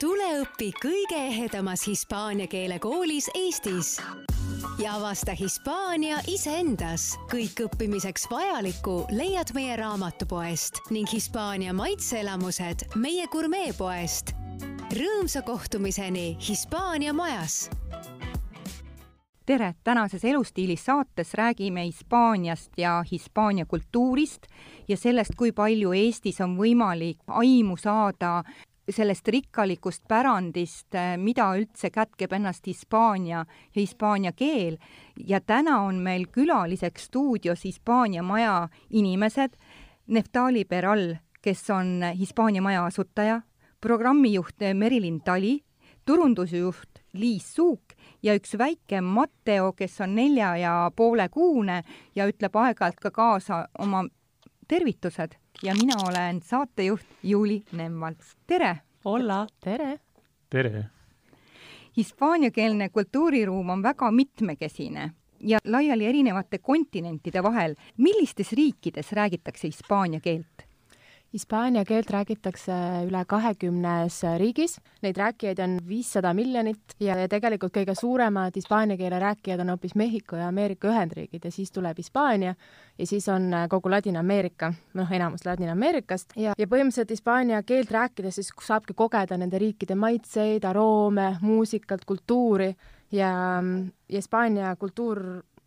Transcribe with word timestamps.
tule 0.00 0.26
õpi 0.42 0.70
kõige 0.76 1.16
ehedamas 1.30 1.86
hispaania 1.88 2.46
keele 2.50 2.76
koolis 2.82 3.30
Eestis 3.34 3.94
ja 4.78 4.96
avasta 4.98 5.32
Hispaania 5.32 6.18
iseendas. 6.28 7.14
kõik 7.32 7.62
õppimiseks 7.64 8.26
vajalikku 8.30 9.06
leiad 9.10 9.54
meie 9.54 9.76
raamatupoest 9.76 10.82
ning 10.90 11.08
Hispaania 11.12 11.72
maitseelamused 11.72 12.84
meie 12.96 13.26
gurmeepoest. 13.26 14.34
rõõmsa 14.92 15.42
kohtumiseni 15.42 16.36
Hispaania 16.48 17.12
majas 17.12 17.70
tere, 19.46 19.74
tänases 19.84 20.24
Elustiilis 20.24 20.84
saates 20.84 21.34
räägime 21.34 21.84
Hispaaniast 21.84 22.72
ja 22.76 23.04
Hispaania 23.12 23.66
kultuurist 23.66 24.46
ja 24.88 24.96
sellest, 24.96 25.32
kui 25.36 25.52
palju 25.52 25.92
Eestis 25.92 26.40
on 26.40 26.56
võimalik 26.58 27.18
aimu 27.28 27.76
saada 27.76 28.42
sellest 28.90 29.28
rikkalikust 29.28 30.04
pärandist, 30.08 30.94
mida 31.18 31.48
üldse 31.58 31.90
kätkeb 31.90 32.32
ennast 32.32 32.66
Hispaania 32.66 33.44
ja 33.74 33.80
hispaania 33.80 34.32
keel. 34.32 34.76
Ja 35.16 35.40
täna 35.40 35.80
on 35.82 36.02
meil 36.04 36.26
külaliseks 36.32 37.08
stuudios 37.10 37.64
Hispaania 37.64 38.22
maja 38.22 38.68
inimesed, 38.90 39.56
Neftali 40.06 40.64
Peral, 40.64 41.16
kes 41.42 41.70
on 41.70 42.02
Hispaania 42.18 42.62
maja 42.62 42.84
asutaja, 42.86 43.40
programmijuht 43.80 44.62
Merilin 44.74 45.20
Tali, 45.20 45.60
turundusjuht 46.06 47.02
Liis 47.12 47.54
Suuk 47.54 47.96
ja 48.22 48.34
üks 48.38 48.54
väike 48.58 49.00
Matteo, 49.00 49.72
kes 49.72 50.00
on 50.00 50.14
nelja 50.14 50.56
ja 50.56 50.74
poole 50.96 51.28
kuune 51.28 51.82
ja 52.14 52.26
ütleb 52.28 52.54
aeg-ajalt 52.54 53.00
ka 53.02 53.10
kaasa 53.10 53.64
oma 53.78 54.04
tervitused 54.68 55.34
ja 55.62 55.74
mina 55.74 55.96
olen 56.08 56.40
saatejuht 56.42 57.06
Juuli 57.22 57.62
Nemvalts. 57.72 58.36
tere! 58.46 58.76
Hola! 59.04 59.46
tere! 59.60 60.00
tere! 60.50 60.84
hispaaniakeelne 61.96 62.88
kultuuriruum 62.88 63.70
on 63.70 63.82
väga 63.82 64.10
mitmekesine 64.10 65.10
ja 65.40 65.58
laiali 65.64 66.06
erinevate 66.06 66.58
kontinentide 66.58 67.42
vahel. 67.42 67.74
millistes 67.96 68.52
riikides 68.52 69.12
räägitakse 69.12 69.68
hispaania 69.68 70.20
keelt? 70.20 70.65
Hispaania 71.36 71.82
keelt 71.84 72.08
räägitakse 72.08 72.72
üle 73.04 73.20
kahekümnes 73.28 74.22
riigis, 74.40 74.78
neid 75.04 75.18
rääkijaid 75.20 75.58
on 75.60 75.74
viissada 75.84 76.30
miljonit 76.32 76.94
ja, 77.02 77.18
tegelikult 77.28 77.74
kõige 77.74 77.92
suuremad 77.98 78.56
hispaania 78.56 78.96
keele 78.96 79.18
rääkijad 79.20 79.60
on 79.60 79.74
hoopis 79.74 79.92
Mehhiko 80.00 80.38
ja 80.40 80.46
Ameerika 80.48 80.88
Ühendriigid 80.88 81.44
ja 81.44 81.52
siis 81.52 81.74
tuleb 81.74 82.00
Hispaania 82.00 82.54
ja 82.96 83.06
siis 83.06 83.28
on 83.28 83.52
kogu 83.68 83.92
Ladina-Ameerika, 83.92 84.72
noh, 84.96 85.12
enamus 85.12 85.44
Ladina-Ameerikast. 85.44 86.32
Ja, 86.40 86.54
ja 86.56 86.68
põhimõtteliselt 86.72 87.12
hispaania 87.12 87.60
keelt 87.68 87.92
rääkides 87.92 88.40
siis 88.40 88.48
saabki 88.64 88.96
kogeda 88.96 89.36
nende 89.36 89.60
riikide 89.60 89.94
maitseid, 89.94 90.64
aroome, 90.64 91.34
muusikat, 91.44 92.08
kultuuri 92.08 92.70
ja, 93.12 93.60
ja 94.08 94.16
Hispaania 94.24 94.72
kultuur 94.80 95.20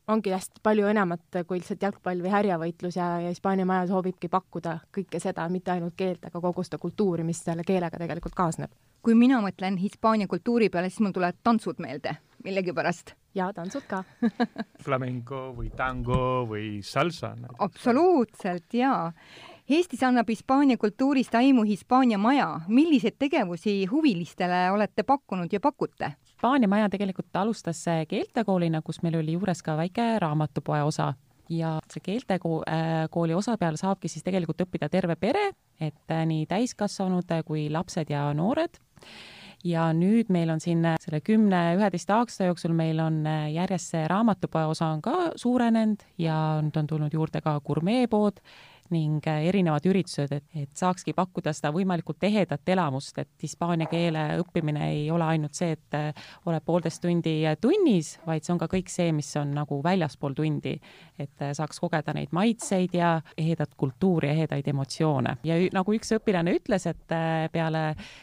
ongi 0.09 0.33
hästi 0.33 0.61
palju 0.63 0.88
enamat 0.89 1.39
kui 1.47 1.59
lihtsalt 1.59 1.83
jalgpall 1.85 2.23
või 2.23 2.33
härjavõitlus 2.33 2.97
ja, 2.97 3.09
ja 3.23 3.33
Hispaania 3.33 3.67
maja 3.69 3.88
soovibki 3.89 4.29
pakkuda 4.31 4.79
kõike 4.95 5.21
seda, 5.21 5.45
mitte 5.53 5.73
ainult 5.75 5.97
keelt, 5.99 6.25
aga 6.25 6.41
kogu 6.43 6.65
seda 6.65 6.79
kultuuri, 6.81 7.25
mis 7.27 7.43
selle 7.45 7.65
keelega 7.67 8.02
tegelikult 8.02 8.37
kaasneb. 8.37 8.73
kui 9.02 9.15
mina 9.15 9.39
mõtlen 9.41 9.77
Hispaania 9.80 10.27
kultuuri 10.27 10.69
peale, 10.69 10.89
siis 10.89 11.05
mul 11.05 11.15
tulevad 11.15 11.39
tantsud 11.43 11.80
meelde 11.80 12.17
millegipärast. 12.43 13.13
ja 13.35 13.52
tantsud 13.53 13.85
ka 13.87 14.03
Flamenco 14.85 15.53
või 15.57 15.69
tango 15.75 16.45
või 16.49 16.81
salsa. 16.83 17.35
absoluutselt 17.59 18.73
jaa 18.73 19.11
Eestis 19.69 20.01
annab 20.01 20.25
Hispaania 20.29 20.77
kultuurist 20.81 21.35
aimu 21.37 21.61
Hispaania 21.63 22.17
maja. 22.17 22.61
milliseid 22.67 23.19
tegevusi 23.19 23.85
huvilistele 23.85 24.71
olete 24.71 25.03
pakkunud 25.03 25.53
ja 25.53 25.59
pakute? 25.59 26.11
Hispaania 26.25 26.67
maja 26.67 26.89
tegelikult 26.89 27.35
alustas 27.35 27.83
keeltekoolina, 28.09 28.81
kus 28.81 29.03
meil 29.03 29.19
oli 29.19 29.35
juures 29.37 29.61
ka 29.61 29.75
väike 29.77 30.07
raamatupoe 30.19 30.81
osa 30.83 31.13
ja 31.49 31.75
see 31.93 32.02
keeltekooli 32.02 33.33
osa 33.37 33.58
peal 33.61 33.77
saabki 33.77 34.09
siis 34.09 34.25
tegelikult 34.25 34.65
õppida 34.65 34.89
terve 34.89 35.15
pere, 35.15 35.52
et 35.79 36.15
nii 36.25 36.47
täiskasvanud 36.49 37.29
kui 37.45 37.67
lapsed 37.69 38.09
ja 38.09 38.25
noored 38.33 38.81
ja 39.63 39.91
nüüd 39.93 40.33
meil 40.33 40.49
on 40.49 40.63
siin 40.63 40.81
selle 41.03 41.21
kümne-üheteist 41.21 42.09
aasta 42.15 42.49
jooksul 42.49 42.73
meil 42.73 43.05
on 43.05 43.21
järjest 43.53 43.93
see 43.93 44.08
raamatupoe 44.09 44.65
osa 44.73 44.89
on 44.95 45.05
ka 45.05 45.15
suurenenud 45.35 46.09
ja 46.17 46.58
nüüd 46.65 46.81
on 46.81 46.89
tulnud 46.89 47.13
juurde 47.13 47.45
ka 47.45 47.59
gurmeepood 47.61 48.41
ning 48.94 49.26
äh, 49.27 49.45
erinevad 49.50 49.86
üritused, 49.89 50.32
et, 50.33 50.45
et 50.58 50.72
saakski 50.77 51.14
pakkuda 51.17 51.54
seda 51.55 51.72
võimalikult 51.76 52.23
ehedat 52.27 52.70
elamust, 52.73 53.17
et 53.22 53.44
hispaania 53.44 53.89
keele 53.89 54.23
õppimine 54.42 54.89
ei 54.92 55.05
ole 55.14 55.26
ainult 55.26 55.58
see, 55.58 55.73
et 55.77 55.98
äh, 55.98 56.27
oled 56.50 56.66
poolteist 56.66 57.02
tundi 57.04 57.36
äh, 57.48 57.58
tunnis, 57.61 58.16
vaid 58.27 58.45
see 58.45 58.54
on 58.55 58.61
ka 58.61 58.70
kõik 58.72 58.92
see, 58.92 59.11
mis 59.16 59.30
on 59.39 59.54
nagu 59.58 59.82
väljaspool 59.86 60.36
tundi. 60.38 60.76
et 61.20 61.42
saaks 61.54 61.82
kogeda 61.83 62.14
neid 62.16 62.32
maitseid 62.32 62.94
ja 62.95 63.10
ehedat 63.38 63.73
kultuuri, 63.77 64.30
ehedaid 64.32 64.67
emotsioone. 64.72 65.36
ja 65.44 65.58
nagu 65.76 65.94
üks 65.94 66.14
õpilane 66.16 66.54
ütles, 66.56 66.86
et 66.88 67.16
peale 67.52 67.82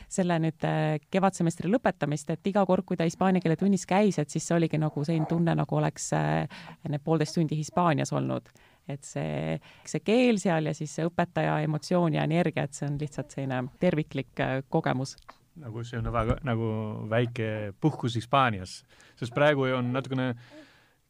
selle 0.09 0.39
nüüd 0.41 0.65
kevadsemestri 1.11 1.71
lõpetamist, 1.71 2.31
et 2.33 2.47
iga 2.49 2.65
kord, 2.67 2.87
kui 2.89 2.97
ta 2.97 3.05
hispaania 3.05 3.43
keele 3.45 3.59
tunnis 3.61 3.85
käis, 3.87 4.19
et 4.19 4.33
siis 4.33 4.47
see 4.49 4.57
oligi 4.57 4.81
nagu 4.81 5.05
selline 5.05 5.29
tunne, 5.29 5.55
nagu 5.59 5.77
oleks 5.77 6.09
need 6.17 7.05
poolteist 7.05 7.37
tundi 7.37 7.59
Hispaanias 7.61 8.13
olnud 8.17 8.49
et 8.89 9.03
see, 9.05 9.57
see 9.85 10.05
keel 10.07 10.39
seal 10.39 10.71
ja 10.71 10.75
siis 10.75 10.93
see 10.95 11.07
õpetaja 11.09 11.59
emotsioon 11.67 12.15
ja 12.15 12.27
energia, 12.29 12.67
et 12.67 12.77
see 12.77 12.87
on 12.89 13.01
lihtsalt 13.01 13.35
selline 13.35 13.65
terviklik 13.83 14.45
äh, 14.45 14.61
kogemus 14.69 15.17
nagu 15.61 15.83
see 15.85 15.99
on 15.99 16.11
väga 16.13 16.37
nagu 16.45 16.67
väike 17.11 17.73
puhkus 17.81 18.17
Hispaanias, 18.19 18.83
sest 19.17 19.35
praegu 19.35 19.69
on 19.77 19.93
natukene 19.95 20.35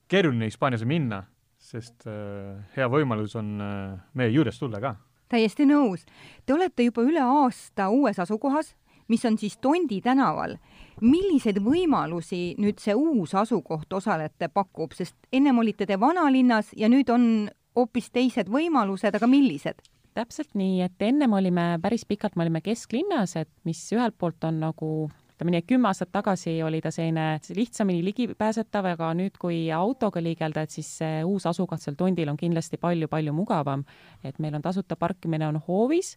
keeruline 0.08 0.46
Hispaaniasse 0.46 0.86
minna, 0.86 1.24
sest 1.58 2.06
äh, 2.06 2.56
hea 2.76 2.88
võimalus 2.90 3.36
on 3.38 3.56
äh, 3.60 3.98
meie 4.14 4.30
juures 4.34 4.58
tulla 4.58 4.80
ka. 4.82 4.96
täiesti 5.28 5.66
nõus. 5.66 6.06
Te 6.46 6.54
olete 6.54 6.86
juba 6.86 7.02
üle 7.02 7.22
aasta 7.22 7.88
uues 7.90 8.18
asukohas, 8.22 8.74
mis 9.10 9.24
on 9.26 9.38
siis 9.38 9.58
Tondi 9.58 10.00
tänaval. 10.00 10.56
milliseid 11.00 11.58
võimalusi 11.60 12.54
nüüd 12.58 12.78
see 12.80 12.94
uus 12.94 13.34
asukoht 13.34 13.92
osalejate 13.92 14.48
pakub, 14.48 14.92
sest 14.92 15.16
ennem 15.32 15.58
olite 15.58 15.86
te 15.86 16.00
vanalinnas 16.00 16.70
ja 16.76 16.88
nüüd 16.88 17.10
on 17.10 17.50
hoopis 17.76 18.10
teised 18.10 18.50
võimalused, 18.52 19.14
aga 19.14 19.28
millised? 19.30 19.84
täpselt 20.16 20.54
nii, 20.56 20.80
et 20.80 21.02
ennem 21.04 21.34
olime 21.36 21.74
päris 21.82 22.06
pikalt, 22.08 22.38
me 22.40 22.46
olime 22.46 22.62
kesklinnas, 22.64 23.34
et 23.36 23.50
mis 23.68 23.82
ühelt 23.92 24.16
poolt 24.16 24.46
on 24.48 24.62
nagu 24.62 24.88
ütleme 25.36 25.52
nii, 25.52 25.60
et 25.60 25.68
kümme 25.68 25.90
aastat 25.90 26.08
tagasi 26.14 26.54
oli 26.64 26.80
ta 26.80 26.88
selline 26.94 27.26
lihtsamini 27.52 28.00
ligipääsetav, 28.06 28.88
aga 28.94 29.10
nüüd, 29.18 29.36
kui 29.40 29.66
autoga 29.74 30.22
liigelda, 30.24 30.64
et 30.64 30.72
siis 30.72 30.88
see 31.02 31.20
uus 31.28 31.44
asukoht 31.46 31.84
seal 31.84 31.98
Tondil 31.98 32.32
on 32.32 32.38
kindlasti 32.40 32.80
palju-palju 32.80 33.34
mugavam. 33.36 33.84
et 34.24 34.38
meil 34.38 34.54
on 34.56 34.64
tasuta 34.64 34.96
parkimine 34.96 35.46
on 35.46 35.60
hoovis, 35.68 36.16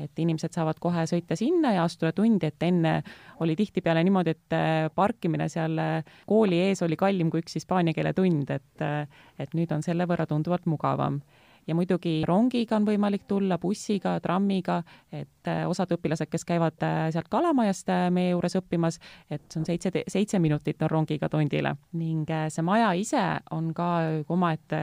et 0.00 0.22
inimesed 0.24 0.54
saavad 0.56 0.80
kohe 0.80 1.04
sõita 1.10 1.36
sinna 1.38 1.74
ja 1.76 1.84
astuda 1.84 2.12
tundi, 2.16 2.50
et 2.50 2.62
enne 2.66 2.94
oli 3.40 3.56
tihtipeale 3.58 4.02
niimoodi, 4.06 4.36
et 4.36 4.56
parkimine 4.94 5.48
seal 5.52 5.76
kooli 6.28 6.58
ees 6.68 6.82
oli 6.86 6.96
kallim 7.00 7.30
kui 7.30 7.44
üks 7.44 7.58
hispaania 7.60 7.96
keele 7.96 8.14
tund, 8.16 8.50
et 8.50 8.86
et 9.40 9.54
nüüd 9.56 9.70
on 9.72 9.82
selle 9.84 10.06
võrra 10.08 10.26
tunduvalt 10.28 10.66
mugavam. 10.70 11.20
Ja 11.70 11.74
muidugi 11.76 12.22
rongiga 12.26 12.78
on 12.80 12.86
võimalik 12.88 13.26
tulla, 13.28 13.58
bussiga, 13.60 14.16
trammiga, 14.24 14.80
et 15.12 15.50
äh, 15.50 15.62
osad 15.68 15.92
õpilased, 15.94 16.30
kes 16.32 16.46
käivad 16.48 16.80
äh, 16.86 17.10
sealt 17.14 17.28
Kalamajast 17.30 17.92
äh, 17.92 18.06
meie 18.14 18.32
juures 18.32 18.56
õppimas, 18.58 18.98
et 19.30 19.44
see 19.46 19.60
on 19.60 19.68
seitse, 19.68 19.92
seitse 20.08 20.40
minutit 20.42 20.80
on 20.82 20.90
rongiga 20.90 21.28
Tondile 21.30 21.76
ning 22.00 22.28
see 22.50 22.64
maja 22.66 22.90
ise 22.98 23.22
on 23.54 23.70
ka 23.76 23.90
omaette 24.32 24.80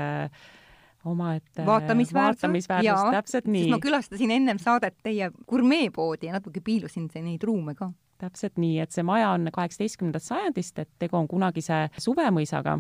omaette 1.07 1.65
vaatamisväärsus, 1.65 2.43
vaatamisväärsus, 2.43 3.07
täpselt 3.15 3.47
nii. 3.51 3.69
ma 3.71 3.79
külastasin 3.83 4.33
ennem 4.35 4.59
saadet 4.61 4.97
teie 5.03 5.31
gurmeepoodi 5.49 6.29
ja 6.29 6.37
natuke 6.37 6.61
piilusin 6.63 7.09
neid 7.21 7.43
ruume 7.47 7.75
ka. 7.75 7.91
Täpselt 8.17 8.57
nii, 8.57 8.79
et 8.81 8.93
see 8.95 9.05
maja 9.05 9.29
on 9.35 9.49
kaheksateistkümnendast 9.53 10.31
sajandist, 10.31 10.79
et 10.81 10.89
tegu 10.99 11.19
on 11.19 11.27
kunagise 11.29 11.87
suvemõisaga. 12.01 12.79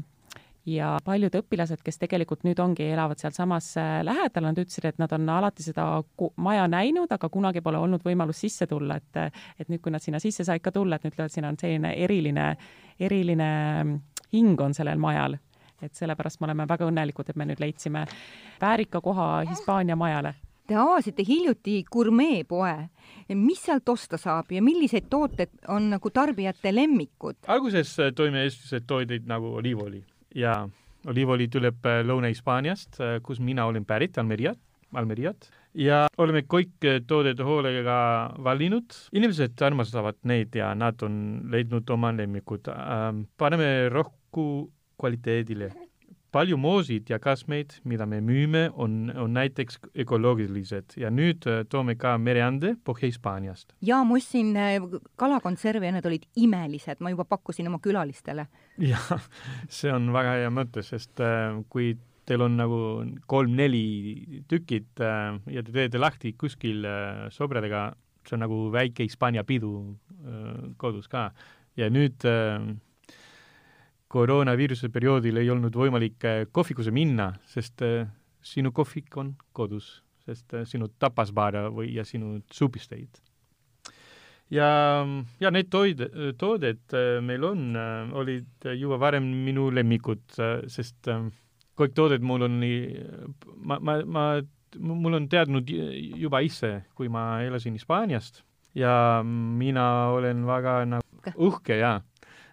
Ja 0.67 0.97
paljud 1.05 1.31
õpilased, 1.39 1.79
kes 1.79 1.95
tegelikult 2.01 2.41
nüüd 2.43 2.59
ongi, 2.59 2.89
elavad 2.91 3.21
sealsamas 3.21 3.69
äh, 3.79 4.01
lähedal, 4.03 4.49
nad 4.49 4.57
ütlesid, 4.59 4.89
et 4.89 4.97
nad 4.99 5.13
on 5.15 5.29
alati 5.31 5.63
seda 5.63 5.85
maja 6.43 6.65
näinud, 6.67 7.07
aga 7.15 7.29
kunagi 7.31 7.61
pole 7.63 7.79
olnud 7.79 8.03
võimalust 8.03 8.43
sisse 8.43 8.67
tulla, 8.67 8.97
et 8.99 9.21
et 9.61 9.69
nüüd, 9.71 9.79
kui 9.79 9.93
nad 9.95 10.03
sinna 10.03 10.19
sisse 10.19 10.43
said 10.43 10.65
ka 10.65 10.73
tulla, 10.75 10.97
et 10.97 11.07
nüüd 11.07 11.15
ütlevad, 11.15 11.31
siin 11.31 11.47
on 11.47 11.55
selline 11.61 11.93
eriline, 12.03 12.49
eriline 12.99 13.49
mm, 13.85 14.01
hing 14.35 14.59
on 14.61 14.75
sellel 14.75 14.99
majal. 14.99 15.37
Et 15.81 15.95
sellepärast 15.95 16.41
me 16.41 16.49
oleme 16.49 16.67
väga 16.67 16.89
õnnelikud, 16.89 17.29
et 17.29 17.35
me 17.35 17.45
nüüd 17.45 17.59
leidsime 17.63 18.05
väärika 18.61 19.01
koha 19.01 19.45
Hispaania 19.49 19.95
majale 19.95 20.35
Te 20.67 20.75
avasite 20.75 21.23
hiljuti 21.23 21.79
gurmeepoe. 21.91 22.89
mis 23.35 23.61
sealt 23.63 23.87
osta 23.89 24.17
saab 24.19 24.51
ja 24.51 24.61
millised 24.63 25.07
tooted 25.09 25.53
on 25.71 25.89
nagu 25.93 26.09
tarbijate 26.11 26.73
lemmikud? 26.75 27.39
alguses 27.47 27.93
äh, 28.03 28.11
tõime 28.15 28.43
eestlased 28.43 28.83
toideid 28.87 29.27
nagu 29.27 29.53
oliivõli 29.61 30.01
ja 30.35 30.57
oliivõli 31.07 31.47
tuleb 31.51 31.87
äh, 31.87 32.01
Lõuna-Hispaaniast, 32.07 32.99
äh, 32.99 33.15
kus 33.23 33.39
mina 33.39 33.65
olen 33.67 33.87
pärit, 33.87 34.19
Almeriat, 34.19 34.59
Almeriat 34.91 35.47
ja 35.75 36.05
oleme 36.19 36.43
kõik 36.43 36.83
tooted 37.07 37.39
hoolega 37.47 37.97
valinud. 38.43 38.91
inimesed 39.13 39.55
armastavad 39.63 40.19
neid 40.27 40.55
ja 40.55 40.73
nad 40.75 40.99
on 41.03 41.47
leidnud 41.51 41.89
oma 41.95 42.11
lemmikud 42.11 42.67
ähm,. 42.75 43.23
paneme 43.37 43.87
rohku 43.89 44.67
kvaliteedile 44.97 45.71
palju 46.31 46.57
moosid 46.59 47.09
ja 47.09 47.19
kasmeid, 47.23 47.77
mida 47.87 48.05
me 48.09 48.19
müüme, 48.23 48.67
on, 48.75 49.11
on 49.15 49.33
näiteks 49.35 49.79
ökoloogilised 50.03 50.97
ja 50.99 51.11
nüüd 51.13 51.47
äh, 51.49 51.63
toome 51.69 51.95
ka 51.99 52.15
mereande 52.21 52.75
Põhja-Hispaaniast. 52.87 53.73
ja 53.81 54.01
ma 54.05 54.17
ostsin 54.19 54.51
äh, 54.59 54.77
kalakonserve 55.19 55.87
ja 55.87 55.95
need 55.95 56.09
olid 56.09 56.27
imelised, 56.35 57.01
ma 57.01 57.13
juba 57.13 57.25
pakkusin 57.25 57.69
oma 57.71 57.79
külalistele. 57.83 58.47
jah, 58.91 59.29
see 59.69 59.93
on 59.93 60.11
väga 60.15 60.37
hea 60.41 60.51
mõte, 60.53 60.83
sest 60.85 61.23
äh, 61.23 61.61
kui 61.73 61.95
teil 62.27 62.43
on 62.43 62.57
nagu 62.59 62.79
kolm-neli 63.31 64.41
tükid 64.51 64.99
äh, 65.03 65.37
ja 65.53 65.63
te 65.63 65.75
teete 65.75 66.01
lahti 66.01 66.35
kuskil 66.37 66.83
äh, 66.85 67.27
sõpradega, 67.33 67.89
see 68.27 68.35
on 68.35 68.43
nagu 68.43 68.65
väike 68.75 69.07
Hispaania 69.07 69.47
pidu 69.47 69.77
äh, 69.87 70.75
kodus 70.77 71.07
ka. 71.07 71.31
ja 71.77 71.87
nüüd 71.93 72.25
äh, 72.27 72.59
koroonaviiruse 74.11 74.89
perioodil 74.93 75.41
ei 75.41 75.49
olnud 75.51 75.75
võimalik 75.75 76.25
äh, 76.27 76.41
kohvikusse 76.51 76.93
minna, 76.95 77.31
sest 77.49 77.83
äh, 77.85 78.07
sinu 78.43 78.71
kohvik 78.75 79.17
on 79.19 79.33
kodus, 79.55 79.97
sest 80.25 80.55
äh, 80.55 80.67
sinu 80.67 80.89
tapasbaar 80.99 81.67
või, 81.75 81.91
ja 81.95 82.05
sinu 82.07 82.39
supisteid. 82.51 83.19
ja, 84.51 84.69
ja 85.43 85.51
need 85.51 85.67
toid, 85.69 86.05
tooted 86.39 86.95
meil 87.21 87.43
on, 87.43 87.75
olid 88.15 88.69
juba 88.79 88.99
varem 89.01 89.27
minu 89.43 89.67
lemmikud, 89.75 90.23
sest 90.71 91.11
kõik 91.77 91.95
tooted 91.95 92.23
mul 92.23 92.47
on 92.47 92.59
nii, 92.61 93.01
ma, 93.59 93.79
ma, 93.79 93.97
ma, 94.05 94.27
mul 94.79 95.19
on 95.19 95.27
teadnud 95.27 95.67
juba 95.67 96.41
ise, 96.45 96.85
kui 96.95 97.11
ma 97.11 97.43
elasin 97.43 97.75
Hispaaniast. 97.75 98.43
Ja 98.77 99.23
mina 99.25 100.13
olen 100.13 100.45
väga 100.45 100.83
nagu 100.85 101.33
uhke. 101.35 101.75
ja 101.81 101.97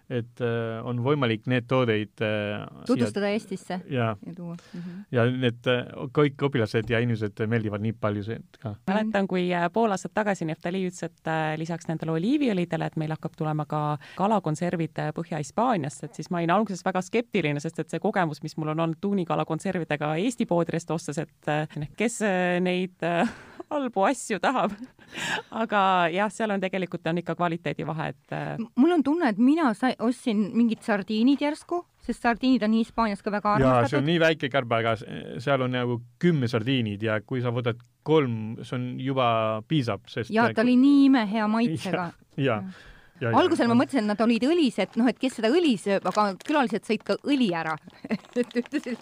et 0.09 0.41
äh, 0.43 0.85
on 0.85 0.99
võimalik 1.05 1.47
need 1.49 1.65
toodeid 1.69 2.21
äh, 2.23 2.65
tutvustada 2.85 3.29
siia, 3.29 3.39
Eestisse 3.39 3.79
ja, 3.89 4.11
ja 4.25 4.33
tuua 4.35 4.53
mm. 4.55 4.81
-hmm. 4.81 5.05
ja 5.11 5.25
need 5.31 5.69
äh, 5.71 5.81
kõik 6.13 6.45
õpilased 6.49 6.89
ja 6.89 6.99
inimesed 7.01 7.41
meeldivad 7.47 7.81
nii 7.81 7.95
palju 7.99 8.23
ka. 8.59 8.75
mäletan, 8.87 9.27
kui 9.27 9.47
äh, 9.53 9.69
pool 9.73 9.91
aastat 9.91 10.13
tagasi 10.13 10.45
Neftali 10.45 10.83
ütles, 10.87 11.03
et 11.03 11.27
äh, 11.27 11.57
lisaks 11.57 11.87
nendele 11.87 12.11
oliiviõlidele, 12.11 12.85
et 12.85 12.95
meil 12.95 13.11
hakkab 13.15 13.35
tulema 13.37 13.65
ka 13.65 13.97
kalakonservid 14.15 14.99
äh, 14.99 15.11
Põhja-Hispaaniast, 15.15 16.03
et 16.03 16.13
siis 16.13 16.29
ma 16.29 16.37
olin 16.37 16.51
alguses 16.51 16.85
väga 16.85 17.01
skeptiline, 17.01 17.59
sest 17.59 17.79
et 17.79 17.89
see 17.89 17.99
kogemus, 17.99 18.43
mis 18.43 18.57
mul 18.57 18.73
on 18.75 18.79
olnud 18.79 19.01
tuunikalakonservidega 19.01 20.15
Eesti 20.15 20.45
poodidest 20.45 20.91
ostes, 20.91 21.17
et 21.17 21.51
äh, 21.51 21.89
kes 21.97 22.21
äh, 22.21 22.59
neid 22.63 23.03
äh, 23.03 23.29
halbu 23.71 24.05
asju 24.09 24.39
tahab 24.43 24.73
aga 25.63 25.81
jah, 26.13 26.31
seal 26.33 26.53
on 26.55 26.63
tegelikult 26.63 27.07
on 27.11 27.21
ikka 27.21 27.35
kvaliteedivahe, 27.39 28.07
et 28.13 28.35
äh, 28.35 28.55
mul 28.75 28.95
on 28.97 29.03
tunne, 29.05 29.29
et 29.31 29.41
mina 29.41 29.71
sai, 29.77 29.93
ostsin 29.99 30.47
mingid 30.55 30.83
sardiinid 30.85 31.43
järsku, 31.45 31.83
sest 32.05 32.25
sardiinid 32.25 32.65
on 32.67 32.75
Hispaanias 32.77 33.23
ka 33.25 33.33
väga 33.33 33.55
armastatud. 33.57 33.93
see 33.93 34.01
on 34.01 34.09
nii 34.09 34.23
väike 34.23 34.49
karp, 34.53 34.73
aga 34.79 34.95
seal 35.43 35.65
on 35.65 35.75
nagu 35.75 35.99
kümme 36.21 36.49
sardiinid 36.51 37.05
ja 37.05 37.19
kui 37.21 37.43
sa 37.43 37.53
võtad 37.55 37.81
kolm, 38.05 38.57
see 38.63 38.77
on 38.77 38.89
juba 39.01 39.29
piisab, 39.69 40.05
sest 40.11 40.33
ja 40.33 40.51
ta 40.53 40.65
oli 40.65 40.77
nii 40.79 41.07
imehea 41.09 41.47
maitsega. 41.51 42.11
ja, 42.49 42.59
ja 42.61 42.94
algusel 43.23 43.69
ma 43.71 43.77
mõtlesin, 43.79 44.03
et 44.03 44.11
nad 44.11 44.21
olid 44.25 44.43
õlised, 44.47 44.97
noh, 44.99 45.07
et 45.09 45.19
kes 45.19 45.37
seda 45.39 45.51
õli 45.53 45.75
sööb, 45.79 46.05
aga 46.09 46.27
külalised 46.45 46.87
sõid 46.87 47.03
ka 47.07 47.15
õli 47.23 47.47
ära 47.55 47.75
ütlesid 48.41 48.99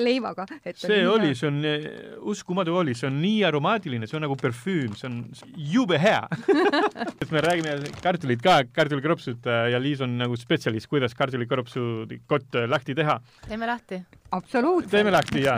leivaga. 0.00 0.46
see 0.76 1.02
oli, 1.08 1.32
see 1.38 1.48
on 1.48 1.60
eh, 1.68 1.86
uskumatu 2.32 2.76
oli, 2.76 2.96
see 2.96 3.08
on 3.08 3.20
nii 3.22 3.44
aromaatiline, 3.48 4.08
see 4.08 4.18
on 4.18 4.26
nagu 4.26 4.36
parfüüm, 4.40 4.96
see 4.98 5.08
on 5.08 5.20
jube 5.56 6.00
hea 6.00 6.22
et 7.22 7.30
me 7.32 7.42
räägime 7.44 7.78
kartulid 8.04 8.44
ka, 8.44 8.60
kartulikropsud 8.76 9.48
äh, 9.48 9.70
ja 9.74 9.80
Liis 9.82 10.02
on 10.04 10.18
nagu 10.20 10.36
spetsialist, 10.40 10.90
kuidas 10.90 11.16
kartulikropsu 11.16 12.06
kott 12.28 12.58
äh, 12.58 12.68
lahti 12.68 12.96
teha. 12.96 13.20
teeme 13.48 13.68
lahti. 13.68 14.02
absoluutselt. 14.36 14.92
teeme 14.92 15.14
lahti 15.14 15.46
ja 15.46 15.56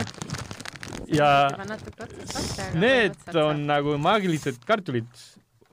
ja 1.09 1.49
need 2.77 3.17
on 3.35 3.65
nagu 3.69 3.97
maagilised 4.01 4.61
kartulid 4.67 5.09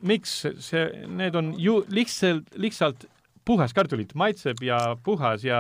miks 0.01 0.33
see, 0.61 0.87
need 1.09 1.37
on 1.39 1.55
ju 1.61 1.81
lihtsalt, 1.89 2.51
lihtsalt 2.61 3.07
puhas 3.47 3.75
kartulit, 3.75 4.15
maitseb 4.15 4.63
ja 4.67 4.79
puhas 5.05 5.45
ja 5.47 5.59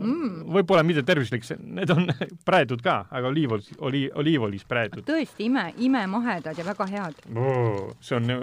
mm. 0.00 0.48
võib-olla 0.56 0.82
mitte 0.86 1.04
tervislik, 1.06 1.46
need 1.62 1.90
on 1.94 2.08
praetud 2.48 2.82
ka, 2.84 3.04
aga 3.10 3.30
oliivolis, 3.30 3.70
oli, 3.78 4.08
oliivolis 4.14 4.66
praetud. 4.68 5.06
tõesti, 5.06 5.46
ime, 5.46 5.68
imemahedad 5.78 6.58
ja 6.58 6.66
väga 6.66 6.88
head 6.90 7.22
oh,. 7.36 7.92
see 8.00 8.18
on 8.18 8.34
ju 8.34 8.40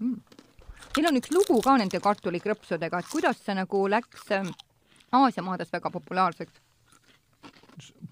mm.. 0.00 0.16
Teil 0.94 1.08
on 1.08 1.16
üks 1.18 1.32
lugu 1.34 1.56
ka 1.58 1.72
nende 1.74 1.98
kartulikrõpsudega, 1.98 3.00
et 3.02 3.08
kuidas 3.10 3.40
see 3.42 3.56
nagu 3.58 3.80
läks 3.90 4.28
ähm, 4.36 4.52
Aasia 5.14 5.42
maades 5.42 5.72
väga 5.74 5.90
populaarseks? 5.90 6.60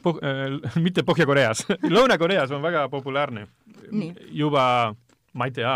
Poh- 0.03 0.19
äh,, 0.19 0.77
mitte 0.83 1.05
Põhja-Koreas 1.07 1.65
Lõuna-Koreas 1.95 2.51
on 2.53 2.63
väga 2.65 2.89
populaarne. 2.91 3.47
juba 4.35 4.65
ma 5.39 5.49
ei 5.49 5.55
tea, 5.57 5.73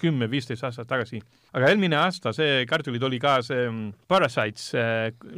kümme-viisteist 0.00 0.64
aastat 0.66 0.88
tagasi. 0.90 1.20
aga 1.54 1.70
eelmine 1.70 1.96
aasta 1.96 2.32
see 2.34 2.64
kartulid 2.68 3.02
oli 3.06 3.20
ka 3.22 3.38
see 3.46 3.68
mm, 3.68 3.92
Parasites, 4.10 4.72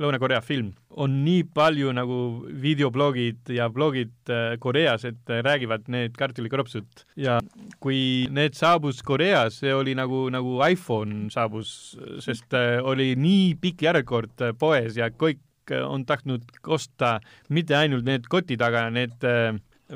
Lõuna-Korea 0.01 0.41
film. 0.45 0.73
on 0.91 1.21
nii 1.25 1.45
palju 1.55 1.93
nagu 1.95 2.17
videoblogid 2.63 3.53
ja 3.55 3.69
blogid 3.71 4.33
äh, 4.33 4.57
Koreas, 4.59 5.05
et 5.05 5.29
räägivad 5.29 5.87
need 5.93 6.17
kartulikropsud 6.19 7.05
ja 7.21 7.39
kui 7.81 8.27
need 8.33 8.57
saabus 8.59 9.05
Koreas, 9.07 9.61
see 9.61 9.75
oli 9.75 9.95
nagu, 9.95 10.27
nagu 10.33 10.59
iPhone 10.67 11.29
saabus, 11.31 11.95
sest 12.25 12.57
äh, 12.57 12.81
oli 12.83 13.13
nii 13.17 13.55
pikk 13.61 13.87
järjekord 13.87 14.49
äh, 14.49 14.57
poes 14.59 14.99
ja 14.99 15.13
kõik 15.13 15.45
on 15.87 16.03
tahtnud 16.09 16.49
osta 16.67 17.21
mitte 17.55 17.77
ainult 17.79 18.09
need 18.09 18.25
kotid, 18.27 18.59
aga 18.65 18.89
need 18.91 19.23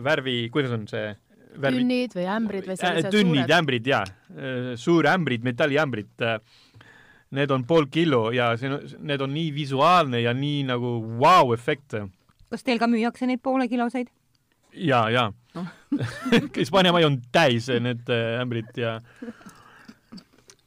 värvi, 0.05 0.49
kuidas 0.55 0.71
on 0.77 0.85
see 0.87 1.09
värvid. 1.55 1.81
tünnid 1.81 2.17
või 2.17 2.27
ämbrid 2.37 2.69
või 2.69 2.77
sellised 2.79 3.09
äh, 3.09 3.15
tünnid, 3.15 3.41
suured? 3.43 3.55
ämbrid 3.59 3.89
jaa, 3.91 4.03
äh, 4.35 4.69
suurämbrid, 4.81 5.47
metalliämbrid. 5.47 6.27
Äh, 6.27 6.39
need 7.35 7.51
on 7.51 7.65
pool 7.67 7.89
kilo 7.91 8.29
ja 8.35 8.53
see, 8.61 8.71
need 9.03 9.23
on 9.25 9.33
nii 9.35 9.49
visuaalne 9.55 10.21
ja 10.23 10.35
nii 10.37 10.67
nagu 10.69 10.93
vau-efekt 11.19 11.97
wow. 11.99 12.12
kas 12.53 12.62
teil 12.62 12.79
ka 12.79 12.87
müüakse 12.87 13.27
neid 13.27 13.43
poolekiloseid? 13.43 14.12
ja, 14.75 15.01
ja 15.11 15.25
no. 15.56 15.65
Hispaania 16.61 16.93
mai 16.95 17.03
on 17.09 17.19
täis 17.35 17.67
need 17.83 18.06
ämbrid 18.39 18.71
ja 18.79 19.01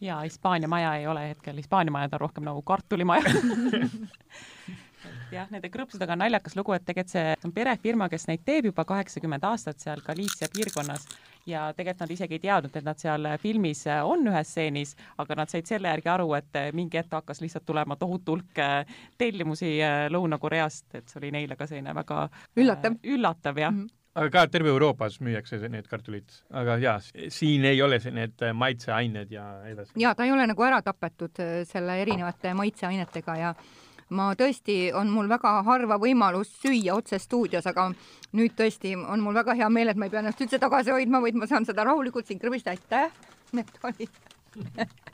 ja 0.03 0.19
Hispaania 0.25 0.67
maja 0.67 0.95
ei 0.99 1.07
ole 1.07 1.29
hetkel, 1.29 1.55
Hispaania 1.55 1.95
majad 1.95 2.17
on 2.19 2.25
rohkem 2.25 2.43
nagu 2.49 2.61
kartulimaja 2.67 3.31
jah, 5.31 5.47
nende 5.51 5.69
krõpsudega 5.73 6.15
on 6.15 6.23
naljakas 6.23 6.55
lugu, 6.57 6.75
et 6.75 6.85
tegelikult 6.87 7.13
see 7.13 7.33
on 7.47 7.53
perefirma, 7.55 8.09
kes 8.11 8.27
neid 8.29 8.43
teeb 8.47 8.69
juba 8.71 8.85
kaheksakümmend 8.87 9.45
aastat 9.47 9.81
seal 9.83 10.03
Galiitsia 10.05 10.49
piirkonnas. 10.53 11.07
Ja 11.47 11.69
tegelikult 11.71 12.03
nad 12.03 12.11
isegi 12.11 12.35
ei 12.35 12.43
teadnud, 12.43 12.73
et 12.75 12.83
nad 12.83 12.99
seal 12.99 13.27
filmis 13.39 13.85
on 14.03 14.27
ühes 14.27 14.49
stseenis, 14.51 14.95
aga 15.23 15.37
nad 15.39 15.51
said 15.51 15.69
selle 15.69 15.93
järgi 15.93 16.11
aru, 16.11 16.33
et 16.35 16.59
mingi 16.75 16.99
hetk 16.99 17.15
hakkas 17.21 17.39
lihtsalt 17.43 17.63
tulema 17.67 17.95
tohutu 17.95 18.35
hulk 18.35 18.59
äh, 18.59 18.97
tellimusi 19.17 19.77
äh, 19.79 20.07
Lõuna-Koreast, 20.11 20.89
et 20.99 21.07
see 21.07 21.21
oli 21.21 21.31
neile 21.37 21.55
ka 21.55 21.69
selline 21.69 21.95
väga 21.95 22.25
üllatav, 22.59 22.99
äh, 22.99 23.13
üllatav. 23.15 23.63
jah. 23.63 23.71
Mm. 23.71 23.85
-hmm 23.85 23.93
aga 24.17 24.29
ka 24.33 24.47
terve 24.49 24.71
Euroopas 24.73 25.19
müüakse 25.21 25.59
need 25.69 25.85
kartulid, 25.87 26.31
aga 26.49 26.77
jaa, 26.81 26.95
siin 27.29 27.65
ei 27.69 27.81
ole 27.85 27.99
see, 27.99 28.09
need 28.11 28.41
maitseained 28.53 29.31
ja 29.31 29.43
edasi. 29.69 29.93
jaa, 29.95 30.15
ta 30.15 30.25
ei 30.25 30.31
ole 30.31 30.47
nagu 30.47 30.63
ära 30.63 30.81
tapetud 30.81 31.37
selle 31.69 31.99
erinevate 32.01 32.53
maitseainetega 32.57 33.35
ja 33.37 33.53
ma 34.09 34.29
tõesti, 34.39 34.77
on 34.95 35.09
mul 35.11 35.27
väga 35.31 35.57
harva 35.67 35.97
võimalus 35.99 36.51
süüa 36.61 36.95
otse 36.95 37.19
stuudios, 37.19 37.65
aga 37.67 37.89
nüüd 38.37 38.55
tõesti 38.57 38.95
on 38.95 39.23
mul 39.23 39.35
väga 39.35 39.55
hea 39.57 39.69
meel, 39.73 39.91
et 39.91 39.99
ma 39.99 40.07
ei 40.07 40.13
pea 40.13 40.23
ennast 40.23 40.41
üldse 40.43 40.59
tagasi 40.61 40.93
hoidma, 40.95 41.21
vaid 41.23 41.39
ma 41.39 41.49
saan 41.49 41.67
seda 41.67 41.85
rahulikult 41.87 42.27
siin 42.27 42.39
krõbista, 42.39 42.75
aitäh, 42.75 43.11
need 43.57 43.71
olid 43.83 44.23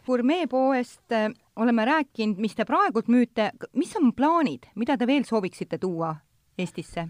gurmeepoest 0.06 1.12
äh, 1.12 1.32
oleme 1.56 1.86
rääkinud, 1.86 2.40
mis 2.42 2.56
te 2.56 2.66
praegult 2.68 3.10
müüte, 3.12 3.52
mis 3.78 3.92
on 4.00 4.14
plaanid, 4.16 4.70
mida 4.80 4.98
te 4.98 5.08
veel 5.10 5.26
sooviksite 5.28 5.80
tuua 5.82 6.14
Eestisse, 6.58 7.08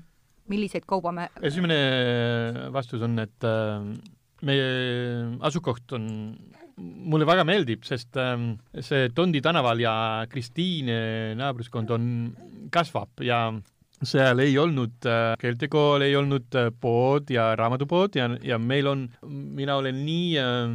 milliseid 0.47 0.85
kauba 0.87 1.11
me 1.11 1.27
esimene 1.43 2.69
vastus 2.71 3.03
on, 3.03 3.17
et 3.19 3.47
äh, 3.47 3.83
meie 4.47 4.67
asukoht 5.43 5.95
on 5.97 6.07
mulle 6.77 7.27
väga 7.27 7.45
meeldib, 7.45 7.83
sest 7.85 8.17
ähm, 8.21 8.55
see 8.81 9.11
Tondi 9.13 9.41
tänaval 9.45 9.81
ja 9.83 9.93
Kristiine 10.29 11.35
naabruskond 11.37 11.91
on, 11.93 12.07
kasvab 12.73 13.21
ja 13.25 13.45
seal 14.03 14.41
ei 14.43 14.57
olnud 14.59 15.05
äh, 15.07 15.33
keeltekool, 15.39 16.03
ei 16.07 16.15
olnud 16.19 16.57
äh, 16.59 16.71
pood 16.73 17.29
ja 17.31 17.51
raamatupood 17.59 18.17
ja, 18.19 18.29
ja 18.43 18.57
meil 18.59 18.89
on, 18.89 19.05
mina 19.29 19.77
olen 19.79 20.01
nii 20.05 20.31
äh, 20.41 20.73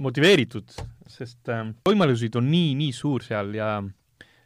motiveeritud, 0.00 0.74
sest 1.10 1.52
äh, 1.52 1.66
võimalused 1.88 2.40
on 2.40 2.48
nii, 2.50 2.72
nii 2.80 2.96
suur 2.96 3.26
seal 3.26 3.54
ja 3.58 3.76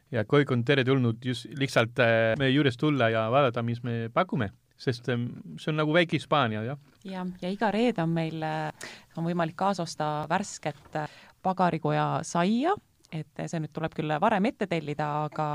ja 0.09 0.23
kõik 0.25 0.49
on 0.53 0.63
teretulnud 0.65 1.21
just 1.25 1.45
lihtsalt 1.57 1.99
äh, 2.01 2.33
meie 2.39 2.53
juures 2.53 2.77
tulla 2.81 3.11
ja 3.13 3.27
vaadata, 3.31 3.63
mis 3.65 3.83
me 3.85 4.07
pakume 4.13 4.49
sest 4.79 5.09
ähm, 5.11 5.29
see 5.59 5.73
on 5.73 5.81
nagu 5.83 5.93
väike 5.95 6.17
Hispaania, 6.17 6.63
jah. 6.63 6.83
jah, 7.03 7.31
ja 7.41 7.51
iga 7.51 7.71
reede 7.75 8.03
on 8.03 8.13
meil, 8.15 8.43
on 9.17 9.27
võimalik 9.27 9.57
kaasa 9.59 9.83
osta 9.83 10.11
värsket 10.29 11.01
pagarikoja 11.43 12.19
saia 12.27 12.75
et 13.11 13.41
see 13.49 13.61
nüüd 13.61 13.73
tuleb 13.73 13.93
küll 13.97 14.13
varem 14.21 14.45
ette 14.49 14.67
tellida, 14.69 15.07
aga 15.27 15.47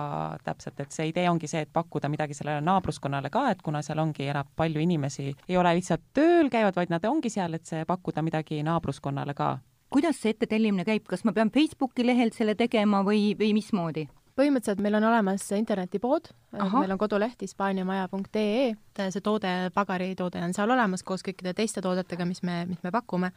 täpselt, 0.47 0.81
et 0.83 0.95
see 0.95 1.09
idee 1.11 1.29
ongi 1.31 1.49
see, 1.51 1.63
et 1.65 1.73
pakkuda 1.73 2.11
midagi 2.11 2.37
sellele 2.37 2.65
naabruskonnale 2.67 3.31
ka, 3.35 3.47
et 3.55 3.63
kuna 3.65 3.83
seal 3.87 4.03
ongi, 4.03 4.27
elab 4.31 4.51
palju 4.59 4.83
inimesi, 4.83 5.31
ei 5.49 5.61
ole 5.61 5.77
lihtsalt 5.79 6.09
tööl 6.17 6.51
käivad, 6.53 6.75
vaid 6.79 6.93
nad 6.93 7.07
ongi 7.09 7.31
seal, 7.33 7.55
et 7.55 7.67
see 7.69 7.87
pakkuda 7.89 8.25
midagi 8.27 8.63
naabruskonnale 8.67 9.37
ka. 9.39 9.57
kuidas 9.95 10.19
see 10.19 10.35
ettetellimine 10.35 10.85
käib, 10.87 11.07
kas 11.07 11.23
ma 11.25 11.33
pean 11.33 11.53
Facebooki 11.55 12.07
lehel 12.07 12.35
selle 12.35 12.57
tegema 12.59 13.05
või, 13.07 13.33
või 13.39 13.53
mismoodi? 13.55 14.09
Põhimõtteliselt 14.39 14.83
meil 14.83 14.99
on 14.99 15.07
olemas 15.09 15.45
internetipood, 15.57 16.31
meil 16.55 16.95
on 16.95 17.01
koduleht 17.01 17.43
hispaaniamaja.ee, 17.45 18.73
see 18.99 19.25
toode, 19.25 19.53
pagaritoode 19.75 20.43
on 20.43 20.55
seal 20.57 20.71
olemas 20.75 21.05
koos 21.07 21.23
kõikide 21.27 21.55
teiste 21.57 21.83
toodetega, 21.85 22.27
mis 22.29 22.43
me, 22.47 22.63
mis 22.69 22.81
me 22.85 22.93
pakume, 22.95 23.31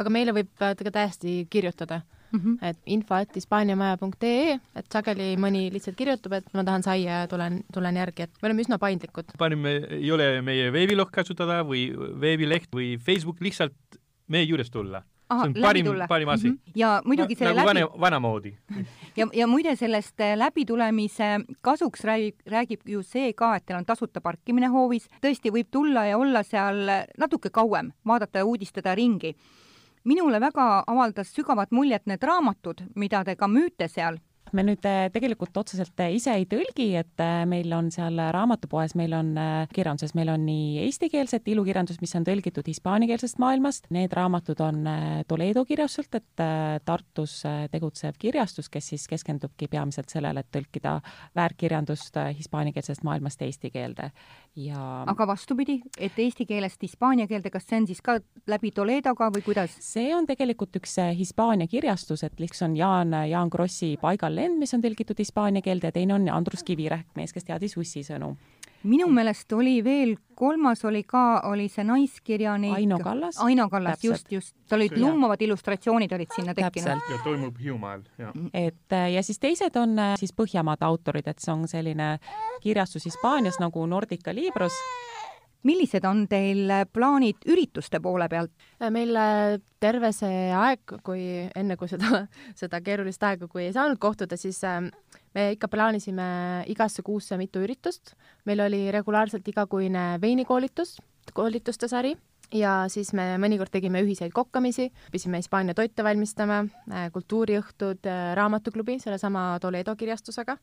aga 0.00 0.12
meile 0.12 0.34
võib 0.36 0.50
ka 0.58 0.74
täiesti 0.76 1.44
kirjutada. 1.50 2.02
Mm, 2.30 2.40
-hmm. 2.40 2.58
et 2.62 2.78
info 2.86 3.16
et 3.18 3.34
hispaaniamaja.ee, 3.34 4.58
et 4.78 4.92
sageli 4.92 5.32
mõni 5.34 5.64
lihtsalt 5.74 5.96
kirjutab, 5.98 6.36
et 6.38 6.52
ma 6.54 6.62
tahan 6.62 6.84
saia 6.86 7.22
ja 7.22 7.30
tulen, 7.30 7.64
tulen 7.74 7.96
järgi, 7.96 8.22
et 8.22 8.36
me 8.42 8.46
oleme 8.46 8.62
üsna 8.62 8.78
paindlikud. 8.78 9.34
parim 9.38 9.66
ei 9.66 10.12
ole 10.12 10.42
meie 10.42 10.70
veebiloht 10.72 11.10
kasutada 11.10 11.64
või 11.66 11.88
veebileht 12.20 12.70
või 12.70 12.98
Facebook, 13.02 13.40
lihtsalt 13.40 13.98
meie 14.28 14.46
juures 14.46 14.70
tulla 14.70 15.02
Aha, 15.30 15.44
see 15.46 15.48
on 15.48 15.62
parim, 15.62 15.86
parim 16.08 16.28
asi. 16.28 16.48
Mm. 16.48 16.54
-hmm. 16.54 16.72
ja 16.74 17.02
muidugi 17.04 17.34
selle 17.34 17.54
nagu 17.54 17.68
läbi... 17.68 17.80
vana, 17.80 18.00
vanamoodi. 18.00 18.54
Ja, 19.16 19.26
ja 19.32 19.46
muide, 19.46 19.76
sellest 19.76 20.20
äh, 20.20 20.36
läbitulemise 20.38 21.40
kasuks 21.60 22.04
räägib, 22.04 22.36
räägib 22.46 22.80
ju 22.86 23.02
see 23.02 23.32
ka, 23.32 23.56
et 23.56 23.66
teil 23.66 23.78
on 23.78 23.84
tasuta 23.84 24.20
parkimine 24.20 24.66
hoovis, 24.66 25.08
tõesti 25.22 25.50
võib 25.52 25.66
tulla 25.70 26.04
ja 26.06 26.18
olla 26.18 26.42
seal 26.42 26.86
natuke 27.18 27.50
kauem, 27.50 27.92
vaadata 28.06 28.38
ja 28.38 28.44
uudistada 28.44 28.94
ringi. 28.94 29.34
Minule 30.04 30.40
väga 30.40 30.84
avaldas 30.86 31.34
sügavat 31.34 31.70
muljet 31.70 32.06
need 32.06 32.22
raamatud, 32.22 32.82
mida 32.94 33.24
te 33.24 33.36
ka 33.36 33.48
müüte 33.48 33.88
seal 33.88 34.18
me 34.56 34.64
nüüd 34.66 34.84
äh, 34.88 35.08
tegelikult 35.12 35.56
otseselt 35.60 36.00
äh, 36.02 36.14
ise 36.16 36.32
ei 36.38 36.46
tõlgi, 36.50 36.88
et 37.00 37.22
äh, 37.22 37.44
meil 37.48 37.70
on 37.76 37.90
seal 37.94 38.18
raamatupoes, 38.34 38.94
meil 38.98 39.14
on 39.16 39.32
kirjanduses, 39.74 40.14
meil 40.18 40.32
on 40.32 40.44
nii 40.46 40.80
eestikeelset 40.84 41.48
ilukirjandust, 41.52 42.02
mis 42.02 42.14
on 42.18 42.26
tõlgitud 42.26 42.66
hispaaniakeelsest 42.70 43.40
maailmast, 43.42 43.88
need 43.94 44.12
raamatud 44.16 44.60
on 44.64 44.82
Toledo 45.30 45.64
kirjastuselt, 45.68 46.20
et 46.20 46.44
Tartus 46.86 47.40
tegutsev 47.72 48.18
kirjastus, 48.20 48.70
kes 48.72 48.92
siis 48.92 49.06
keskendubki 49.10 49.68
peamiselt 49.70 50.12
sellele, 50.12 50.42
et 50.44 50.52
tõlkida 50.54 50.98
väärkirjandust 51.38 52.18
hispaaniakeelsest 52.38 53.04
maailmast 53.06 53.42
eesti 53.46 53.70
keelde 53.74 54.10
ja 54.56 55.04
aga 55.10 55.26
vastupidi, 55.30 55.78
et 55.98 56.18
eesti 56.18 56.46
keelest 56.46 56.82
hispaania 56.82 57.26
keelde, 57.30 57.50
kas 57.50 57.66
see 57.68 57.80
on 57.80 57.86
siis 57.86 58.00
ka 58.02 58.18
läbi 58.50 58.72
Toledoga 58.74 59.30
või 59.34 59.44
kuidas? 59.46 59.76
see 59.84 60.14
on 60.16 60.26
tegelikult 60.26 60.80
üks 60.80 60.96
Hispaania 61.18 61.68
kirjastus, 61.70 62.24
et 62.26 62.40
üks 62.40 62.62
on 62.66 62.76
Jaan, 62.76 63.14
Jaan 63.30 63.50
Krossi 63.50 63.96
Paigal 64.00 64.34
lend, 64.34 64.58
mis 64.58 64.74
on 64.74 64.82
tõlgitud 64.82 65.18
hispaania 65.18 65.62
keelde 65.62 65.90
ja 65.90 65.94
teine 65.94 66.16
on 66.18 66.28
Andrus 66.32 66.64
Kivirähk, 66.66 67.12
mees, 67.16 67.32
kes 67.36 67.46
teadis 67.46 67.76
ussisõnu 67.78 68.34
minu 68.82 69.06
meelest 69.12 69.52
oli 69.52 69.78
veel, 69.84 70.14
kolmas 70.34 70.84
oli 70.88 71.02
ka, 71.04 71.42
oli 71.50 71.68
see 71.68 71.84
naiskirjanik 71.84 72.74
Aino 72.78 72.98
Kallas. 73.02 73.40
Aino 73.44 73.68
Kallas, 73.68 74.04
just, 74.04 74.32
just. 74.32 74.54
tal 74.68 74.80
olid 74.80 74.96
lummavad 74.98 75.42
illustratsioonid 75.42 76.12
olid 76.12 76.32
sinna 76.34 76.54
tekkinud. 76.54 77.04
ja 77.10 77.20
toimub 77.24 77.58
Hiiumaal, 77.60 78.02
jah. 78.18 78.32
et 78.54 78.98
ja 79.14 79.22
siis 79.22 79.38
teised 79.38 79.76
on 79.76 79.98
äh, 79.98 80.14
siis 80.20 80.32
Põhjamaade 80.36 80.86
autorid, 80.86 81.28
et 81.28 81.38
see 81.38 81.52
on 81.52 81.68
selline 81.68 82.18
kirjastus 82.62 83.04
Hispaanias 83.04 83.60
nagu 83.60 83.84
Nordica 83.86 84.34
Libros 84.34 84.76
millised 85.66 86.04
on 86.08 86.24
teil 86.30 86.70
plaanid 86.92 87.44
ürituste 87.48 88.00
poole 88.02 88.28
pealt? 88.32 88.52
meil 88.92 89.16
äh, 89.16 89.58
terve 89.80 90.12
see 90.16 90.48
aeg, 90.56 90.96
kui 91.04 91.22
enne 91.56 91.76
kui 91.80 91.90
seda, 91.90 92.24
seda 92.60 92.80
keerulist 92.84 93.22
aega, 93.26 93.48
kui 93.50 93.66
ei 93.66 93.74
saanud 93.76 94.00
kohtuda, 94.00 94.38
siis 94.40 94.62
äh, 94.64 94.80
me 95.36 95.50
ikka 95.56 95.68
plaanisime 95.72 96.64
igasse 96.72 97.04
kuusse 97.06 97.38
mitu 97.40 97.62
üritust. 97.64 98.14
meil 98.44 98.64
oli 98.66 98.88
regulaarselt 98.90 99.46
igakuine 99.48 100.18
veinikoolitus, 100.22 100.98
koolituste 101.34 101.88
sari 101.88 102.16
ja 102.54 102.84
siis 102.90 103.12
me 103.14 103.36
mõnikord 103.38 103.70
tegime 103.70 104.02
ühiseid 104.02 104.32
kokkamisi, 104.34 104.90
pidime 105.12 105.38
Hispaania 105.38 105.74
toite 105.74 106.04
valmistama, 106.04 106.64
äh, 106.90 107.08
kultuuriõhtud, 107.12 108.08
raamatuklubi 108.34 108.98
sellesama 109.02 109.58
Toledo 109.60 109.96
kirjastusega 109.96 110.56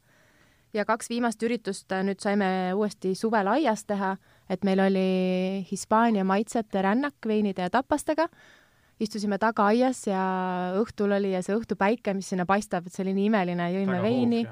ja 0.74 0.86
kaks 0.86 1.10
viimast 1.10 1.44
üritust 1.44 1.92
äh, 1.92 2.04
nüüd 2.06 2.22
saime 2.24 2.74
uuesti 2.75 3.13
suvel 3.16 3.48
aias 3.51 3.86
teha, 3.88 4.16
et 4.50 4.63
meil 4.68 4.80
oli 4.80 5.66
Hispaania 5.72 6.24
maitsete 6.27 6.82
rännak 6.82 7.27
veinide 7.27 7.68
ja 7.68 7.74
tapastega, 7.74 8.27
istusime 9.00 9.38
tagaaias 9.42 10.06
ja 10.08 10.24
õhtul 10.80 11.13
oli 11.18 11.34
ja 11.36 11.44
see 11.46 11.56
õhtupäike, 11.58 12.16
mis 12.18 12.32
sinna 12.34 12.48
paistab, 12.50 12.88
et 12.88 12.96
see 12.96 13.06
oli 13.06 13.16
nii 13.18 13.30
imeline, 13.32 13.70
jõime 13.75 13.98
Taga 13.98 14.06
veini, 14.08 14.44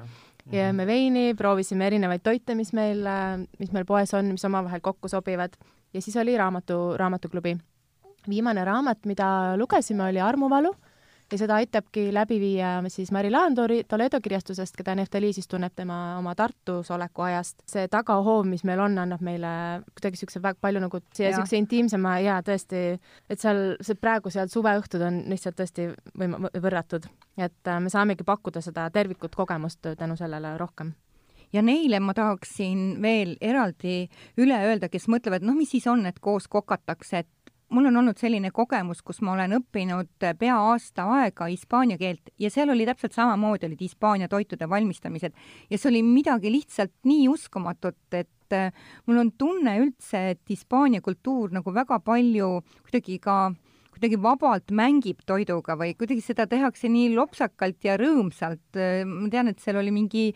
jõime 0.52 0.72
mhm. 0.72 0.90
veini, 0.90 1.24
proovisime 1.38 1.88
erinevaid 1.90 2.24
toite, 2.26 2.54
mis 2.58 2.72
meil, 2.76 3.02
mis 3.58 3.72
meil 3.74 3.88
poes 3.88 4.14
on, 4.14 4.34
mis 4.36 4.46
omavahel 4.46 4.84
kokku 4.84 5.10
sobivad. 5.12 5.56
Ja 5.94 6.02
siis 6.02 6.16
oli 6.20 6.36
raamatu, 6.36 6.96
raamatuklubi. 6.98 7.56
viimane 8.28 8.64
raamat, 8.64 9.06
mida 9.06 9.56
lugesime, 9.56 10.08
oli 10.10 10.20
Armuvalu 10.20 10.74
ja 11.32 11.38
seda 11.40 11.58
aitabki 11.60 12.06
läbi 12.14 12.38
viia 12.40 12.70
siis 12.92 13.10
Mari-Laan 13.14 13.54
Toledo 13.88 14.20
kirjastusest, 14.22 14.76
keda 14.78 14.94
Neftali 14.98 15.32
siis 15.34 15.48
tunneb 15.50 15.74
tema 15.76 16.18
oma 16.18 16.34
Tartus 16.38 16.90
oleku 16.94 17.26
ajast. 17.26 17.62
see 17.66 17.88
tagahoov, 17.88 18.46
mis 18.46 18.64
meil 18.64 18.80
on, 18.80 18.98
annab 19.02 19.24
meile 19.26 19.52
kuidagi 19.94 20.16
niisuguse 20.16 20.42
väga 20.42 20.60
palju 20.60 20.82
nagu 20.86 21.00
niisuguse 21.02 21.58
intiimsema 21.58 22.18
ja 22.24 22.38
tõesti, 22.46 22.84
et 23.30 23.42
seal, 23.42 23.64
see 23.80 23.98
praegu 23.98 24.30
seal 24.30 24.50
suveõhtud 24.52 25.02
on 25.02 25.24
lihtsalt 25.30 25.58
tõesti 25.58 25.88
võim-, 26.18 26.38
võrratud. 26.62 27.08
et 27.36 27.72
äh, 27.72 27.80
me 27.80 27.90
saamegi 27.90 28.24
pakkuda 28.24 28.62
seda 28.62 28.90
tervikut 28.90 29.34
kogemust 29.34 29.94
tänu 29.98 30.16
sellele 30.16 30.56
rohkem 30.58 30.94
ja 31.52 31.62
neile 31.62 32.00
ma 32.00 32.14
tahaksin 32.14 32.96
veel 33.02 33.36
eraldi 33.40 34.06
üle 34.38 34.58
öelda, 34.68 34.90
kes 34.92 35.08
mõtlevad, 35.12 35.44
noh, 35.46 35.56
mis 35.58 35.70
siis 35.74 35.86
on, 35.90 36.04
et 36.06 36.18
koos 36.20 36.48
kokatakse, 36.50 37.24
et 37.24 37.30
mul 37.68 37.88
on 37.90 37.96
olnud 38.00 38.18
selline 38.20 38.50
kogemus, 38.54 39.02
kus 39.02 39.20
ma 39.26 39.34
olen 39.34 39.56
õppinud 39.58 40.26
pea 40.38 40.56
aasta 40.70 41.06
aega 41.18 41.48
hispaania 41.50 41.98
keelt 41.98 42.30
ja 42.38 42.50
seal 42.52 42.70
oli 42.72 42.86
täpselt 42.86 43.16
samamoodi, 43.16 43.66
olid 43.66 43.82
Hispaania 43.82 44.28
toitude 44.30 44.68
valmistamised. 44.70 45.34
Ja 45.70 45.78
see 45.78 45.90
oli 45.90 46.02
midagi 46.06 46.52
lihtsalt 46.52 46.94
nii 47.08 47.26
uskumatut, 47.32 47.98
et 48.14 48.54
äh, 48.54 48.72
mul 49.06 49.22
on 49.24 49.32
tunne 49.38 49.78
üldse, 49.82 50.22
et 50.36 50.42
Hispaania 50.50 51.02
kultuur 51.02 51.54
nagu 51.54 51.74
väga 51.74 51.98
palju 52.04 52.60
kuidagi 52.86 53.18
ka 53.22 53.38
kuidagi 53.96 54.20
vabalt 54.22 54.72
mängib 54.76 55.24
toiduga 55.26 55.76
või 55.80 55.96
kuidagi 55.98 56.22
seda 56.24 56.46
tehakse 56.50 56.90
nii 56.92 57.14
lopsakalt 57.16 57.84
ja 57.86 57.96
rõõmsalt. 58.00 58.78
ma 59.08 59.28
tean, 59.32 59.48
et 59.52 59.60
seal 59.62 59.80
oli 59.80 59.92
mingi 59.94 60.30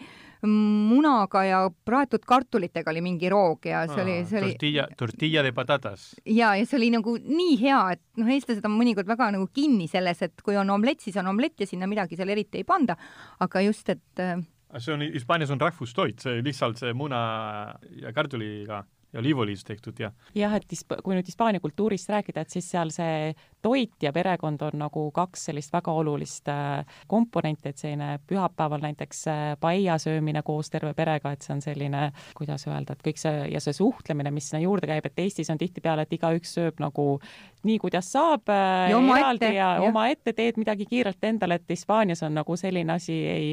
munaga 0.47 1.43
ja 1.45 1.59
praetud 1.69 2.25
kartulitega 2.25 2.91
oli 2.91 3.03
mingi 3.05 3.29
roog 3.29 3.67
ja 3.69 3.83
see 3.91 4.03
oli, 4.03 4.15
see 4.29 4.39
oli 4.41 4.53
tortilla, 4.55 4.87
tortilla 4.97 5.43
de 5.45 5.53
patatas. 5.53 6.07
ja, 6.25 6.55
ja 6.57 6.65
see 6.67 6.79
oli 6.79 6.89
nagu 6.95 7.17
nii 7.21 7.59
hea, 7.61 7.81
et 7.97 8.03
noh, 8.21 8.31
eestlased 8.33 8.65
on 8.65 8.79
mõnikord 8.79 9.11
väga 9.11 9.29
nagu 9.37 9.51
kinni 9.53 9.89
selles, 9.91 10.23
et 10.25 10.41
kui 10.45 10.57
on 10.57 10.73
omlett, 10.73 11.03
siis 11.05 11.19
on 11.21 11.29
omlett 11.35 11.61
ja 11.61 11.69
sinna 11.69 11.91
midagi 11.91 12.17
seal 12.17 12.33
eriti 12.33 12.63
ei 12.63 12.65
panda, 12.65 12.97
aga 13.45 13.67
just, 13.67 13.93
et 13.93 14.25
äh, 14.25 14.41
see 14.79 14.95
on, 14.95 15.05
Hispaanias 15.13 15.53
on 15.53 15.61
rahvustoit, 15.61 16.25
see 16.25 16.41
lihtsalt 16.47 16.81
see 16.81 16.97
muna 16.97 17.21
ja 18.01 18.15
kartuliga 18.17 18.85
ja 19.13 19.21
oliivoliis 19.21 19.65
tehtud 19.67 19.99
ja. 20.01 20.13
jah, 20.35 20.55
et 20.55 20.67
kui 21.03 21.17
nüüd 21.17 21.27
Hispaania 21.27 21.61
kultuurist 21.61 22.11
rääkida, 22.13 22.45
et 22.45 22.55
siis 22.55 22.69
seal 22.71 22.93
see 22.95 23.33
toit 23.63 24.03
ja 24.03 24.13
perekond 24.13 24.63
on 24.63 24.79
nagu 24.81 25.05
kaks 25.15 25.45
sellist 25.51 25.73
väga 25.73 25.93
olulist 25.93 26.49
äh, 26.49 26.85
komponenti, 27.11 27.71
et 27.71 27.81
selline 27.81 28.19
pühapäeval 28.27 28.83
näiteks 28.85 29.27
äh, 29.29 29.43
paella 29.61 29.99
söömine 29.99 30.43
koos 30.47 30.71
terve 30.71 30.95
perega, 30.95 31.33
et 31.33 31.45
see 31.45 31.55
on 31.55 31.63
selline, 31.65 32.07
kuidas 32.39 32.67
öelda, 32.69 32.97
et 32.97 33.05
kõik 33.07 33.21
see 33.21 33.45
ja 33.53 33.61
see 33.61 33.77
suhtlemine, 33.77 34.33
mis 34.35 34.51
sinna 34.51 34.63
juurde 34.65 34.89
käib, 34.91 35.07
et 35.07 35.23
Eestis 35.25 35.51
on 35.53 35.61
tihtipeale, 35.61 36.07
et 36.07 36.17
igaüks 36.17 36.57
sööb 36.57 36.81
nagu 36.83 37.07
nii, 37.67 37.77
kuidas 37.83 38.09
saab 38.13 38.49
äh, 38.49 38.89
ja 38.91 38.99
ja, 39.53 39.53
ja 39.55 39.69
omaette 39.85 40.33
teed 40.33 40.59
midagi 40.61 40.87
kiirelt 40.89 41.25
endale, 41.25 41.61
et 41.61 41.71
Hispaanias 41.71 42.23
on 42.27 42.35
nagu 42.35 42.57
selline 42.57 42.93
asi 42.97 43.17
ei, 43.29 43.51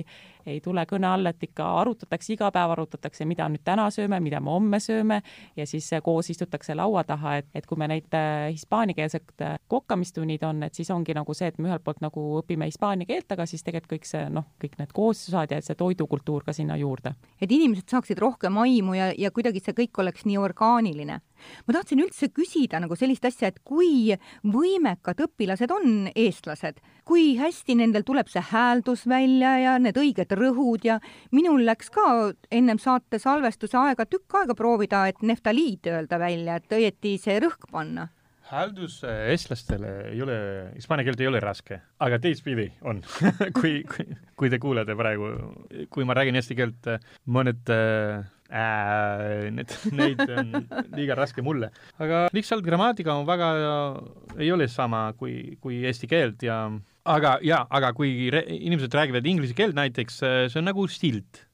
ei 0.48 0.62
tule 0.64 0.86
kõne 0.88 1.10
alla, 1.12 1.34
et 1.36 1.44
ikka 1.44 1.68
arutatakse, 1.82 2.34
iga 2.34 2.52
päev 2.56 2.72
arutatakse, 2.78 3.28
mida 3.28 3.50
nüüd 3.52 3.66
täna 3.68 3.90
sööme, 3.92 4.22
mida 4.24 4.40
me 4.44 4.54
homme 4.56 4.80
sööme 4.84 5.22
ja 5.58 5.68
siis 5.68 5.90
koos 6.04 6.32
istutakse 6.32 6.76
laua 6.76 7.04
taha, 7.08 7.38
et, 7.42 7.52
et 7.56 7.68
kui 7.68 7.80
me 7.80 7.90
neid 7.92 8.16
hispaaniakeelset 8.54 9.46
kokka 9.68 9.97
hingamistunnid 9.98 10.44
on, 10.44 10.63
et 10.63 10.74
siis 10.74 10.89
ongi 10.92 11.13
nagu 11.16 11.34
see, 11.34 11.50
et 11.50 11.58
me 11.58 11.70
ühelt 11.70 11.84
poolt 11.84 12.01
nagu 12.04 12.24
õpime 12.39 12.68
hispaania 12.70 13.08
keelt, 13.10 13.32
aga 13.34 13.46
siis 13.50 13.63
tegelikult 13.66 13.98
kõik 13.98 14.08
see 14.08 14.25
noh, 14.30 14.46
kõik 14.62 14.77
need 14.80 14.94
koostisosad 14.94 15.51
ja 15.51 15.62
see 15.63 15.77
toidukultuur 15.77 16.46
ka 16.46 16.54
sinna 16.54 16.77
juurde. 16.77 17.16
et 17.42 17.51
inimesed 17.51 17.89
saaksid 17.89 18.20
rohkem 18.20 18.58
aimu 18.58 18.94
ja, 18.94 19.12
ja 19.18 19.32
kuidagi 19.32 19.62
see 19.63 19.74
kõik 19.74 19.98
oleks 20.00 20.25
nii 20.25 20.38
orgaaniline. 20.38 21.20
ma 21.68 21.74
tahtsin 21.74 22.01
üldse 22.01 22.30
küsida 22.30 22.80
nagu 22.80 22.96
sellist 22.96 23.25
asja, 23.25 23.48
et 23.48 23.60
kui 23.63 24.13
võimekad 24.44 25.22
õpilased 25.27 25.72
on 25.72 26.10
eestlased, 26.16 26.82
kui 27.06 27.38
hästi 27.38 27.75
nendel 27.75 28.04
tuleb 28.04 28.27
see 28.27 28.42
hääldus 28.42 29.08
välja 29.08 29.58
ja 29.60 29.77
need 29.80 29.98
õiged 29.98 30.34
rõhud 30.34 30.86
ja 30.86 31.00
minul 31.32 31.66
läks 31.66 31.89
ka 31.89 32.34
ennem 32.51 32.80
saate 32.80 33.20
salvestuse 33.20 33.77
aega 33.77 34.06
tükk 34.06 34.42
aega 34.42 34.56
proovida, 34.56 35.08
et 35.08 35.22
neftaliit 35.22 35.88
öelda 35.88 36.20
välja, 36.20 36.58
et 36.58 36.77
õieti 36.80 37.18
see 37.22 37.39
rõhk 37.39 37.70
panna 37.72 38.10
hääldus 38.51 39.01
eestlastele 39.08 39.92
ei 40.12 40.22
ole, 40.24 40.38
hispaania 40.75 41.08
keelt 41.08 41.22
ei 41.22 41.30
ole 41.30 41.42
raske, 41.44 41.82
aga 42.04 42.20
teistpidi 42.24 42.70
on 42.88 43.01
kui, 43.58 43.82
kui, 43.89 44.18
kui 44.39 44.51
te 44.54 44.60
kuulete 44.62 44.96
praegu, 44.98 45.32
kui 45.94 46.08
ma 46.08 46.16
räägin 46.18 46.39
eesti 46.39 46.58
keelt, 46.58 46.89
mõned 47.34 47.72
äh, 47.74 48.25
need, 49.51 49.74
neid 49.98 50.22
on 50.24 50.54
liiga 50.96 51.18
raske 51.20 51.44
mulle. 51.44 51.72
aga 52.00 52.27
lihtsalt 52.36 52.63
grammatika 52.66 53.18
on 53.18 53.27
väga, 53.27 53.50
ei 54.39 54.51
ole 54.56 54.70
sama 54.72 55.10
kui, 55.20 55.58
kui 55.62 55.84
eesti 55.88 56.08
keelt 56.08 56.48
ja 56.48 56.62
aga 57.08 57.38
jaa, 57.44 57.66
aga 57.70 57.92
kui 57.98 58.30
re, 58.34 58.46
inimesed 58.48 58.94
räägivad 58.96 59.27
inglise 59.27 59.58
keelt 59.58 59.75
näiteks, 59.77 60.22
see 60.24 60.62
on 60.62 60.68
nagu 60.72 60.88
silt 60.92 61.47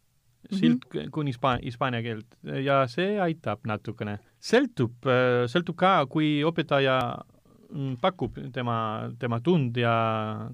silt 0.51 0.85
mm 0.93 0.99
-hmm. 0.99 1.09
kuni 1.11 1.31
hispa-, 1.31 1.59
hispaania 1.63 2.01
keelt 2.01 2.37
ja 2.63 2.83
see 2.87 3.19
aitab 3.19 3.59
natukene. 3.67 4.19
sõltub, 4.43 5.07
sõltub 5.47 5.75
ka, 5.75 6.05
kui 6.05 6.43
õpetaja 6.43 6.97
pakub 8.01 8.37
tema, 8.53 9.09
tema 9.19 9.39
tund 9.43 9.77
ja 9.77 9.93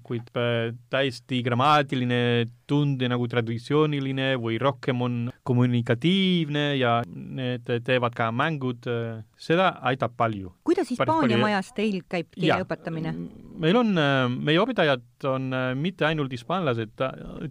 kuid 0.06 0.30
äh, 0.38 0.72
täiesti 0.92 1.42
grammaatiline 1.44 2.48
tund 2.70 3.02
nagu 3.12 3.28
traditsiooniline 3.30 4.36
või 4.40 4.60
rohkem 4.62 5.02
on 5.04 5.18
kommunikatiivne 5.48 6.64
ja 6.80 7.00
need 7.10 7.68
teevad 7.86 8.16
ka 8.18 8.30
mängud, 8.36 8.88
äh, 8.90 9.20
seda 9.40 9.72
aitab 9.92 10.16
palju. 10.20 10.54
kuidas 10.64 10.92
Hispaania 10.92 11.40
majas 11.42 11.74
teil 11.76 12.02
käib 12.08 12.32
keele 12.36 12.62
õpetamine? 12.64 13.14
meil 13.60 13.76
on, 13.76 13.92
meie 14.40 14.62
õpetajad 14.62 15.28
on 15.28 15.52
mitte 15.76 16.08
ainult 16.08 16.32
hispaanlased, 16.32 16.96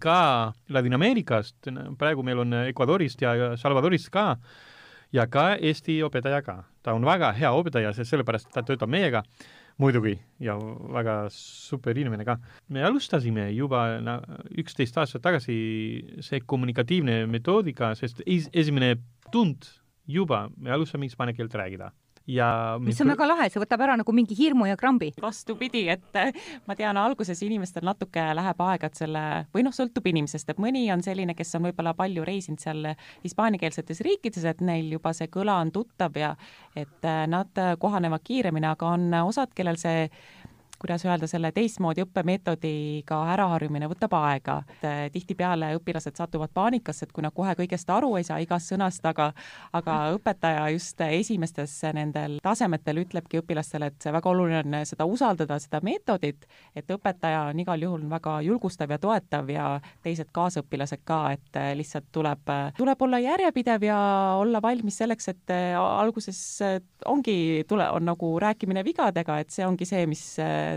ka 0.00 0.18
Ladina-Ameerikast, 0.72 1.68
praegu 2.00 2.24
meil 2.24 2.40
on 2.46 2.62
Ecuadorist 2.64 3.20
ja 3.22 3.54
Salvadorist 3.60 4.08
ka, 4.14 4.30
ja 5.12 5.26
ka 5.28 5.50
Eesti 5.56 6.00
õpetaja 6.06 6.40
ka. 6.44 6.62
ta 6.82 6.94
on 6.96 7.04
väga 7.04 7.32
hea 7.36 7.50
õpetaja, 7.52 7.92
sest 7.92 8.14
sellepärast 8.14 8.48
ta 8.54 8.62
töötab 8.64 8.88
meiega 8.88 9.24
muidugi 9.78 10.16
ja 10.42 10.56
väga 10.94 11.28
super 11.30 11.98
inimene 11.98 12.24
ka. 12.26 12.38
me 12.68 12.82
alustasime 12.82 13.48
juba 13.54 13.84
üksteist 14.58 14.98
aastat 14.98 15.22
tagasi 15.22 15.58
see 16.20 16.40
kommunikatiivne 16.40 17.24
metoodika, 17.30 17.94
sest 17.94 18.22
es 18.26 18.50
esimene 18.52 18.96
tund 19.32 19.70
juba 20.08 20.48
me 20.56 20.72
alustame 20.74 21.06
hispaania 21.06 21.36
keelt 21.36 21.54
rääkida 21.54 21.92
ja 22.28 22.76
mis 22.82 23.00
on 23.00 23.10
väga 23.12 23.26
lahe, 23.28 23.48
see 23.50 23.62
võtab 23.62 23.82
ära 23.86 23.96
nagu 23.98 24.12
mingi 24.14 24.36
hirmu 24.38 24.68
ja 24.68 24.76
krambi. 24.78 25.10
vastupidi, 25.22 25.86
et 25.92 26.18
äh, 26.18 26.32
ma 26.68 26.76
tean, 26.78 26.98
alguses 27.00 27.40
inimestel 27.44 27.86
natuke 27.88 28.22
läheb 28.36 28.62
aega, 28.68 28.90
et 28.90 29.00
selle, 29.00 29.24
või 29.54 29.64
noh, 29.66 29.74
sõltub 29.74 30.06
inimesest, 30.10 30.52
et 30.52 30.62
mõni 30.62 30.84
on 30.92 31.02
selline, 31.04 31.34
kes 31.38 31.54
on 31.58 31.68
võib-olla 31.68 31.94
palju 31.98 32.26
reisinud 32.28 32.62
seal 32.62 32.92
hispaaniakeelsetes 33.24 34.02
riikides, 34.04 34.44
et 34.48 34.60
neil 34.64 34.92
juba 34.98 35.14
see 35.16 35.30
kõla 35.32 35.58
on 35.62 35.72
tuttav 35.74 36.16
ja 36.20 36.34
et 36.76 37.08
äh, 37.08 37.24
nad 37.30 37.64
kohanevad 37.80 38.24
kiiremini, 38.24 38.68
aga 38.68 38.92
on 38.98 39.08
osad, 39.24 39.54
kellel 39.56 39.80
see 39.80 40.08
kuidas 40.78 41.04
öelda, 41.04 41.26
selle 41.26 41.50
teistmoodi 41.52 42.04
õppemeetodiga 42.04 43.18
äraharjumine 43.34 43.88
võtab 43.90 44.14
aega. 44.18 44.60
et 44.68 44.84
eh, 44.86 44.98
tihtipeale 45.12 45.72
õpilased 45.78 46.16
satuvad 46.16 46.52
paanikasse, 46.54 47.06
et 47.06 47.12
kui 47.12 47.22
nad 47.22 47.34
kohe 47.34 47.54
kõigest 47.58 47.90
aru 47.90 48.14
ei 48.16 48.26
saa 48.26 48.38
igast 48.42 48.70
sõnast, 48.70 49.04
aga 49.06 49.32
aga 49.74 49.96
õpetaja 50.14 50.68
just 50.74 51.00
esimestes 51.00 51.74
nendel 51.94 52.38
tasemetel 52.42 53.02
ütlebki 53.02 53.42
õpilastele, 53.42 53.90
et 53.90 54.02
see 54.02 54.12
väga 54.14 54.30
oluline 54.30 54.60
on 54.62 54.86
seda 54.86 55.06
usaldada, 55.06 55.58
seda 55.58 55.80
meetodit, 55.82 56.46
et 56.76 56.90
õpetaja 56.94 57.48
on 57.50 57.58
igal 57.64 57.82
juhul 57.82 58.06
väga 58.10 58.38
julgustav 58.46 58.94
ja 58.94 59.00
toetav 59.02 59.50
ja 59.50 59.66
teised 60.06 60.30
kaasõpilased 60.32 61.02
ka, 61.04 61.20
et 61.34 61.58
eh, 61.58 61.72
lihtsalt 61.78 62.06
tuleb, 62.14 62.54
tuleb 62.78 63.02
olla 63.02 63.18
järjepidev 63.24 63.88
ja 63.88 63.98
olla 64.38 64.62
valmis 64.62 65.02
selleks, 65.02 65.28
et 65.34 65.54
alguses 65.78 66.38
ongi, 67.06 67.64
tule, 67.68 67.90
on 67.90 68.06
nagu 68.06 68.32
rääkimine 68.40 68.84
vigadega, 68.86 69.40
et 69.42 69.50
see 69.50 69.66
ongi 69.66 69.86
see, 69.88 70.06
mis 70.06 70.22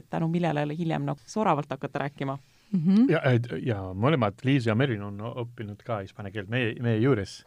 tänu 0.09 0.27
millele 0.31 0.65
hiljem 0.77 1.05
nagu 1.07 1.19
soravalt 1.25 1.69
hakata 1.69 2.05
rääkima 2.05 2.37
mm. 2.71 2.79
-hmm. 2.79 3.11
ja, 3.11 3.21
ja 3.63 3.79
mõlemad, 3.93 4.43
Liis 4.43 4.65
ja 4.65 4.75
Merin 4.75 5.03
on 5.03 5.19
õppinud 5.19 5.83
ka 5.85 6.01
hispaania 6.01 6.31
keelt 6.31 6.49
meie, 6.49 6.75
meie 6.81 6.97
juures 6.97 7.41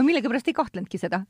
ma 0.00 0.04
millegipärast 0.06 0.48
ei 0.48 0.56
kahtlenudki 0.56 0.98
seda 0.98 1.22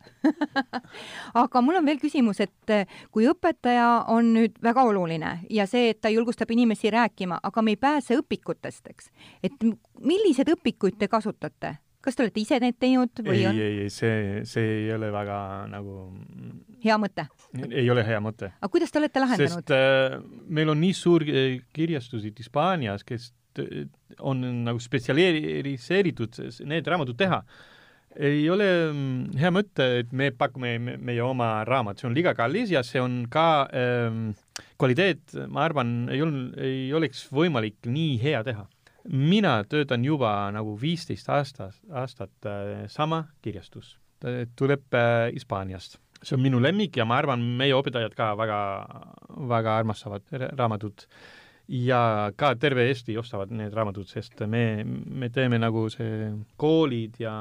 aga 1.42 1.62
mul 1.64 1.80
on 1.80 1.86
veel 1.86 2.00
küsimus, 2.02 2.40
et 2.40 2.74
eh, 2.74 2.86
kui 3.10 3.26
õpetaja 3.30 4.06
on 4.14 4.32
nüüd 4.36 4.58
väga 4.62 4.84
oluline 4.86 5.38
ja 5.50 5.66
see, 5.66 5.90
et 5.90 6.00
ta 6.00 6.12
julgustab 6.12 6.50
inimesi 6.50 6.90
rääkima, 6.90 7.40
aga 7.42 7.62
me 7.62 7.74
ei 7.74 7.80
pääse 7.80 8.18
õpikutest, 8.20 8.90
eks, 8.92 9.10
et 9.42 9.68
milliseid 10.00 10.52
õpikuid 10.56 10.98
te 10.98 11.08
kasutate? 11.08 11.76
Kas 12.04 12.16
te 12.16 12.24
olete 12.24 12.40
ise 12.42 12.60
need 12.62 12.78
teinud 12.80 13.22
või 13.24 13.40
ei 13.42 13.48
on? 13.50 13.58
ei, 13.60 13.80
ei, 13.84 13.90
see, 13.92 14.44
see 14.48 14.76
ei 14.84 14.92
ole 14.94 15.10
väga 15.14 15.40
nagu 15.70 16.06
hea 16.84 16.96
mõte? 17.00 17.26
ei 17.68 17.88
ole 17.92 18.04
hea 18.06 18.20
mõte. 18.24 18.52
aga 18.56 18.72
kuidas 18.72 18.92
te 18.92 19.02
olete 19.02 19.22
lahendanud? 19.22 19.60
sest 19.60 19.74
äh, 19.76 20.16
meil 20.48 20.72
on 20.72 20.80
nii 20.80 20.96
suur 20.96 21.26
äh, 21.28 21.58
kirjastusid 21.76 22.40
Hispaanias, 22.40 23.04
kes 23.04 23.32
on 24.20 24.40
nagu 24.64 24.80
spetsialiseeritud 24.80 26.40
need 26.70 26.88
raamatud 26.88 27.18
teha. 27.18 27.40
ei 28.16 28.42
ole 28.50 28.66
mm, 28.90 29.38
hea 29.38 29.50
mõte, 29.54 29.86
et 30.00 30.12
me 30.16 30.30
pakume 30.34 30.76
meie 30.80 31.22
oma 31.22 31.60
raamat, 31.66 32.00
see 32.00 32.08
on 32.08 32.16
liiga 32.16 32.34
kallis 32.38 32.72
ja 32.74 32.82
see 32.86 33.02
on 33.02 33.24
ka 33.30 33.68
ähm, 33.76 34.32
kvaliteet, 34.80 35.36
ma 35.52 35.66
arvan, 35.68 36.08
ei 36.10 36.22
olnud, 36.24 36.56
ei 36.58 36.88
oleks 36.96 37.28
võimalik 37.34 37.86
nii 37.86 38.16
hea 38.22 38.42
teha 38.46 38.66
mina 39.10 39.60
töötan 39.68 40.04
juba 40.04 40.32
nagu 40.54 40.76
viisteist 40.80 41.28
aastat, 41.32 41.76
aastat 41.90 42.46
äh, 42.46 42.86
sama 42.88 43.24
kirjastus. 43.42 43.98
tuleb 44.56 44.94
äh, 44.94 45.32
Hispaaniast. 45.32 45.98
see 46.22 46.36
on 46.36 46.42
minu 46.44 46.58
lemmik 46.60 46.96
ja 46.96 47.06
ma 47.08 47.16
arvan, 47.16 47.40
meie 47.40 47.72
õpetajad 47.72 48.12
ka 48.12 48.34
väga, 48.36 48.58
väga 49.48 49.76
armastavad 49.80 50.22
raamatut. 50.58 51.06
ja 51.68 52.30
ka 52.36 52.54
terve 52.54 52.88
Eesti 52.88 53.16
ostavad 53.18 53.50
need 53.50 53.72
raamatud, 53.72 54.06
sest 54.06 54.40
me, 54.46 54.84
me 54.84 55.30
teeme 55.30 55.58
nagu 55.58 55.88
see 55.88 56.32
koolid 56.56 57.14
ja, 57.18 57.34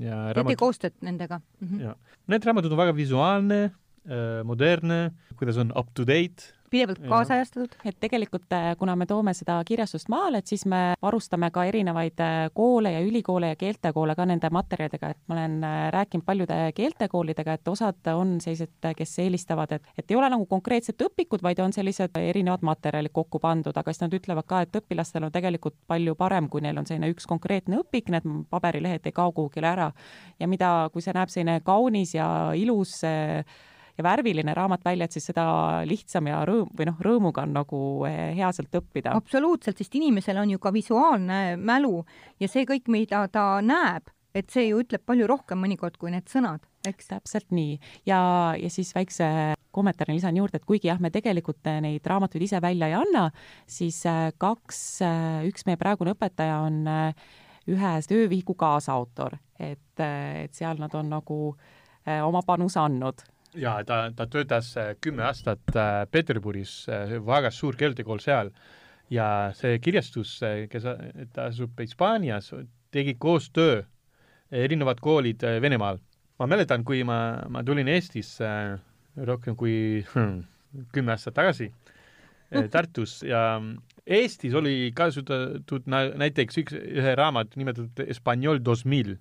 ja 0.00 0.18
teete 0.34 0.56
koostööd 0.56 0.94
nendega 1.00 1.40
mm? 1.40 1.68
-hmm. 1.68 1.80
ja, 1.80 1.96
need 2.28 2.44
raamatud 2.44 2.72
on 2.72 2.78
väga 2.78 2.96
visuaalne, 2.96 3.62
äh, 4.08 4.44
modernne, 4.44 5.10
kuidas 5.36 5.58
on 5.58 5.72
up 5.76 5.88
to 5.94 6.06
date 6.06 6.54
pidevalt 6.70 7.00
kaasajastatud? 7.08 7.76
et 7.84 7.96
tegelikult, 8.00 8.46
äh, 8.52 8.72
kuna 8.78 8.96
me 8.96 9.06
toome 9.06 9.34
seda 9.34 9.56
kirjastust 9.66 10.08
maale, 10.12 10.40
et 10.40 10.50
siis 10.50 10.64
me 10.70 10.94
varustame 11.02 11.50
ka 11.54 11.64
erinevaid 11.68 12.20
äh, 12.22 12.34
koole 12.54 12.92
ja 12.92 13.00
ülikoole 13.04 13.52
ja 13.52 13.56
keeltekoole 13.56 14.14
ka 14.14 14.26
nende 14.28 14.50
materjalidega, 14.54 15.10
et 15.14 15.20
ma 15.28 15.36
olen 15.38 15.56
äh, 15.64 15.80
rääkinud 15.94 16.24
paljude 16.26 16.58
keeltekoolidega, 16.76 17.58
et 17.58 17.68
osad 17.68 18.12
on 18.14 18.36
sellised, 18.40 18.90
kes 18.96 19.18
eelistavad, 19.24 19.76
et, 19.76 19.90
et 19.98 20.10
ei 20.10 20.18
ole 20.18 20.30
nagu 20.32 20.46
konkreetset 20.50 21.02
õpikut, 21.08 21.42
vaid 21.42 21.60
on 21.64 21.72
sellised 21.72 22.16
erinevad 22.20 22.64
materjalid 22.66 23.12
kokku 23.14 23.38
pandud, 23.42 23.76
aga 23.76 23.92
siis 23.92 24.04
nad 24.04 24.16
ütlevad 24.16 24.48
ka, 24.48 24.64
et 24.64 24.80
õpilastel 24.80 25.28
on 25.28 25.34
tegelikult 25.34 25.76
palju 25.86 26.16
parem, 26.18 26.48
kui 26.48 26.64
neil 26.64 26.78
on 26.80 26.88
selline 26.88 27.12
üks 27.12 27.28
konkreetne 27.30 27.82
õpik, 27.82 28.10
need 28.14 28.26
paberilehed 28.50 29.06
ei 29.06 29.14
kao 29.14 29.32
kuhugile 29.32 29.70
ära. 29.70 29.92
ja 30.40 30.48
mida, 30.48 30.88
kui 30.92 31.02
see 31.02 31.14
näeb 31.14 31.30
selline 31.32 31.60
kaunis 31.64 32.14
ja 32.14 32.26
ilus 32.56 33.00
ja 33.98 34.04
värviline 34.04 34.54
raamat 34.54 34.84
välja, 34.84 35.04
et 35.06 35.14
siis 35.14 35.28
seda 35.30 35.46
lihtsam 35.86 36.28
ja 36.30 36.42
rõõm 36.46 36.70
või 36.76 36.88
noh, 36.88 36.98
rõõmuga 37.04 37.44
on 37.46 37.54
nagu 37.54 37.80
eh, 38.08 38.34
hea 38.38 38.50
sealt 38.54 38.74
õppida. 38.80 39.14
absoluutselt, 39.14 39.78
sest 39.78 39.94
inimesel 39.94 40.40
on 40.42 40.54
ju 40.54 40.62
ka 40.62 40.72
visuaalne 40.74 41.56
mälu 41.60 42.02
ja 42.42 42.50
see 42.50 42.66
kõik, 42.68 42.90
mida 42.92 43.24
ta 43.32 43.60
näeb, 43.62 44.10
et 44.34 44.50
see 44.50 44.68
ju 44.68 44.80
ütleb 44.82 45.04
palju 45.06 45.28
rohkem 45.30 45.60
mõnikord 45.62 45.98
kui 46.00 46.10
need 46.14 46.26
sõnad, 46.30 46.64
eks? 46.88 47.12
täpselt 47.12 47.54
nii 47.54 47.78
ja, 48.10 48.18
ja 48.58 48.70
siis 48.72 48.90
väikse 48.96 49.28
kommentaari 49.74 50.16
lisan 50.18 50.36
juurde, 50.38 50.58
et 50.58 50.66
kuigi 50.66 50.90
jah, 50.90 50.98
me 51.02 51.10
tegelikult 51.14 51.62
neid 51.82 52.04
raamatuid 52.06 52.42
ise 52.46 52.60
välja 52.62 52.90
ei 52.90 52.98
anna, 52.98 53.28
siis 53.70 54.00
eh, 54.10 54.26
kaks, 54.38 54.82
eh, 55.06 55.46
üks 55.50 55.68
meie 55.70 55.78
praegune 55.78 56.16
õpetaja 56.16 56.58
on 56.66 56.82
ühe 57.64 57.94
töövihiku 58.04 58.58
kaasautor, 58.60 59.38
et, 59.56 59.94
et 60.02 60.52
seal 60.52 60.76
nad 60.82 60.92
on 60.98 61.14
nagu 61.14 61.38
oma 62.04 62.42
panuse 62.44 62.76
andnud 62.76 63.22
ja 63.54 63.74
ta, 63.86 63.98
ta 64.16 64.26
töötas 64.30 64.72
äh, 64.80 64.94
kümme 65.00 65.24
aastat 65.28 65.76
äh, 65.76 66.04
Peterburis, 66.10 66.84
äh, 66.88 67.16
väga 67.26 67.50
suur 67.54 67.76
keeltekool 67.78 68.22
seal 68.22 68.50
ja 69.12 69.26
see 69.56 69.78
kirjastus, 69.84 70.38
kes, 70.70 70.86
ta 71.34 71.48
asub 71.50 71.78
Hispaanias, 71.80 72.50
tegi 72.94 73.16
koostöö 73.20 73.82
erinevad 74.54 75.00
koolid 75.02 75.44
Venemaal. 75.60 75.98
ma 76.38 76.46
mäletan, 76.46 76.84
kui 76.84 77.04
ma, 77.04 77.44
ma 77.48 77.62
tulin 77.62 77.88
Eestisse 77.88 78.48
rohkem 79.16 79.56
kui 79.56 80.04
hmm, 80.14 80.40
kümme 80.92 81.12
aastat 81.14 81.34
tagasi 81.34 81.70
Tartus 82.74 83.22
ja 83.22 83.60
Eestis 84.06 84.54
oli 84.54 84.92
kasutatud 84.96 85.86
näiteks 85.86 86.58
üks, 86.64 86.74
ühe 86.74 87.14
raamat 87.14 87.54
nimetatud 87.56 88.08
Espanol 88.08 88.58
dos 88.64 88.84
mil 88.84 89.16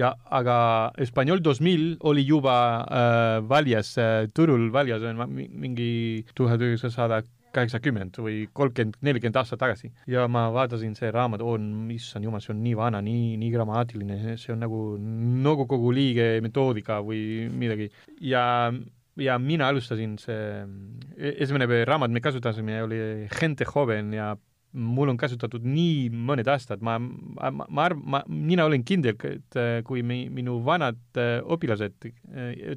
ja 0.00 0.14
aga 0.30 0.56
Espanol 1.00 1.42
dos 1.44 1.60
mil 1.60 1.96
oli 2.00 2.24
juba 2.26 2.56
äh, 2.82 3.36
väljas 3.48 3.96
äh,, 3.98 4.28
turul 4.34 4.70
väljas 4.72 5.04
mingi 5.28 6.24
tuhat 6.34 6.60
üheksasada 6.60 7.22
kaheksakümmend 7.52 8.16
või 8.22 8.46
kolmkümmend, 8.56 8.96
nelikümmend 9.04 9.36
aastat 9.36 9.60
tagasi. 9.60 9.90
ja 10.08 10.24
ma 10.28 10.46
vaatasin, 10.54 10.94
see 10.96 11.10
raamat 11.12 11.42
on, 11.44 11.90
issand 11.92 12.24
jumal, 12.24 12.40
see 12.40 12.54
on 12.54 12.62
nii 12.64 12.74
vana, 12.78 13.02
nii, 13.04 13.36
nii 13.40 13.50
grammaatiline, 13.52 14.36
see 14.40 14.54
on 14.54 14.64
nagu 14.64 14.80
nõukogu 14.98 15.92
liige 15.94 16.28
metoodika 16.44 17.02
või 17.04 17.50
midagi 17.52 17.90
ja 18.24 18.44
ja 19.20 19.36
mina 19.38 19.68
alustasin 19.68 20.16
see, 20.20 20.64
e-, 21.18 21.34
esimene 21.44 21.84
raamat, 21.88 22.12
me 22.14 22.22
kasutasime, 22.24 22.80
oli 22.86 23.02
Gente 23.28 23.68
Joven 23.68 24.14
ja 24.16 24.32
mul 24.72 25.12
on 25.12 25.18
kasutatud 25.20 25.64
nii 25.68 26.08
mõned 26.12 26.48
aastad, 26.48 26.80
ma, 26.84 26.96
ma, 26.98 27.50
ma 27.52 27.84
arv-, 27.84 28.02
ma, 28.14 28.22
mina 28.28 28.64
olen 28.68 28.84
kindel, 28.88 29.18
et 29.28 29.58
kui 29.86 30.04
mi, 30.06 30.24
minu 30.32 30.58
vanad 30.64 31.00
õpilased, 31.18 32.08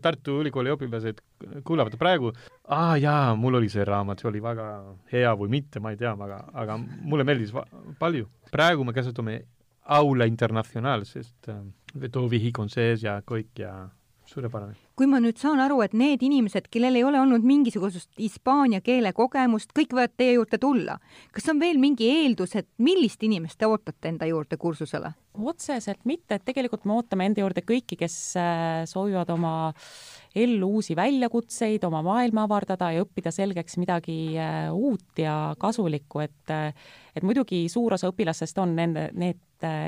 Tartu 0.03 0.39
Ülikooli 0.43 0.73
õpilased 0.75 1.21
kuulavad 1.67 1.95
praegu, 1.99 2.34
aa 2.67 2.95
jaa, 2.99 3.36
mul 3.39 3.62
oli 3.62 3.71
see 3.71 3.86
raamat, 3.88 4.21
see 4.21 4.29
oli 4.31 4.43
väga 4.43 4.69
hea 5.13 5.34
või 5.39 5.53
mitte, 5.58 5.84
ma 5.84 5.93
ei 5.95 5.99
tea, 6.01 6.15
aga, 6.27 6.41
aga 6.53 6.79
mulle 6.79 7.27
meeldis 7.27 7.53
palju. 7.99 8.29
praegu 8.51 8.84
me 8.84 8.93
kasutame 8.95 9.41
Aula 9.86 10.25
Internacional, 10.25 11.05
sest 11.05 11.49
äh, 11.51 11.62
vetovihik 12.01 12.60
on 12.60 12.71
sees 12.73 13.03
ja 13.05 13.19
kõik 13.21 13.62
ja 13.62 13.75
suurepärane 14.25 14.73
kui 14.95 15.08
ma 15.12 15.19
nüüd 15.19 15.39
saan 15.39 15.60
aru, 15.60 15.81
et 15.84 15.93
need 15.97 16.23
inimesed, 16.23 16.69
kellel 16.71 16.95
ei 16.95 17.03
ole 17.03 17.19
olnud 17.19 17.43
mingisugust 17.45 18.10
hispaania 18.19 18.81
keele 18.86 19.12
kogemust, 19.15 19.73
kõik 19.75 19.95
võivad 19.95 20.15
teie 20.15 20.38
juurde 20.38 20.60
tulla. 20.62 20.97
kas 21.36 21.49
on 21.51 21.60
veel 21.60 21.79
mingi 21.81 22.08
eeldus, 22.10 22.55
et 22.55 22.67
millist 22.77 23.23
inimest 23.23 23.60
te 23.60 23.67
ootate 23.67 24.13
enda 24.13 24.29
juurde 24.29 24.58
kursusele? 24.58 25.13
otseselt 25.36 25.99
mitte, 26.08 26.38
et 26.38 26.45
tegelikult 26.47 26.86
me 26.88 26.95
ootame 26.95 27.25
enda 27.27 27.41
juurde 27.43 27.60
kõiki, 27.67 27.97
kes 27.99 28.15
äh, 28.39 28.86
soovivad 28.88 29.29
oma 29.34 29.73
ellu 30.36 30.69
uusi 30.77 30.95
väljakutseid, 30.95 31.84
oma 31.84 31.99
maailma 32.05 32.45
avardada 32.47 32.93
ja 32.95 33.03
õppida 33.03 33.34
selgeks 33.36 33.75
midagi 33.81 34.38
äh, 34.39 34.69
uut 34.71 35.19
ja 35.19 35.55
kasulikku, 35.60 36.23
et 36.23 36.55
äh, 36.55 36.71
et 37.15 37.23
muidugi 37.23 37.65
suur 37.71 37.95
osa 37.95 38.10
õpilastest 38.12 38.58
on 38.62 38.75
nende, 38.75 39.10
need, 39.15 39.41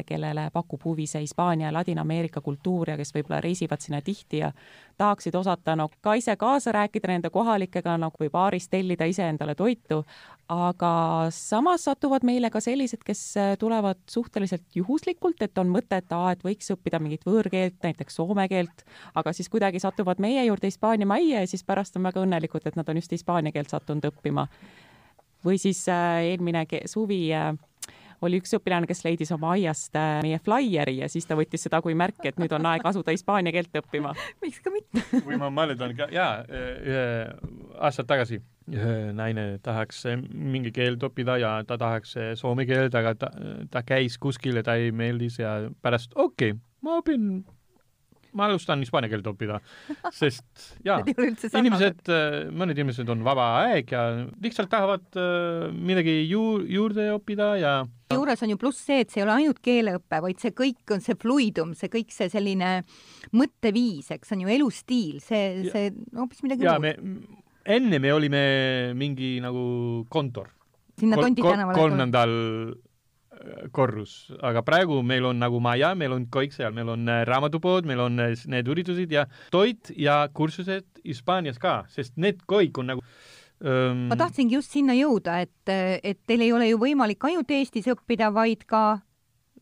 kellele 0.08 0.48
pakub 0.54 0.82
huvi 0.88 1.04
see 1.06 1.26
Hispaania 1.26 1.68
ja 1.68 1.74
Ladina-Ameerika 1.76 2.42
kultuur 2.42 2.90
ja 2.90 2.96
kes 2.98 3.12
võib-olla 3.14 3.42
reisivad 3.44 3.84
sinna 3.84 4.00
tihti 4.02 4.40
ja 4.40 4.54
tahaksid 4.98 5.36
osata 5.36 5.76
no 5.76 5.90
ka 6.02 6.14
ise 6.18 6.38
kaasa 6.40 6.72
rääkida 6.72 7.12
nende 7.12 7.30
kohalikega 7.30 7.98
nagu 8.00 8.16
või 8.24 8.32
baaris 8.32 8.70
tellida 8.72 9.06
iseendale 9.06 9.58
toitu, 9.60 10.00
aga 10.50 10.94
samas 11.36 11.84
satuvad 11.86 12.24
meile 12.26 12.50
ka 12.50 12.64
sellised, 12.64 13.04
kes 13.06 13.22
tulevad 13.60 14.00
suhteliselt 14.10 14.80
juhuslikult, 14.80 15.44
et 15.44 15.58
on 15.60 15.70
mõte, 15.70 16.00
et 16.00 16.16
aa, 16.16 16.32
et 16.32 16.48
võiks 16.48 16.72
õppida 16.74 17.04
mingit 17.04 17.28
võõrkeelt, 17.28 17.78
näiteks 17.84 18.18
soome 18.22 18.48
keelt, 18.48 18.86
aga 19.20 19.36
siis 19.36 19.52
kuidagi 19.52 19.84
satuvad 19.84 20.24
meie 20.24 20.48
juurde 20.48 20.72
Hispaania 20.72 21.06
majja 21.06 21.44
ja 21.44 21.48
siis 21.48 21.68
pärast 21.68 22.00
on 22.00 22.08
väga 22.08 22.24
õnnelikud, 22.24 22.66
et 22.66 22.80
nad 22.80 22.90
on 22.90 23.04
just 23.04 23.12
hispaania 23.12 23.52
keelt 23.52 23.76
sattunud 23.76 24.08
õppima. 24.14 24.48
Või 25.48 25.62
siis 25.62 25.86
äh, 25.92 26.28
eelmine 26.32 26.66
suvi 26.90 27.28
äh, 27.36 27.54
oli 28.26 28.40
üks 28.42 28.56
õpilane, 28.58 28.90
kes 28.90 29.04
leidis 29.06 29.32
oma 29.36 29.54
aiast 29.56 29.96
äh, 29.98 30.20
meie 30.26 30.40
flaieri 30.44 30.98
ja 31.02 31.10
siis 31.12 31.28
ta 31.30 31.38
võttis 31.38 31.68
seda 31.68 31.82
kui 31.86 31.96
märki, 31.98 32.32
et 32.32 32.40
nüüd 32.42 32.54
on 32.58 32.66
aeg 32.72 32.86
asuda 32.90 33.16
hispaania 33.16 33.54
keelt 33.56 33.82
õppima. 33.82 34.14
miks 34.44 34.62
ka 34.64 34.74
mitte 34.74 35.04
või 35.26 35.40
ma 35.42 35.52
mäletan 35.54 35.96
ka, 35.98 36.10
jaa, 36.14 36.44
aastad 37.78 38.10
tagasi 38.10 38.42
naine 39.16 39.60
tahaks 39.64 40.04
mingi 40.34 40.74
keelt 40.76 41.04
õppida 41.08 41.38
ja 41.40 41.52
ta 41.68 41.78
tahaks 41.80 42.18
soome 42.40 42.66
keelt, 42.68 42.96
aga 43.00 43.14
ta, 43.16 43.32
ta 43.72 43.84
käis 43.88 44.18
kuskil 44.20 44.60
ja 44.60 44.66
ta 44.68 44.76
ei 44.76 44.92
meeldis 44.92 45.40
ja 45.40 45.60
pärast 45.82 46.18
okei 46.18 46.52
okay,, 46.52 46.64
ma 46.84 47.00
õpin 47.00 47.30
ma 48.38 48.48
alustan 48.48 48.84
hispaania 48.84 49.12
keelt 49.12 49.28
õppida, 49.32 49.60
sest 50.14 50.72
jaa, 50.86 51.02
inimesed, 51.62 52.04
äh, 52.14 52.40
mõned 52.54 52.78
inimesed 52.78 53.10
on 53.14 53.26
vaba 53.26 53.50
aeg 53.66 53.94
ja 53.96 54.08
lihtsalt 54.44 54.72
tahavad 54.72 55.20
äh, 55.20 55.68
midagi 55.74 56.20
ju-, 56.30 56.64
juurde 56.78 57.10
õppida 57.18 57.54
ja 57.62 57.78
juures 58.14 58.44
on 58.46 58.54
ju 58.54 58.60
pluss 58.62 58.86
see, 58.88 59.02
et 59.04 59.12
see 59.12 59.22
ei 59.22 59.26
ole 59.26 59.36
ainult 59.42 59.60
keeleõpe, 59.64 60.22
vaid 60.24 60.40
see 60.42 60.54
kõik 60.56 60.96
on 60.96 61.04
see 61.04 61.18
fluidum, 61.20 61.74
see 61.78 61.92
kõik 61.92 62.14
see 62.16 62.30
selline 62.32 62.80
mõtteviis, 63.36 64.12
eks 64.16 64.36
on 64.36 64.46
ju 64.46 64.54
elustiil, 64.56 65.20
see, 65.24 65.68
see 65.68 65.92
hoopis 66.16 66.44
midagi 66.46 66.68
ja, 66.68 66.78
muud. 66.82 67.42
enne 67.78 68.00
me 68.04 68.14
olime 68.16 68.44
mingi 68.98 69.38
nagu 69.44 70.06
kontor. 70.14 70.54
sinna 71.00 71.20
Tondi 71.20 71.44
tänavale. 71.44 71.78
kolmandal 71.78 72.36
korrus, 73.76 74.28
aga 74.46 74.64
praegu 74.66 75.00
meil 75.06 75.26
on 75.30 75.40
nagu 75.42 75.60
maja, 75.64 75.94
meil 75.98 76.16
on 76.16 76.28
kõik 76.34 76.56
seal, 76.56 76.74
meil 76.76 76.90
on 76.94 77.08
äh, 77.12 77.24
raamatupood, 77.28 77.88
meil 77.90 78.02
on 78.08 78.22
äh, 78.24 78.36
need 78.50 78.70
üritused 78.72 79.12
ja 79.14 79.28
toit 79.54 79.92
ja 79.96 80.24
kursused 80.34 80.88
Hispaanias 81.06 81.60
ka, 81.62 81.82
sest 81.94 82.18
need 82.20 82.42
kõik 82.50 82.80
on 82.82 82.92
nagu 82.94 83.04
ähm... 83.64 84.08
ma 84.12 84.18
tahtsingi 84.20 84.58
just 84.58 84.74
sinna 84.74 84.96
jõuda, 84.98 85.42
et, 85.46 85.74
et 86.04 86.22
teil 86.30 86.48
ei 86.48 86.54
ole 86.56 86.72
ju 86.72 86.82
võimalik 86.82 87.30
ainult 87.30 87.52
Eestis 87.54 87.90
õppida, 87.94 88.32
vaid 88.36 88.66
ka 88.70 89.00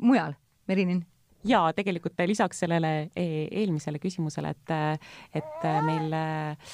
mujal, 0.03 0.37
Merinin? 0.69 1.03
Jaa, 1.45 1.69
tegelikult 1.77 2.17
lisaks 2.25 2.63
sellele 2.63 3.11
e, 3.13 3.45
eelmisele 3.61 3.99
küsimusele, 4.01 4.55
et, 4.55 5.03
et 5.37 5.67
meil 5.85 6.15
äh, 6.17 6.71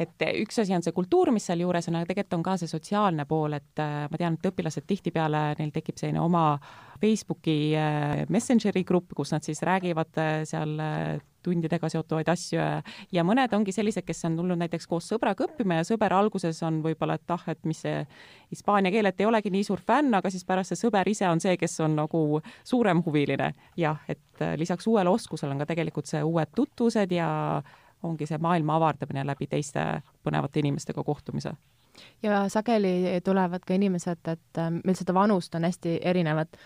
et 0.00 0.24
üks 0.40 0.62
asi 0.62 0.74
on 0.76 0.84
see 0.84 0.94
kultuur, 0.94 1.32
mis 1.34 1.44
sealjuures 1.48 1.88
on, 1.90 1.98
aga 1.98 2.10
tegelikult 2.10 2.38
on 2.38 2.46
ka 2.46 2.56
see 2.60 2.70
sotsiaalne 2.70 3.26
pool, 3.28 3.58
et 3.58 3.82
äh, 3.82 4.06
ma 4.10 4.20
tean, 4.20 4.38
et 4.38 4.48
õpilased 4.52 4.86
tihtipeale, 4.88 5.42
neil 5.58 5.74
tekib 5.74 5.98
selline 6.00 6.22
oma 6.22 6.46
Facebooki 7.02 7.74
äh, 7.78 8.22
Messengeri 8.32 8.84
grupp, 8.86 9.12
kus 9.16 9.34
nad 9.34 9.44
siis 9.46 9.62
räägivad 9.66 10.22
äh, 10.22 10.32
seal 10.48 10.78
tundidega 11.42 11.88
seotuvaid 11.90 12.28
asju 12.30 12.62
ja 13.10 13.22
mõned 13.26 13.50
ongi 13.56 13.72
sellised, 13.74 14.04
kes 14.06 14.20
on 14.28 14.36
tulnud 14.38 14.60
näiteks 14.60 14.86
koos 14.86 15.08
sõbraga 15.10 15.48
õppima 15.48 15.80
ja 15.80 15.86
sõber 15.88 16.14
alguses 16.14 16.60
on 16.62 16.78
võib-olla, 16.84 17.16
et 17.18 17.34
ah, 17.34 17.42
et 17.50 17.58
mis 17.66 17.80
see 17.82 18.04
hispaania 18.54 18.92
keel, 18.94 19.10
et 19.10 19.18
ei 19.18 19.26
olegi 19.26 19.50
nii 19.50 19.66
suur 19.66 19.82
fänn, 19.82 20.14
aga 20.14 20.30
siis 20.30 20.46
pärast 20.46 20.70
see 20.70 20.84
sõber 20.84 21.10
ise 21.10 21.26
on 21.26 21.42
see, 21.42 21.56
kes 21.58 21.80
on 21.82 21.98
nagu 21.98 22.22
suurem 22.62 23.02
huviline. 23.02 23.50
jah, 23.74 23.98
et 24.06 24.46
lisaks 24.62 24.86
uuele 24.86 25.10
oskusele 25.10 25.56
on 25.56 25.64
ka 25.64 25.72
tegelikult 25.74 26.06
see 26.06 26.22
uued 26.22 26.54
tutvused 26.54 27.10
ja 27.10 27.32
ongi 28.02 28.26
see 28.26 28.38
maailma 28.42 28.76
avardamine 28.78 29.24
läbi 29.26 29.46
teiste 29.50 29.84
põnevate 30.24 30.62
inimestega 30.62 31.04
kohtumise. 31.04 31.52
ja 32.22 32.48
sageli 32.48 33.20
tulevad 33.24 33.64
ka 33.66 33.74
inimesed, 33.74 34.28
et 34.28 34.58
äh, 34.58 34.70
meil 34.84 34.96
seda 34.96 35.14
vanust 35.14 35.54
on 35.54 35.64
hästi 35.68 35.98
erinevat, 36.02 36.56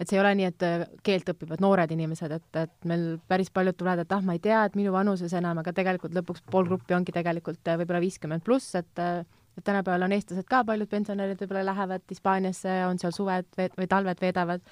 et 0.00 0.08
see 0.08 0.16
ei 0.16 0.22
ole 0.22 0.34
nii, 0.38 0.50
et 0.52 0.66
äh, 0.66 0.86
keelt 1.02 1.28
õpivad 1.34 1.60
noored 1.60 1.90
inimesed, 1.90 2.32
et, 2.38 2.48
et 2.56 2.88
meil 2.88 3.18
päris 3.28 3.50
paljud 3.50 3.76
tulevad, 3.76 4.04
et 4.04 4.14
ah, 4.14 4.22
ma 4.24 4.36
ei 4.38 4.42
tea, 4.42 4.64
et 4.64 4.78
minu 4.78 4.94
vanuses 4.94 5.32
enam, 5.34 5.58
aga 5.62 5.74
tegelikult 5.76 6.14
lõpuks 6.14 6.46
pool 6.50 6.70
gruppi 6.70 6.94
ongi 6.94 7.14
tegelikult 7.14 7.68
äh, 7.68 7.78
võib-olla 7.80 8.02
viiskümmend 8.04 8.44
pluss, 8.46 8.74
et 8.78 9.06
et 9.52 9.64
tänapäeval 9.64 10.06
on 10.06 10.14
eestlased 10.16 10.46
ka, 10.48 10.62
paljud 10.64 10.88
pensionärid 10.88 11.42
võib-olla 11.42 11.66
lähevad 11.66 12.06
Hispaaniasse, 12.08 12.72
on 12.88 12.96
seal 12.98 13.12
suved 13.12 13.50
või 13.58 13.88
talved 13.90 14.22
veedavad 14.22 14.62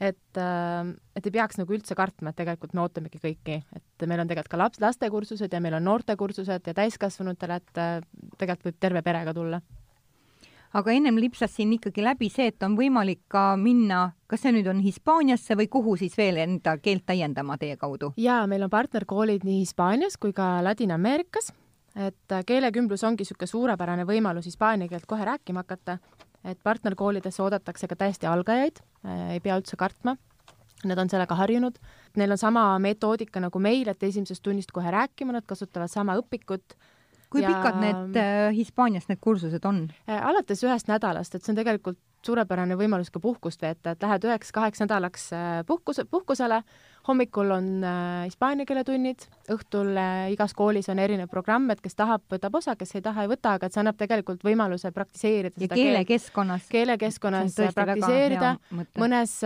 et, 0.00 0.36
äh, 0.36 0.92
et 1.16 1.26
ei 1.26 1.34
peaks 1.34 1.60
nagu 1.60 1.74
üldse 1.76 1.96
kartma, 1.98 2.32
et 2.32 2.38
tegelikult 2.40 2.72
me 2.74 2.84
ootamegi 2.84 3.20
kõiki, 3.20 3.60
et 3.76 4.06
meil 4.08 4.22
on 4.22 4.30
tegelikult 4.30 4.54
ka 4.54 4.62
laps, 4.62 4.80
lastekursused 4.80 5.52
ja 5.52 5.60
meil 5.60 5.76
on 5.76 5.86
noortekursused 5.86 6.70
ja 6.70 6.74
täiskasvanutele, 6.76 7.60
et 7.60 7.82
äh, 7.82 8.00
tegelikult 8.40 8.72
võib 8.72 8.80
terve 8.80 9.04
perega 9.06 9.36
tulla. 9.36 9.60
Aga 10.70 10.92
ennem 10.94 11.16
lipsas 11.18 11.50
siin 11.50 11.72
ikkagi 11.74 12.02
läbi 12.06 12.28
see, 12.30 12.52
et 12.52 12.62
on 12.62 12.76
võimalik 12.78 13.24
ka 13.28 13.56
minna, 13.58 14.12
kas 14.30 14.44
see 14.44 14.52
nüüd 14.54 14.68
on 14.70 14.78
Hispaaniasse 14.84 15.56
või 15.58 15.66
kuhu 15.66 15.96
siis 15.98 16.14
veel 16.14 16.38
enda 16.38 16.76
keelt 16.78 17.02
täiendama 17.10 17.56
teie 17.58 17.74
kaudu? 17.76 18.12
jaa, 18.16 18.44
meil 18.46 18.62
on 18.62 18.70
partnerkoolid 18.70 19.44
nii 19.44 19.64
Hispaanias 19.64 20.14
kui 20.16 20.32
ka 20.32 20.60
Ladina-Ameerikas, 20.64 21.50
et 21.98 22.32
äh, 22.32 22.46
keelekümblus 22.46 23.04
ongi 23.04 23.26
niisugune 23.26 23.50
suurepärane 23.50 24.06
võimalus 24.08 24.46
hispaania 24.46 24.88
keelt 24.88 25.10
kohe 25.10 25.26
rääkima 25.26 25.66
hakata 25.66 25.98
et 26.44 26.58
partnerkoolidesse 26.62 27.42
oodatakse 27.42 27.88
ka 27.88 27.98
täiesti 28.00 28.28
algajaid, 28.30 28.80
äh, 29.04 29.32
ei 29.36 29.40
pea 29.44 29.58
üldse 29.60 29.76
kartma, 29.80 30.16
nad 30.88 30.98
on 30.98 31.10
sellega 31.12 31.36
harjunud, 31.36 31.76
neil 32.16 32.32
on 32.32 32.40
sama 32.40 32.64
metoodika 32.80 33.42
nagu 33.42 33.60
meil, 33.60 33.88
et 33.92 34.02
esimesest 34.02 34.42
tunnist 34.42 34.72
kohe 34.72 34.90
rääkima, 34.90 35.34
nad 35.36 35.46
kasutavad 35.46 35.92
sama 35.92 36.16
õpikut. 36.20 36.76
kui 37.30 37.42
ja... 37.44 37.48
pikad 37.52 37.76
need 37.78 38.16
äh, 38.18 38.48
Hispaanias 38.56 39.06
need 39.08 39.20
kursused 39.20 39.64
on 39.64 39.84
äh,? 40.08 40.18
alates 40.18 40.64
ühest 40.64 40.88
nädalast, 40.90 41.34
et 41.34 41.44
see 41.44 41.52
on 41.52 41.60
tegelikult 41.60 41.98
suurepärane 42.26 42.76
võimalus 42.76 43.10
ka 43.12 43.20
puhkust 43.20 43.62
veeta, 43.62 43.94
et 43.94 44.02
lähed 44.02 44.24
üheks-kaheks 44.28 44.82
nädalaks 44.82 45.30
äh, 45.32 45.60
puhkus, 45.66 46.02
puhkusele, 46.10 46.62
hommikul 47.10 47.50
on 47.54 47.68
äh, 47.84 48.26
hispaania 48.28 48.66
keele 48.68 48.84
tunnid, 48.86 49.24
õhtul 49.52 49.92
äh, 49.98 50.30
igas 50.34 50.54
koolis 50.56 50.88
on 50.92 51.00
erinev 51.02 51.30
programm, 51.32 51.68
et 51.74 51.82
kes 51.84 51.98
tahab, 51.98 52.24
võtab 52.32 52.56
osa, 52.60 52.76
kes 52.78 52.94
ei 52.96 53.04
taha, 53.04 53.26
ei 53.26 53.32
võta, 53.32 53.56
aga 53.58 53.68
et 53.68 53.76
see 53.76 53.82
annab 53.82 53.98
tegelikult 54.00 54.44
võimaluse 54.46 54.92
praktiseerida 54.94 55.64
ja 55.64 55.70
keelekeskkonnas. 55.72 56.68
keelekeskkonnas 56.72 57.58
praktiseerida, 57.76 58.54
mõnes 59.00 59.36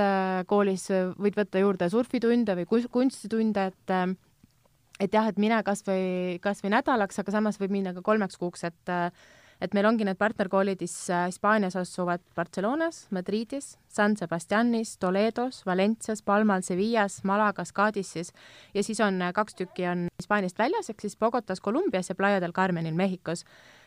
koolis 0.51 0.89
võid 1.19 1.41
võtta 1.41 1.63
juurde 1.65 1.91
surfitunde 1.93 2.59
või 2.61 2.85
kunstitunde, 2.93 3.71
et 3.73 3.97
et 5.03 5.15
jah, 5.15 5.27
et 5.27 5.39
mine 5.43 5.57
kas 5.67 5.83
või, 5.87 6.37
kas 6.43 6.61
või 6.63 6.77
nädalaks, 6.77 7.19
aga 7.19 7.33
samas 7.35 7.59
võib 7.59 7.73
minna 7.75 7.95
ka 7.97 8.05
kolmeks 8.07 8.39
kuuks, 8.39 8.63
et 8.69 8.93
et 9.61 9.75
meil 9.75 9.87
ongi 9.87 10.05
need 10.05 10.19
partnerkoolid 10.19 10.81
Hispaanias 10.85 11.77
asuvad 11.77 12.23
Barcelonas, 12.37 13.07
Madridis, 13.11 13.79
San 13.89 14.17
Sebastianis, 14.17 14.97
Toledos, 14.99 15.63
Valencias, 15.67 16.23
Palmal, 16.23 16.63
Sevillas, 16.63 17.23
Malagas, 17.25 17.73
Cadizis 17.73 18.33
ja 18.75 18.83
siis 18.83 19.01
on 19.01 19.23
kaks 19.35 19.55
tükki 19.55 19.87
on 19.91 20.09
Hispaaniast 20.19 20.59
väljas, 20.59 20.91
ehk 20.91 21.01
siis 21.01 21.17
Bogotas, 21.17 21.61
Kolumbias 21.61 22.09
ja 22.09 22.15
Playa 22.15 22.41
del 22.41 22.53
Carmenil 22.53 22.95
Mehhikos 22.95 23.45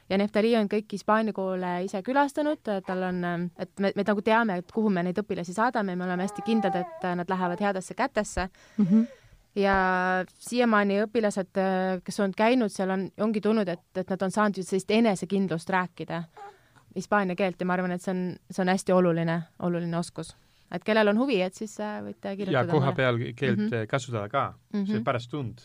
ja 0.09 0.17
Neftali 0.17 0.55
on 0.57 0.69
kõik 0.71 0.91
Hispaania 0.95 1.35
koole 1.35 1.73
ise 1.85 2.01
külastanud, 2.05 2.63
tal 2.63 3.03
on, 3.09 3.23
et 3.59 3.71
me, 3.83 3.91
me 3.95 4.05
nagu 4.07 4.23
teame, 4.23 4.59
et 4.61 4.71
kuhu 4.73 4.91
me 4.93 5.03
neid 5.03 5.19
õpilasi 5.19 5.55
saadame, 5.55 5.95
me 5.95 6.07
oleme 6.07 6.27
hästi 6.27 6.45
kindlad, 6.47 6.75
et 6.79 7.07
nad 7.19 7.29
lähevad 7.29 7.63
headesse 7.63 7.93
kätesse 7.93 8.49
mm. 8.77 8.85
-hmm. 8.85 9.07
Ja 9.57 9.75
siiamaani 10.39 11.01
õpilased, 11.05 11.59
kes 12.05 12.19
on 12.23 12.33
käinud 12.37 12.73
seal, 12.73 12.91
on, 12.93 13.07
ongi 13.25 13.41
tulnud, 13.41 13.67
et, 13.67 13.87
et 13.97 14.09
nad 14.13 14.25
on 14.27 14.33
saanud 14.33 14.61
sellist 14.61 14.91
enesekindlust 14.91 15.69
rääkida 15.73 16.23
hispaania 16.97 17.37
keelt 17.37 17.61
ja 17.61 17.69
ma 17.69 17.77
arvan, 17.77 17.93
et 17.95 18.03
see 18.03 18.13
on, 18.13 18.21
see 18.51 18.63
on 18.63 18.73
hästi 18.73 18.95
oluline, 18.95 19.39
oluline 19.65 19.97
oskus. 19.97 20.35
et 20.71 20.83
kellel 20.83 21.07
on 21.13 21.19
huvi, 21.21 21.39
et 21.41 21.55
siis 21.55 21.77
äh, 21.79 21.99
võite 22.03 22.35
kirjutada. 22.35 22.67
ja 22.67 22.73
koha 22.73 22.91
peal 22.95 23.19
keelt 23.35 23.59
mm 23.59 23.67
-hmm. 23.67 23.87
kasutada 23.87 24.29
ka 24.29 24.53
mm, 24.73 24.81
-hmm. 24.81 24.91
see 24.91 25.03
pärast 25.03 25.31
tund 25.31 25.59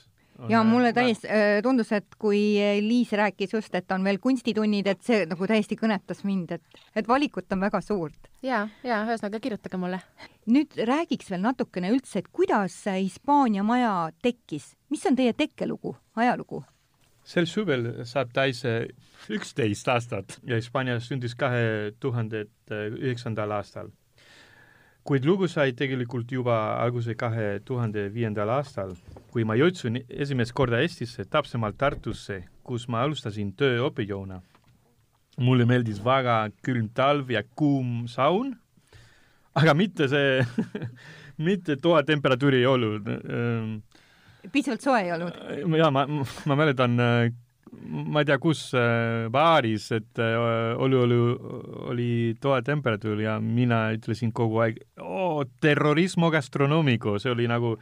ja 0.48 0.62
mulle 0.66 0.92
täiesti 0.92 1.28
äh, 1.28 1.60
tundus, 1.62 1.92
et 1.92 2.16
kui 2.18 2.40
Liis 2.82 3.12
rääkis 3.18 3.54
just, 3.54 3.74
et 3.74 3.92
on 3.92 4.04
veel 4.04 4.18
kunstitunnid, 4.22 4.88
et 4.90 5.02
see 5.04 5.24
nagu 5.28 5.48
täiesti 5.48 5.78
kõnetas 5.78 6.24
mind, 6.26 6.56
et, 6.58 6.82
et 6.96 7.08
valikut 7.08 7.52
on 7.52 7.62
väga 7.66 7.80
suurt. 7.84 8.30
ja, 8.42 8.66
ja 8.86 9.02
ühesõnaga 9.06 9.40
kirjutage 9.42 9.80
mulle. 9.80 10.02
nüüd 10.46 10.76
räägiks 10.88 11.30
veel 11.30 11.42
natukene 11.44 11.92
üldse, 11.94 12.22
et 12.22 12.28
kuidas 12.32 12.76
Hispaania 12.86 13.62
maja 13.62 14.10
tekkis, 14.22 14.72
mis 14.90 15.06
on 15.06 15.16
teie 15.16 15.32
tekkelugu, 15.32 15.96
ajalugu? 16.16 16.64
sel 17.24 17.46
suvel 17.46 18.04
saab 18.08 18.32
täis 18.34 18.64
äh, 18.66 18.88
üksteist 19.30 19.88
aastat 19.88 20.38
ja 20.42 20.58
Hispaania 20.58 20.98
sündis 21.00 21.36
kahe 21.38 21.92
tuhande 22.00 22.46
üheksandal 22.72 23.52
aastal 23.58 23.92
kuid 25.04 25.24
lugu 25.26 25.48
sai 25.50 25.72
tegelikult 25.74 26.30
juba 26.30 26.56
alguse 26.82 27.14
kahe 27.18 27.58
tuhande 27.66 28.06
viiendal 28.14 28.50
aastal, 28.58 28.94
kui 29.32 29.44
ma 29.44 29.56
jõudsin 29.58 29.98
esimest 30.08 30.54
korda 30.54 30.82
Eestisse, 30.82 31.26
täpsemalt 31.26 31.78
Tartusse, 31.78 32.42
kus 32.62 32.86
ma 32.88 33.02
alustasin 33.02 33.52
töö 33.58 33.88
õppejõuna. 33.88 34.40
mulle 35.40 35.64
meeldis 35.64 35.98
väga 36.04 36.50
külm 36.62 36.90
talv 36.94 37.30
ja 37.32 37.40
kuum 37.56 38.06
saun, 38.06 38.52
aga 39.54 39.74
mitte 39.74 40.08
see 40.08 40.44
mitte 41.46 41.76
toatemperatuuri 41.76 42.60
ei 42.60 42.66
olnud. 42.66 43.08
piisavalt 44.52 44.80
soe 44.84 45.00
ei 45.02 45.12
olnud? 45.12 45.40
jaa, 45.78 45.90
ma, 45.90 46.06
ma 46.46 46.56
mäletan 46.56 47.00
ma 47.72 48.20
ei 48.20 48.28
tea, 48.28 48.38
kus 48.42 48.66
äh, 48.76 49.28
baaris, 49.32 49.88
et 49.96 50.20
äh, 50.20 50.36
oli, 50.76 50.98
oli, 50.98 51.18
oli 51.92 52.10
toatemperatuur 52.42 53.22
ja 53.24 53.38
mina 53.40 53.86
ütlesin 53.96 54.32
kogu 54.36 54.60
aeg, 54.64 54.80
oo, 55.00 55.44
terrorismo 55.62 56.30
gastronomico, 56.34 57.18
see 57.22 57.32
oli 57.32 57.48
nagu, 57.50 57.76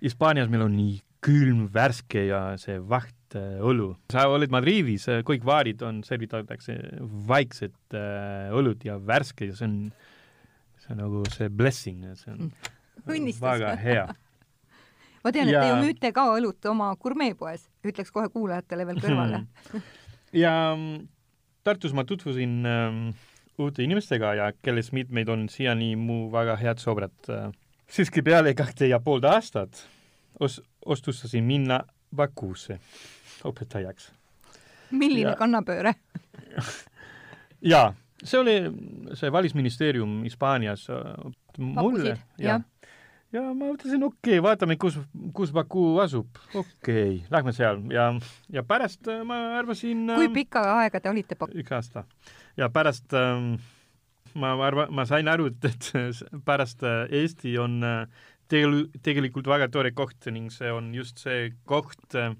Hispaanias 0.00 0.48
meil 0.48 0.64
on 0.64 0.76
nii 0.78 0.94
külm, 1.20 1.66
värske 1.72 2.24
ja 2.30 2.40
see 2.60 2.78
vaht 2.80 3.36
äh, 3.36 3.58
õlu. 3.60 3.92
sa 4.12 4.24
oled 4.32 4.52
Madridis, 4.52 5.04
kõik 5.28 5.44
baarid 5.46 5.84
on, 5.84 6.00
servitatakse 6.06 6.78
vaikset 7.28 7.96
äh, 7.96 8.48
õlut 8.56 8.86
ja 8.88 8.96
värske 8.96 9.50
ja 9.50 9.58
see 9.58 9.68
on, 9.68 9.76
see 10.80 10.94
on 10.94 11.02
nagu 11.04 11.24
see 11.34 11.50
blessing, 11.52 12.08
see 12.16 12.32
on 12.32 12.50
Õnnistus. 13.04 13.44
väga 13.44 13.76
hea 13.80 14.06
ma 15.24 15.32
tean, 15.32 15.48
et 15.48 15.56
ja... 15.56 15.66
te 15.66 15.68
ju 15.74 15.82
müüte 15.84 16.12
ka 16.16 16.26
õlut 16.38 16.70
oma 16.72 16.90
gurmeepoes, 17.00 17.68
ütleks 17.86 18.12
kohe 18.12 18.28
kuulajatele 18.32 18.86
veel 18.88 19.00
kõrvale 19.02 19.44
ja 20.44 20.54
mm, 20.76 21.08
Tartus 21.64 21.92
ma 21.92 22.06
tutvusin 22.08 22.64
ähm, 22.66 23.00
uute 23.60 23.84
inimestega 23.84 24.34
ja 24.38 24.52
kellest 24.64 24.94
mitmeid 24.96 25.28
on 25.28 25.48
siiani 25.52 25.92
mu 26.00 26.30
väga 26.32 26.54
head 26.56 26.80
sõbrad. 26.80 27.16
Äh. 27.28 27.50
siiski 27.90 28.22
peale 28.24 28.54
kahte 28.56 28.88
ja 28.88 29.00
poolt 29.04 29.26
aastat 29.28 29.84
os-, 30.40 30.62
otsustasin 30.86 31.44
minna 31.44 31.82
Bakuusse 32.16 32.80
õpetajaks. 33.46 34.10
milline 34.90 35.30
ja... 35.30 35.36
kannapööre 35.38 35.94
jaa, 37.72 37.92
see 38.24 38.40
oli 38.40 38.56
see 39.14 39.32
välisministeerium 39.32 40.22
Hispaanias 40.24 40.88
äh, 40.90 41.14
mulle, 41.58 42.16
jah 42.38 42.56
ja 42.56 42.60
ma 43.38 43.52
mõtlesin, 43.54 44.02
okei 44.02 44.38
okay,, 44.38 44.42
vaatame, 44.44 44.76
kus, 44.80 44.98
kus 45.36 45.52
Baku 45.54 45.84
asub. 46.02 46.40
okei 46.50 46.64
okay,, 46.72 47.18
lähme 47.30 47.54
seal 47.54 47.82
ja, 47.94 48.08
ja 48.52 48.64
pärast 48.66 49.06
äh, 49.10 49.22
ma 49.26 49.40
arvasin 49.60 50.06
kui 50.16 50.26
ähm, 50.26 50.34
pikka 50.34 50.64
aega 50.80 51.00
te 51.00 51.12
olite 51.12 51.38
Baku? 51.38 51.58
üks 51.62 51.76
aasta. 51.76 52.04
ja 52.58 52.70
pärast 52.74 53.14
ähm, 53.14 53.54
ma 54.34 54.54
arva-, 54.66 54.88
ma 54.90 55.06
sain 55.06 55.30
aru, 55.30 55.50
et, 55.52 55.70
et 55.70 56.42
pärast 56.46 56.82
äh, 56.86 57.06
Eesti 57.22 57.56
on 57.62 57.80
äh, 57.86 58.26
tegel-, 58.50 58.88
tegelikult 59.02 59.50
väga 59.50 59.70
tore 59.70 59.94
koht 59.94 60.30
ning 60.34 60.50
see 60.54 60.72
on 60.74 60.92
just 60.94 61.22
see 61.22 61.52
koht 61.70 62.18
äh,, 62.18 62.34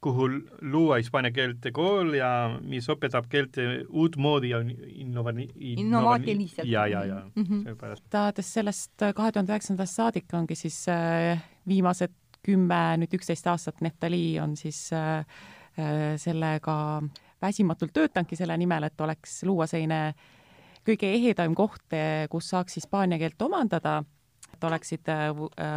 kuhu 0.00 0.28
luua 0.62 0.96
hispaania 0.96 1.32
keelte 1.34 1.72
kool 1.74 2.12
ja 2.14 2.30
mis 2.62 2.86
õpetab 2.90 3.26
keelte 3.30 3.64
uutmoodi 3.88 4.52
ja 4.52 4.60
innova-, 4.62 5.34
innovaatiliselt. 5.56 6.68
ja, 6.68 6.86
ja, 6.86 7.04
ja 7.04 7.22
mm 7.34 7.42
-hmm. 7.42 7.62
seepärast. 7.64 8.14
alates 8.14 8.52
sellest 8.54 9.02
äh, 9.02 9.14
kahe 9.14 9.32
tuhande 9.32 9.52
üheksandast 9.52 9.94
saadik 9.94 10.32
ongi 10.32 10.54
siis 10.54 10.88
äh, 10.88 11.42
viimased 11.66 12.14
kümme, 12.46 12.96
nüüd 12.96 13.14
üksteist 13.14 13.46
aastat 13.46 13.80
Neftali 13.80 14.40
on 14.40 14.56
siis 14.56 14.90
äh, 14.92 15.26
sellega 16.16 17.02
väsimatult 17.42 17.92
töötanudki 17.92 18.36
selle 18.36 18.56
nimel, 18.56 18.82
et 18.82 19.00
oleks, 19.00 19.42
luua 19.42 19.66
selline 19.66 20.14
kõige 20.86 21.10
ehedaim 21.10 21.54
koht, 21.54 21.92
äh, 21.92 22.28
kus 22.30 22.50
saaks 22.50 22.76
hispaania 22.76 23.18
keelt 23.18 23.42
omandada 23.42 24.04
et 24.54 24.64
oleksid 24.64 25.10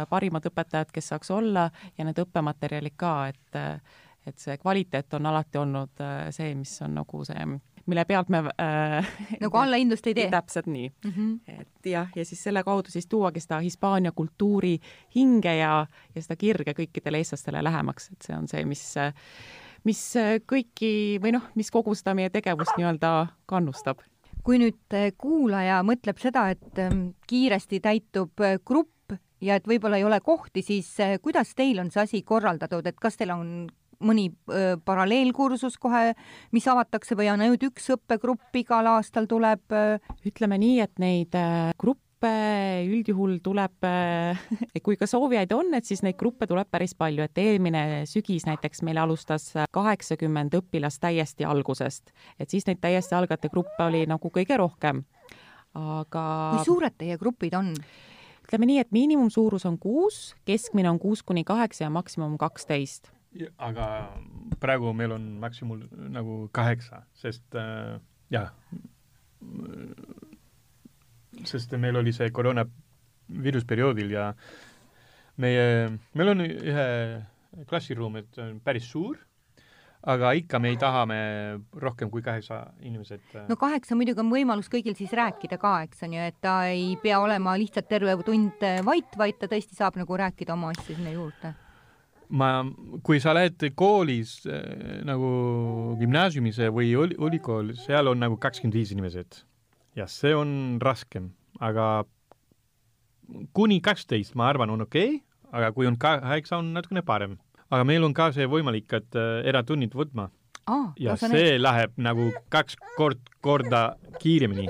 parimad 0.08 0.46
õpetajad, 0.46 0.90
kes 0.92 1.08
saaks 1.08 1.30
olla 1.30 1.70
ja 1.98 2.04
need 2.04 2.18
õppematerjalid 2.18 2.94
ka, 2.96 3.28
et 3.28 3.58
et 4.26 4.38
see 4.38 4.56
kvaliteet 4.58 5.14
on 5.18 5.26
alati 5.30 5.58
olnud 5.58 6.02
äh, 6.02 6.28
see, 6.34 6.54
mis 6.58 6.74
on 6.84 6.94
nagu 7.00 7.22
see, 7.26 7.46
mille 7.86 8.04
pealt 8.08 8.30
me 8.32 8.44
äh, 8.62 9.14
nagu 9.40 9.62
allahindlust 9.62 10.06
ei 10.10 10.14
tee? 10.18 10.28
täpselt 10.30 10.68
nii 10.70 10.88
mm. 10.88 11.10
-hmm. 11.16 11.60
et 11.60 11.90
jah, 11.94 12.12
ja 12.16 12.24
siis 12.24 12.42
selle 12.42 12.62
kaudu 12.62 12.90
siis 12.90 13.06
tuuagi 13.06 13.40
seda 13.40 13.58
Hispaania 13.60 14.12
kultuuri 14.12 14.78
hinge 15.14 15.56
ja, 15.56 15.86
ja 16.14 16.22
seda 16.22 16.36
kirge 16.36 16.74
kõikidele 16.78 17.22
eestlastele 17.22 17.64
lähemaks, 17.64 18.10
et 18.12 18.22
see 18.22 18.36
on 18.36 18.48
see, 18.48 18.64
mis 18.64 18.94
mis 19.84 20.00
kõiki 20.46 21.18
või 21.22 21.32
noh, 21.34 21.48
mis 21.58 21.70
kogu 21.70 21.94
seda 21.98 22.14
meie 22.14 22.30
tegevust 22.30 22.76
nii-öelda 22.78 23.26
kannustab 23.46 24.04
kui 24.46 24.58
nüüd 24.62 24.96
äh, 24.96 25.10
kuulaja 25.18 25.80
mõtleb 25.86 26.20
seda, 26.22 26.48
et 26.52 26.80
ähm, 26.82 27.12
kiiresti 27.30 27.80
täitub 27.82 28.42
äh, 28.42 28.58
grupp 28.64 29.14
ja 29.42 29.58
et 29.58 29.66
võib-olla 29.68 29.98
ei 29.98 30.06
ole 30.06 30.20
kohti, 30.22 30.62
siis 30.62 30.88
kuidas 31.22 31.54
teil 31.58 31.80
on 31.82 31.90
see 31.90 32.02
asi 32.04 32.22
korraldatud, 32.26 32.86
et 32.86 32.98
kas 33.02 33.18
teil 33.18 33.32
on 33.34 33.48
mõni 34.04 34.28
öö, 34.50 34.76
paralleelkursus 34.84 35.78
kohe, 35.82 36.12
mis 36.54 36.68
avatakse 36.68 37.16
või 37.18 37.30
on 37.32 37.44
ainult 37.44 37.66
üks 37.70 37.90
õppegrupp 37.96 38.56
igal 38.60 38.88
aastal 38.96 39.28
tuleb? 39.30 39.64
ütleme 40.26 40.58
nii, 40.60 40.80
et 40.84 40.98
neid 41.02 41.36
gruppe 41.80 42.02
üldjuhul 42.86 43.38
tuleb, 43.42 43.86
kui 44.86 44.98
ka 44.98 45.08
soovijaid 45.10 45.52
on, 45.56 45.72
et 45.78 45.88
siis 45.88 46.02
neid 46.06 46.18
gruppe 46.20 46.46
tuleb 46.50 46.70
päris 46.70 46.94
palju, 46.98 47.24
et 47.26 47.38
eelmine 47.42 48.04
sügis 48.10 48.46
näiteks 48.48 48.84
meil 48.86 49.00
alustas 49.02 49.50
kaheksakümmend 49.74 50.54
õpilast 50.60 51.02
täiesti 51.02 51.48
algusest, 51.48 52.14
et 52.38 52.50
siis 52.50 52.66
neid 52.68 52.82
täiesti 52.82 53.18
algajate 53.18 53.50
gruppe 53.52 53.88
oli 53.88 54.04
nagu 54.10 54.32
kõige 54.34 54.58
rohkem. 54.60 55.04
aga 55.74 56.24
kui 56.56 56.66
suured 56.68 56.98
teie 56.98 57.18
grupid 57.18 57.54
on? 57.58 57.74
ütleme 58.42 58.68
nii, 58.68 58.82
et 58.82 58.90
miinimumsuurus 58.92 59.64
on 59.66 59.78
kuus, 59.80 60.34
keskmine 60.44 60.90
on 60.90 60.98
kuus 61.00 61.22
kuni 61.22 61.44
kaheksa 61.44 61.86
ja 61.86 61.90
maksimum 61.90 62.36
kaksteist 62.38 63.08
aga 63.58 63.86
praegu 64.60 64.92
meil 64.96 65.14
on 65.16 65.24
maksimum 65.40 65.86
nagu 66.12 66.48
kaheksa, 66.54 67.02
sest 67.16 67.56
äh, 67.56 67.96
jah, 68.32 68.52
sest 71.48 71.72
meil 71.80 71.96
oli 72.00 72.12
see 72.14 72.30
koroona 72.34 72.66
viirusperioodil 73.32 74.12
ja 74.12 74.30
meie, 75.40 75.66
meil 76.14 76.32
on 76.34 76.44
ühe 76.44 76.88
klassiruum, 77.68 78.20
et 78.20 78.40
on 78.42 78.58
päris 78.64 78.84
suur, 78.90 79.16
aga 80.12 80.32
ikka 80.36 80.58
me 80.60 80.72
ei 80.72 80.78
taha 80.80 81.06
me 81.06 81.18
rohkem 81.78 82.10
kui 82.10 82.24
kaheksa 82.26 82.60
inimesed. 82.84 83.24
Äh. 83.32 83.48
no 83.48 83.56
kaheksa 83.56 83.96
muidugi 83.96 84.20
on 84.20 84.32
võimalus 84.34 84.68
kõigil 84.72 84.96
siis 84.98 85.14
rääkida 85.16 85.56
ka, 85.62 85.78
eks 85.86 86.04
on 86.04 86.18
ju, 86.18 86.28
et 86.28 86.38
ta 86.44 86.58
ei 86.68 86.96
pea 87.02 87.22
olema 87.22 87.56
lihtsalt 87.56 87.88
terve 87.88 88.18
tund 88.26 88.64
vait, 88.84 89.18
vaid 89.18 89.40
ta 89.40 89.48
tõesti 89.48 89.78
saab 89.78 89.96
nagu 90.00 90.20
rääkida 90.20 90.52
oma 90.58 90.74
asju 90.74 90.98
sinna 90.98 91.16
juurde 91.16 91.56
ma, 92.32 92.50
kui 93.04 93.20
sa 93.22 93.34
lähed 93.36 93.62
koolis 93.78 94.40
äh, 94.48 95.02
nagu 95.06 95.30
gümnaasiumis 96.00 96.60
või 96.74 96.92
ülikool, 96.96 97.74
seal 97.84 98.10
on 98.10 98.22
nagu 98.22 98.38
kakskümmend 98.40 98.78
viis 98.78 98.92
inimesed. 98.94 99.42
ja 99.96 100.06
see 100.08 100.32
on 100.34 100.80
raskem, 100.80 101.32
aga 101.60 102.04
kuni 103.52 103.80
kaksteist, 103.84 104.34
ma 104.34 104.48
arvan, 104.48 104.72
on 104.72 104.86
okei 104.86 105.16
okay,, 105.16 105.22
aga 105.52 105.72
kui 105.76 105.86
on 105.86 105.98
kaheksa, 106.00 106.58
on 106.58 106.72
natukene 106.72 107.02
parem. 107.04 107.38
aga 107.70 107.84
meil 107.84 108.04
on 108.04 108.14
ka 108.14 108.30
see 108.32 108.48
võimalik, 108.48 108.88
et 108.92 109.18
äh, 109.18 109.42
eratunnid 109.48 109.94
võtma 109.94 110.30
aa, 110.70 110.92
ja 111.00 111.16
see 111.20 111.56
läheb 111.60 111.94
nagu 112.02 112.28
kaks 112.52 112.76
kord, 112.96 113.20
korda 113.42 113.82
kiiremini. 114.22 114.68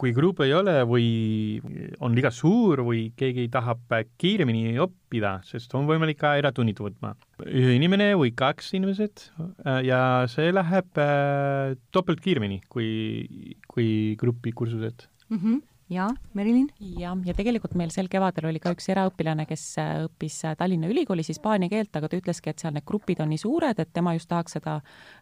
kui 0.00 0.12
grupp 0.16 0.40
ei 0.42 0.54
ole 0.56 0.80
või 0.88 1.08
on 2.02 2.16
liiga 2.16 2.32
suur 2.34 2.82
või 2.86 3.10
keegi 3.18 3.46
tahab 3.52 3.94
kiiremini 4.18 4.76
õppida, 4.82 5.36
sest 5.46 5.74
on 5.78 5.86
võimalik 5.88 6.18
ka 6.22 6.34
eratunnid 6.40 6.80
võtma. 6.82 7.14
ühe 7.46 7.76
inimene 7.76 8.14
või 8.18 8.32
kaks 8.34 8.72
inimesed 8.78 9.28
äh, 9.66 9.82
ja 9.86 10.00
see 10.30 10.50
läheb 10.54 10.98
äh, 10.98 11.76
topelt 11.92 12.22
kiiremini 12.24 12.62
kui, 12.68 13.54
kui 13.68 14.16
grupikursused 14.18 15.08
mm. 15.30 15.38
-hmm 15.38 15.64
ja 15.88 16.06
Merilin? 16.34 16.68
jah, 16.98 17.16
ja 17.24 17.34
tegelikult 17.36 17.76
meil 17.78 17.92
sel 17.94 18.08
kevadel 18.10 18.48
oli 18.50 18.60
ka 18.62 18.72
üks 18.74 18.88
eraõpilane, 18.92 19.46
kes 19.48 19.64
äh, 19.82 19.92
õppis 20.06 20.38
äh, 20.48 20.56
Tallinna 20.58 20.90
Ülikoolis 20.90 21.30
hispaania 21.30 21.70
keelt, 21.72 21.94
aga 21.96 22.10
ta 22.10 22.18
ütleski, 22.18 22.50
et 22.50 22.62
seal 22.62 22.74
need 22.74 22.86
grupid 22.88 23.22
on 23.22 23.30
nii 23.30 23.40
suured, 23.40 23.78
et 23.82 23.92
tema 23.94 24.16
just 24.16 24.28
tahaks 24.30 24.58
seda 24.58 24.78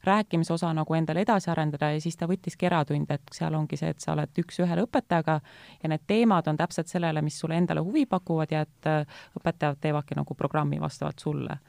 rääkimise 0.09 0.55
osa 0.57 0.73
nagu 0.77 0.97
endale 0.97 1.25
edasi 1.27 1.51
arendada 1.53 1.93
ja 1.95 2.01
siis 2.01 2.17
ta 2.21 2.29
võttiski 2.31 2.69
eratunde, 2.71 3.19
et 3.19 3.37
seal 3.37 3.55
ongi 3.59 3.79
see, 3.81 3.93
et 3.93 4.01
sa 4.01 4.15
oled 4.15 4.43
üks-ühele 4.45 4.87
õpetajaga 4.89 5.39
ja 5.83 5.93
need 5.93 6.07
teemad 6.09 6.49
on 6.49 6.61
täpselt 6.61 6.93
sellele, 6.93 7.23
mis 7.25 7.39
sulle 7.41 7.61
endale 7.61 7.85
huvi 7.85 8.07
pakuvad 8.09 8.57
ja 8.57 8.65
et 8.65 8.91
äh, 8.91 9.21
õpetajad 9.39 9.83
teevadki 9.85 10.19
nagu 10.19 10.37
programmi 10.39 10.81
vastavalt 10.81 11.21
sulle 11.21 11.61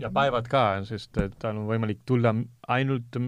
ja 0.00 0.08
päevad 0.12 0.46
ka, 0.48 0.62
sest 0.88 1.18
tal 1.40 1.56
on 1.56 1.66
võimalik 1.68 2.04
tulla 2.08 2.32
ainult 2.72 3.18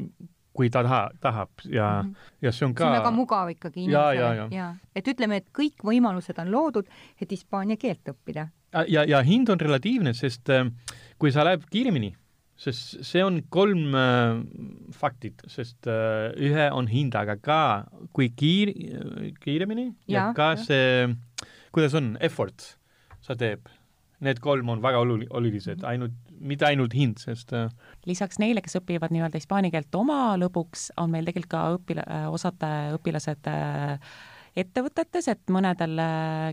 kui 0.55 0.71
ta 0.71 0.83
taha, 0.87 1.03
tahab 1.21 1.65
ja 1.67 2.03
mm, 2.03 2.11
-hmm. 2.11 2.33
ja 2.43 2.53
see 2.53 2.67
on 2.67 2.75
ka 2.75 2.85
see 2.85 2.91
on 2.91 2.97
väga 2.99 3.11
mugav 3.11 3.51
ikkagi 3.51 3.85
inimesele. 3.85 4.49
ja, 4.55 4.75
et 4.95 5.09
ütleme, 5.09 5.37
et 5.43 5.49
kõik 5.59 5.83
võimalused 5.85 6.39
on 6.39 6.51
loodud, 6.51 6.91
et 7.21 7.31
hispaania 7.31 7.77
keelt 7.77 8.13
õppida. 8.13 8.49
ja, 8.89 9.05
ja 9.05 9.23
hind 9.23 9.49
on 9.49 9.61
relatiivne, 9.61 10.15
sest 10.15 10.51
äh, 10.51 10.71
kui 11.19 11.33
sa 11.33 11.45
läheb 11.45 11.67
kiiremini, 11.71 12.15
sest 12.57 13.03
see 13.03 13.25
on 13.25 13.43
kolm 13.51 13.95
äh, 13.95 14.43
faktit, 14.93 15.43
sest 15.47 15.87
äh, 15.87 16.31
ühe 16.39 16.71
on 16.73 16.87
hind, 16.89 17.15
aga 17.15 17.37
ka 17.37 17.61
kui 18.13 18.31
kiir, 18.31 18.73
kiiremini 19.41 19.95
ja, 20.07 20.29
ja 20.29 20.33
ka 20.35 20.51
ja. 20.55 20.57
see, 20.57 21.17
kuidas 21.73 21.95
on, 21.95 22.17
effort 22.21 22.77
sa 23.21 23.35
teeb 23.35 23.67
need 24.25 24.41
kolm 24.45 24.69
on 24.75 24.83
väga 24.85 25.01
oluli-, 25.05 25.29
olulised, 25.31 25.81
mhm. 25.81 25.89
ainult, 25.91 26.37
mitte 26.41 26.69
ainult 26.69 26.95
hind, 26.97 27.21
sest 27.23 27.55
äh, 27.57 27.69
lisaks 28.09 28.41
neile, 28.43 28.63
kes 28.65 28.79
õpivad 28.81 29.15
nii-öelda 29.15 29.41
hispaania 29.41 29.75
keelt 29.75 29.95
oma 29.99 30.37
lõbuks, 30.41 30.91
on 31.01 31.13
meil 31.15 31.29
tegelikult 31.29 31.53
ka 31.55 31.67
õpila-, 31.79 32.07
äh, 32.09 32.31
osad 32.33 32.65
õpilased 32.99 33.51
äh, 33.51 34.15
ettevõtetes, 34.57 35.29
et 35.33 35.51
mõnedel, 35.51 35.99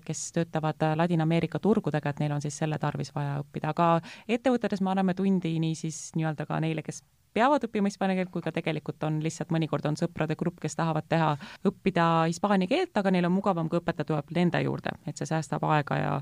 kes 0.05 0.23
töötavad 0.33 0.81
Ladina-Ameerika 0.97 1.59
turgudega, 1.61 2.09
et 2.09 2.21
neil 2.23 2.33
on 2.33 2.41
siis 2.41 2.57
selle 2.57 2.79
tarvis 2.81 3.13
vaja 3.13 3.35
õppida, 3.43 3.75
aga 3.75 3.89
ettevõtetes 4.25 4.81
me 4.81 4.89
anname 4.93 5.13
tundi 5.13 5.53
nii 5.61 5.75
siis 5.77 6.07
nii-öelda 6.17 6.47
ka 6.49 6.57
neile, 6.63 6.81
kes 6.85 7.03
peavad 7.33 7.63
õppima 7.67 7.91
hispaania 7.91 8.17
keelt, 8.19 8.31
kui 8.33 8.43
ka 8.43 8.53
tegelikult 8.55 9.03
on 9.07 9.21
lihtsalt 9.23 9.53
mõnikord 9.53 9.85
on 9.87 9.97
sõprade 9.99 10.35
grupp, 10.39 10.59
kes 10.63 10.75
tahavad 10.79 11.07
teha, 11.09 11.35
õppida 11.67 12.07
hispaania 12.27 12.69
keelt, 12.71 12.95
aga 12.97 13.13
neil 13.13 13.27
on 13.29 13.35
mugavam, 13.37 13.69
kui 13.69 13.79
õpetaja 13.79 14.09
tuleb 14.09 14.33
nende 14.35 14.61
juurde, 14.65 14.97
et 15.07 15.17
see 15.17 15.29
säästab 15.29 15.63
aega 15.69 15.99
ja 15.99 16.13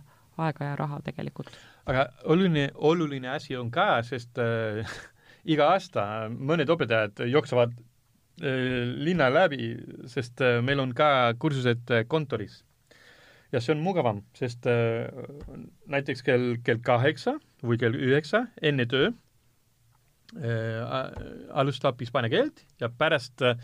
aega 0.46 0.72
ja 0.72 0.76
raha 0.80 1.00
tegelikult. 1.06 1.52
aga 1.90 2.08
oluline, 2.24 2.70
oluline 2.76 3.30
asi 3.36 3.58
on 3.58 3.72
ka, 3.72 4.02
sest 4.08 4.40
äh, 4.42 4.98
iga 5.54 5.72
aasta 5.76 6.06
mõned 6.30 6.70
õpetajad 6.70 7.24
jooksevad 7.30 7.76
äh, 7.76 8.96
linna 9.08 9.30
läbi, 9.34 9.76
sest 10.12 10.42
äh, 10.46 10.60
meil 10.66 10.82
on 10.84 10.96
ka 10.98 11.34
kursused 11.40 11.92
äh, 11.96 12.06
kontoris. 12.08 12.64
ja 13.52 13.62
see 13.62 13.74
on 13.74 13.84
mugavam, 13.86 14.24
sest 14.38 14.68
äh, 14.70 15.10
näiteks 15.90 16.24
kell, 16.26 16.56
kell 16.64 16.84
kaheksa 16.86 17.40
või 17.66 17.80
kell 17.82 17.98
üheksa 17.98 18.48
enne 18.62 18.86
töö 18.90 19.12
äh, 20.38 20.98
alustab 21.50 22.00
hispaania 22.02 22.30
keelt 22.30 22.66
ja 22.82 22.90
pärast 22.90 23.42
äh, 23.42 23.58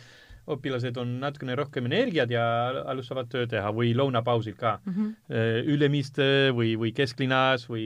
õpilased 0.52 0.98
on 1.02 1.16
natukene 1.22 1.56
rohkem 1.58 1.88
energiat 1.90 2.32
ja 2.34 2.46
alustavad 2.92 3.30
tööd 3.32 3.50
teha 3.54 3.72
või 3.74 3.94
lõunapausil 3.98 4.58
ka 4.60 4.78
mm. 4.84 4.94
-hmm. 4.94 5.72
Ülemiste 5.74 6.28
või, 6.56 6.76
või 6.80 6.92
kesklinnas 6.96 7.68
või 7.70 7.86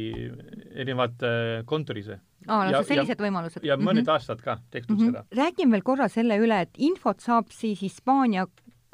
erinevad 0.76 1.24
äh, 1.24 1.66
kontoris. 1.66 2.10
aa, 2.48 2.72
no 2.72 2.84
sellised 2.84 3.18
ja, 3.20 3.26
võimalused. 3.26 3.64
ja 3.64 3.78
mõned 3.78 4.04
mm 4.04 4.06
-hmm. 4.06 4.14
aastad 4.14 4.42
ka 4.42 4.60
tehtud 4.72 4.98
mm 4.98 5.06
-hmm. 5.06 5.12
seda. 5.12 5.44
räägin 5.44 5.72
veel 5.72 5.84
korra 5.84 6.08
selle 6.08 6.38
üle, 6.38 6.62
et 6.62 6.76
infot 6.78 7.20
saab 7.20 7.52
siis 7.52 7.82
Hispaania 7.82 8.48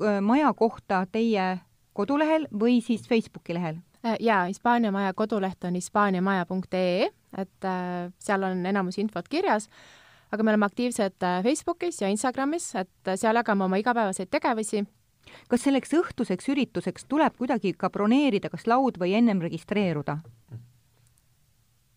äh, 0.04 0.22
maja 0.22 0.54
kohta 0.54 1.06
teie 1.12 1.60
kodulehel 1.94 2.48
või 2.52 2.82
siis 2.82 3.08
Facebooki 3.08 3.54
lehel? 3.54 3.76
jaa, 4.20 4.46
Hispaania 4.46 4.92
maja 4.92 5.14
koduleht 5.14 5.64
on 5.64 5.74
hispaaniamaja.ee, 5.74 7.10
et 7.38 7.66
äh, 7.66 8.12
seal 8.20 8.44
on 8.44 8.66
enamus 8.66 8.98
infot 8.98 9.28
kirjas 9.28 9.70
aga 10.36 10.44
me 10.44 10.54
oleme 10.54 10.68
aktiivsed 10.68 11.24
äh, 11.24 11.42
Facebookis 11.44 12.02
ja 12.02 12.12
Instagramis, 12.12 12.70
et 12.76 13.10
äh, 13.10 13.18
seal 13.20 13.40
jagame 13.40 13.66
oma 13.66 13.80
igapäevaseid 13.82 14.32
tegevusi. 14.32 14.86
kas 15.50 15.64
selleks 15.66 15.94
õhtuseks 15.98 16.52
ürituseks 16.54 17.08
tuleb 17.10 17.34
kuidagi 17.38 17.74
ka 17.74 17.90
broneerida 17.90 18.50
kas 18.54 18.68
laud 18.68 19.00
või 19.02 19.16
ennem 19.18 19.42
registreeruda? 19.42 20.20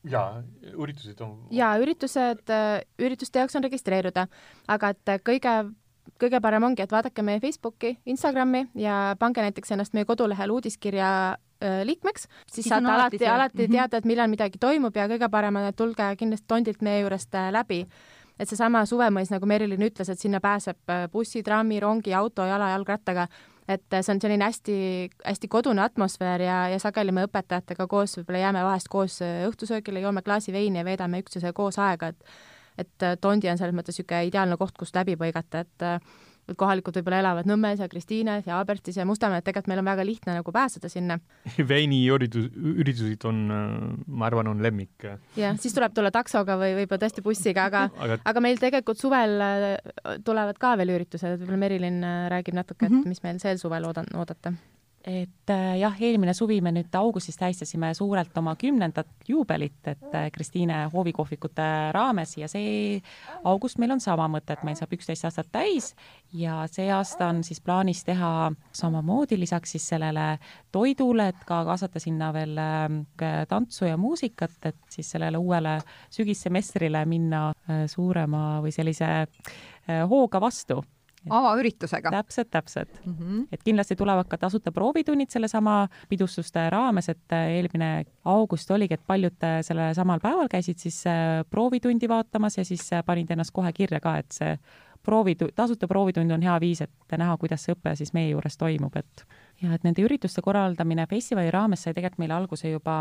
jaa, 0.09 0.43
üritused 0.73 1.21
on 1.21 1.35
jaa, 1.53 1.75
üritused, 1.83 2.47
äh, 2.49 2.81
ürituste 2.99 3.43
jaoks 3.43 3.59
on 3.59 3.67
registreeruda, 3.67 4.29
aga 4.69 4.95
et 4.95 5.21
kõige 5.27 5.59
kõige 6.19 6.41
parem 6.41 6.65
ongi, 6.65 6.83
et 6.83 6.93
vaadake 6.93 7.23
meie 7.23 7.41
Facebooki, 7.41 7.99
Instagrami 8.09 8.65
ja 8.75 9.15
pange 9.19 9.43
näiteks 9.45 9.75
ennast 9.75 9.93
meie 9.93 10.09
kodulehel 10.09 10.51
uudiskirja 10.51 11.11
liikmeks, 11.85 12.23
siis, 12.23 12.55
siis 12.55 12.69
saate 12.71 12.87
alati, 12.87 13.19
alati 13.27 13.65
mhm. 13.67 13.73
teada, 13.75 13.99
et 13.99 14.07
millal 14.07 14.31
midagi 14.31 14.61
toimub 14.63 14.97
ja 14.97 15.09
kõige 15.11 15.29
parem 15.29 15.59
on, 15.59 15.67
et 15.69 15.77
tulge 15.77 16.07
kindlasti 16.17 16.47
tondilt 16.49 16.85
meie 16.87 17.03
juurest 17.03 17.35
läbi 17.53 17.83
et 18.39 18.49
seesama 18.49 18.85
Suvemõis, 18.87 19.31
nagu 19.33 19.47
Merilin 19.47 19.83
ütles, 19.89 20.09
et 20.09 20.21
sinna 20.21 20.41
pääseb 20.41 20.93
äh, 20.93 21.07
bussi, 21.13 21.43
trammi, 21.43 21.81
rongi, 21.81 22.15
auto, 22.15 22.47
jala, 22.47 22.71
jalgrattaga, 22.75 23.27
et 23.69 23.95
äh, 23.95 24.05
see 24.05 24.15
on 24.15 24.23
selline 24.23 24.47
hästi, 24.49 24.77
hästi 25.25 25.51
kodune 25.51 25.83
atmosfäär 25.85 26.45
ja, 26.47 26.59
ja 26.73 26.79
sageli 26.83 27.15
me 27.15 27.27
õpetajatega 27.29 27.89
koos 27.91 28.19
võib-olla 28.21 28.45
jääme 28.47 28.63
vahest 28.69 28.93
koos 28.93 29.21
äh, 29.27 29.43
õhtusöögile, 29.49 30.05
joome 30.05 30.23
klaasi 30.27 30.55
veini 30.55 30.83
ja 30.83 30.87
veedame 30.87 31.23
üksteisega 31.25 31.57
koos 31.57 31.81
aega, 31.83 32.15
et 32.15 32.39
et 32.79 33.03
Tondi 33.19 33.49
on 33.51 33.59
selles 33.59 33.75
mõttes 33.75 33.97
niisugune 33.97 34.29
ideaalne 34.29 34.55
koht, 34.55 34.77
kust 34.79 34.95
läbi 34.95 35.17
põigata, 35.19 35.65
et 35.65 35.83
kohalikud 36.57 36.97
võib-olla 36.99 37.21
elavad 37.23 37.49
Nõmmes 37.49 37.83
ja 37.83 37.89
Kristiines 37.91 38.47
ja 38.49 38.61
Abertis 38.63 38.97
ja 38.97 39.07
Mustamäel, 39.09 39.43
et 39.43 39.49
tegelikult 39.49 39.73
meil 39.73 39.83
on 39.83 39.91
väga 39.91 40.07
lihtne 40.07 40.37
nagu 40.39 40.55
pääseda 40.55 40.89
sinna. 40.93 41.19
veiniüritus, 41.73 42.49
üritusid 42.55 43.27
on, 43.29 43.43
ma 44.07 44.29
arvan, 44.31 44.53
on 44.53 44.63
lemmik. 44.65 45.09
jah, 45.37 45.59
siis 45.61 45.77
tuleb 45.77 45.95
tulla 45.97 46.13
taksoga 46.15 46.59
või 46.61 46.75
võib-olla 46.81 47.05
tõesti 47.05 47.25
bussiga, 47.25 47.69
aga 47.69 47.87
aga, 48.07 48.21
aga 48.33 48.45
meil 48.45 48.61
tegelikult 48.61 49.01
suvel 49.01 49.39
äh, 49.45 49.69
tulevad 50.25 50.59
ka 50.61 50.75
veel 50.81 50.97
üritused, 50.97 51.39
võib-olla 51.39 51.63
Merilin 51.67 52.03
äh, 52.05 52.25
räägib 52.33 52.59
natuke, 52.59 52.87
et 52.87 52.93
-hmm. 52.93 53.09
mis 53.09 53.23
meil 53.27 53.41
sel 53.43 53.61
suvel 53.61 53.89
oodan-, 53.89 54.13
oodata 54.17 54.55
et 55.07 55.51
äh, 55.51 55.79
jah, 55.79 55.95
eelmine 56.03 56.35
suvi 56.35 56.59
me 56.65 56.73
nüüd 56.75 56.95
augustis 56.99 57.39
tähistasime 57.39 57.93
suurelt 57.95 58.35
oma 58.39 58.55
kümnendat 58.59 59.29
juubelit, 59.29 59.79
et 59.87 60.15
äh, 60.15 60.27
Kristiine 60.35 60.81
hoovikohvikute 60.93 61.69
raames 61.95 62.35
ja 62.41 62.49
see 62.51 62.99
august 63.47 63.79
meil 63.79 63.95
on 63.95 64.03
sama 64.03 64.27
mõte, 64.33 64.57
et 64.57 64.65
meil 64.67 64.77
saab 64.79 64.93
üksteist 64.97 65.29
aastat 65.29 65.53
täis 65.55 65.93
ja 66.35 66.65
see 66.71 66.89
aasta 66.93 67.31
on 67.31 67.45
siis 67.47 67.63
plaanis 67.65 68.03
teha 68.09 68.51
samamoodi 68.75 69.39
lisaks 69.39 69.77
siis 69.77 69.89
sellele 69.95 70.27
toidule, 70.75 71.31
et 71.31 71.47
ka 71.47 71.63
kaasata 71.69 72.03
sinna 72.03 72.33
veel 72.35 72.59
äh, 72.59 73.41
tantsu 73.49 73.87
ja 73.89 73.97
muusikat, 73.97 74.59
et 74.73 74.83
siis 74.91 75.15
sellele 75.15 75.39
uuele 75.39 75.79
sügissemestrile 76.11 77.05
minna 77.09 77.49
suurema 77.89 78.59
või 78.65 78.73
sellise 78.75 79.09
hooga 80.09 80.41
vastu 80.41 80.83
avaüritusega. 81.39 82.11
täpselt, 82.11 82.51
täpselt 82.51 83.01
mm. 83.05 83.15
-hmm. 83.15 83.47
et 83.53 83.63
kindlasti 83.63 83.97
tulevad 83.97 84.29
ka 84.29 84.39
tasuta 84.39 84.73
proovitunnid 84.73 85.31
sellesama 85.31 85.89
pidustuste 86.09 86.71
raames, 86.71 87.09
et 87.09 87.33
äh, 87.33 87.49
eelmine 87.59 88.05
august 88.25 88.71
oligi, 88.71 88.95
et 88.95 89.07
paljud 89.07 89.45
äh, 89.45 89.61
sellel 89.63 89.95
samal 89.95 90.21
päeval 90.21 90.49
käisid 90.49 90.79
siis 90.79 91.07
äh, 91.07 91.45
proovitundi 91.51 92.09
vaatamas 92.09 92.59
ja 92.59 92.65
siis 92.65 92.91
panid 93.07 93.31
ennast 93.31 93.51
kohe 93.53 93.73
kirja 93.73 94.01
ka, 94.01 94.17
et 94.19 94.33
see 94.33 94.59
proovitu-, 95.03 95.53
tasuta 95.55 95.89
proovitund 95.89 96.31
on 96.31 96.43
hea 96.43 96.61
viis, 96.61 96.81
et 96.81 97.19
näha, 97.19 97.37
kuidas 97.37 97.65
see 97.65 97.75
õpe 97.77 97.95
siis 97.97 98.13
meie 98.13 98.31
juures 98.31 98.57
toimub, 98.61 98.97
et 98.97 99.25
ja 99.63 99.75
et 99.75 99.85
nende 99.87 100.03
ürituste 100.05 100.43
korraldamine 100.45 101.07
festivali 101.11 101.51
raames 101.51 101.83
sai 101.83 101.95
tegelikult 101.95 102.23
meil 102.23 102.35
alguse 102.37 102.71
juba 102.71 102.99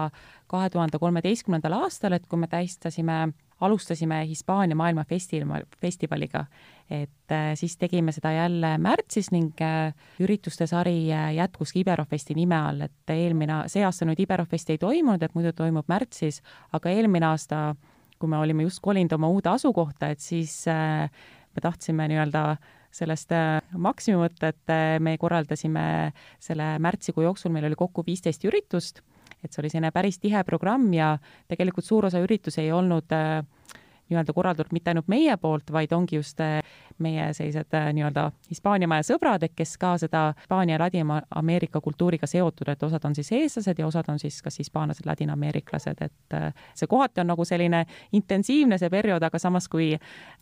kahe 0.48 0.70
tuhande 0.74 1.00
kolmeteistkümnendal 1.00 1.76
aastal, 1.84 2.16
et 2.18 2.26
kui 2.28 2.40
me 2.40 2.48
tähistasime 2.48 3.18
alustasime 3.62 4.28
Hispaania 4.28 4.76
maailmafestival, 4.76 5.64
festivaliga, 5.82 6.46
et 6.90 7.32
äh, 7.32 7.52
siis 7.56 7.78
tegime 7.78 8.12
seda 8.16 8.32
jälle 8.32 8.78
märtsis 8.78 9.32
ning 9.34 9.62
äh, 9.62 9.94
ürituste 10.20 10.68
sari 10.68 11.10
äh, 11.14 11.34
jätkuski 11.36 11.82
Iberofesti 11.82 12.36
nime 12.38 12.58
all, 12.58 12.86
et 12.86 13.14
eelmine, 13.14 13.64
see 13.72 13.84
aasta 13.86 14.06
nüüd 14.08 14.22
Iberofesti 14.24 14.78
ei 14.78 14.82
toimunud, 14.82 15.24
et 15.24 15.36
muidu 15.36 15.54
toimub 15.58 15.90
märtsis, 15.90 16.42
aga 16.74 16.94
eelmine 16.94 17.32
aasta, 17.32 17.76
kui 18.20 18.30
me 18.30 18.38
olime 18.38 18.68
just 18.68 18.82
kolinud 18.86 19.18
oma 19.18 19.30
uude 19.34 19.50
asukohta, 19.50 20.14
et 20.14 20.22
siis 20.24 20.64
me 20.68 21.62
tahtsime 21.62 22.08
nii-öelda 22.10 22.46
sellest 22.98 23.34
maksimumi 23.78 24.24
võtta, 24.24 24.50
et 24.54 25.02
me 25.04 25.18
korraldasime 25.22 25.84
selle 26.42 26.72
märtsikuu 26.82 27.28
jooksul, 27.28 27.54
meil 27.54 27.68
oli 27.70 27.78
kokku 27.78 28.06
viisteist 28.08 28.46
üritust 28.50 29.04
et 29.48 29.56
see 29.56 29.64
oli 29.64 29.72
selline 29.74 29.92
päris 29.96 30.20
tihe 30.20 30.44
programm 30.48 30.92
ja 30.94 31.16
tegelikult 31.48 31.88
suur 31.88 32.10
osa 32.12 32.22
üritusi 32.24 32.62
ei 32.66 32.72
olnud 32.76 33.16
äh, 33.16 33.42
nii-öelda 34.08 34.34
korraldatud 34.36 34.76
mitte 34.76 34.92
ainult 34.92 35.10
meie 35.12 35.36
poolt, 35.42 35.72
vaid 35.74 35.92
ongi 35.96 36.20
just 36.20 36.40
äh, 36.44 36.60
meie 37.04 37.30
sellised 37.34 37.74
äh, 37.78 37.90
nii-öelda 37.96 38.30
Hispaania 38.50 38.88
maja 38.90 39.06
sõbrad, 39.08 39.44
et 39.46 39.54
kes 39.58 39.76
ka 39.82 39.96
seda 40.02 40.24
Hispaania 40.38 40.78
ja 40.78 40.82
Ladina-Ameerika 40.84 41.82
kultuuriga 41.84 42.28
seotud, 42.30 42.70
et 42.72 42.84
osad 42.84 43.06
on 43.06 43.16
siis 43.16 43.32
eestlased 43.36 43.80
ja 43.80 43.88
osad 43.88 44.10
on 44.12 44.20
siis 44.20 44.40
kas 44.46 44.60
hispaanlased, 44.60 45.06
ladinaameeriklased, 45.06 46.02
et 46.02 46.38
see 46.76 46.90
kohati 46.90 47.22
on 47.24 47.32
nagu 47.32 47.46
selline 47.46 47.84
intensiivne 48.18 48.78
see 48.78 48.90
periood, 48.94 49.24
aga 49.24 49.40
samas 49.40 49.68
kui 49.72 49.92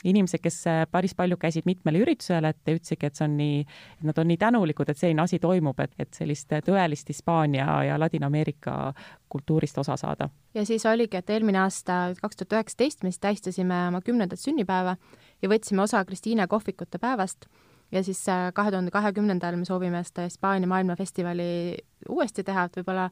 inimesed, 0.03 0.41
kes 0.43 0.61
päris 0.91 1.15
palju 1.15 1.37
käisid 1.41 1.67
mitmel 1.69 2.01
üritusel, 2.03 2.49
et 2.49 2.61
ütlesidki, 2.63 3.09
et 3.09 3.19
see 3.19 3.27
on 3.27 3.37
nii, 3.39 3.61
nad 4.09 4.21
on 4.21 4.29
nii 4.31 4.39
tänulikud, 4.41 4.89
et 4.89 5.01
selline 5.01 5.23
asi 5.25 5.39
toimub, 5.43 5.79
et, 5.83 5.93
et 5.99 6.13
sellist 6.13 6.51
tõelist 6.65 7.11
Hispaania 7.11 7.67
ja 7.89 7.99
Ladina-Ameerika 7.99 8.93
kultuurist 9.29 9.77
osa 9.77 9.97
saada. 9.97 10.29
ja 10.53 10.65
siis 10.65 10.85
oligi, 10.85 11.17
et 11.17 11.29
eelmine 11.29 11.59
aasta, 11.59 12.13
kaks 12.21 12.39
tuhat 12.39 12.53
üheksateist, 12.53 13.03
me 13.03 13.11
siis 13.11 13.19
tähistasime 13.19 13.87
oma 13.87 14.01
kümnendat 14.01 14.39
sünnipäeva 14.39 14.95
ja 15.41 15.51
võtsime 15.51 15.83
osa 15.85 16.03
Kristiine 16.05 16.47
kohvikute 16.47 16.99
päevast 17.01 17.49
ja 17.91 18.03
siis 18.03 18.21
äh, 18.29 18.51
kahe 18.53 18.71
tuhande 18.71 18.91
kahekümnendal 18.91 19.57
me 19.59 19.65
soovime 19.65 20.03
seda 20.03 20.29
Hispaania 20.29 20.67
maailmafestivali 20.67 21.49
uuesti 22.09 22.43
teha, 22.43 22.65
et 22.67 22.79
võib-olla 22.79 23.09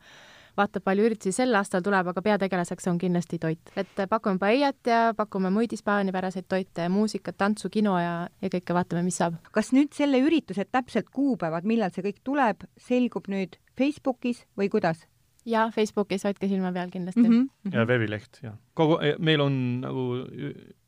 vaatab, 0.57 0.84
palju 0.86 1.05
üritusi 1.07 1.34
sel 1.36 1.55
aastal 1.57 1.84
tuleb, 1.86 2.09
aga 2.11 2.21
peategelaseks 2.26 2.88
on 2.91 2.99
kindlasti 3.01 3.39
toit. 3.41 3.74
et 3.76 4.03
pakume 4.09 4.39
paellat 4.41 4.89
ja 4.89 4.99
pakume 5.17 5.49
muid 5.53 5.74
hispaaniapäraseid 5.74 6.49
toite, 6.49 6.89
muusikat, 6.89 7.38
tantsu, 7.38 7.69
kino 7.74 7.95
ja, 7.99 8.28
ja 8.41 8.53
kõike 8.53 8.78
vaatame, 8.78 9.03
mis 9.07 9.17
saab. 9.21 9.39
kas 9.51 9.74
nüüd 9.74 9.93
selle 9.97 10.21
ürituse 10.21 10.65
täpsed 10.65 11.09
kuupäevad, 11.13 11.65
millal 11.69 11.93
see 11.93 12.05
kõik 12.05 12.21
tuleb, 12.24 12.67
selgub 12.78 13.30
nüüd 13.32 13.57
Facebookis 13.78 14.45
või 14.57 14.69
kuidas? 14.74 15.07
Ja 15.45 15.67
Facebookis 15.75 16.23
hoidke 16.27 16.47
silma 16.51 16.71
peal 16.75 16.91
kindlasti 16.91 17.23
mm. 17.23 17.33
-hmm. 17.33 17.73
ja 17.75 17.87
veebileht 17.87 18.39
ja 18.43 18.53
kogu, 18.73 18.97
meil 19.19 19.41
on 19.41 19.55
nagu, 19.81 20.05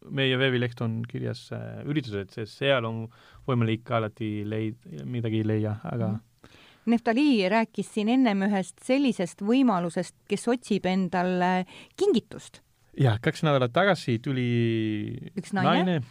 meie 0.10 0.38
veebileht 0.40 0.82
on 0.82 1.02
kirjas 1.08 1.50
äh, 1.56 1.82
üritused, 1.86 2.32
sest 2.36 2.62
seal 2.62 2.86
on 2.86 3.06
võimalik 3.48 3.92
alati 3.92 4.44
leid-, 4.48 5.06
midagi 5.06 5.44
leia, 5.48 5.80
aga 5.84 6.08
mm 6.08 6.16
-hmm. 6.16 6.32
Neftali 6.86 7.50
rääkis 7.50 7.88
siin 7.94 8.10
ennem 8.14 8.44
ühest 8.46 8.84
sellisest 8.86 9.40
võimalusest, 9.42 10.14
kes 10.30 10.48
otsib 10.48 10.86
endale 10.86 11.66
kingitust. 11.98 12.62
jah, 13.00 13.18
kaks 13.22 13.44
nädalat 13.44 13.74
tagasi 13.74 14.20
tuli 14.20 15.18
üks 15.36 15.54
naine, 15.54 15.84
naine 15.84 16.02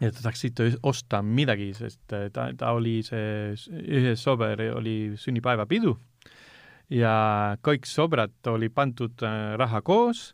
ja 0.00 0.10
ta 0.12 0.22
tahaks 0.22 0.40
siit 0.40 0.60
osta 0.82 1.22
midagi, 1.22 1.72
sest 1.74 2.12
äh, 2.12 2.30
ta, 2.32 2.50
ta 2.56 2.72
oli 2.72 3.02
see, 3.02 3.54
ühes 3.72 4.22
sõber 4.22 4.60
oli 4.76 5.12
sünnipäevapidu 5.16 5.96
ja 6.92 7.16
kõik 7.64 7.88
sõbrad 7.88 8.52
oli 8.52 8.68
pandud 8.72 9.24
äh, 9.24 9.54
raha 9.60 9.80
koos 9.84 10.32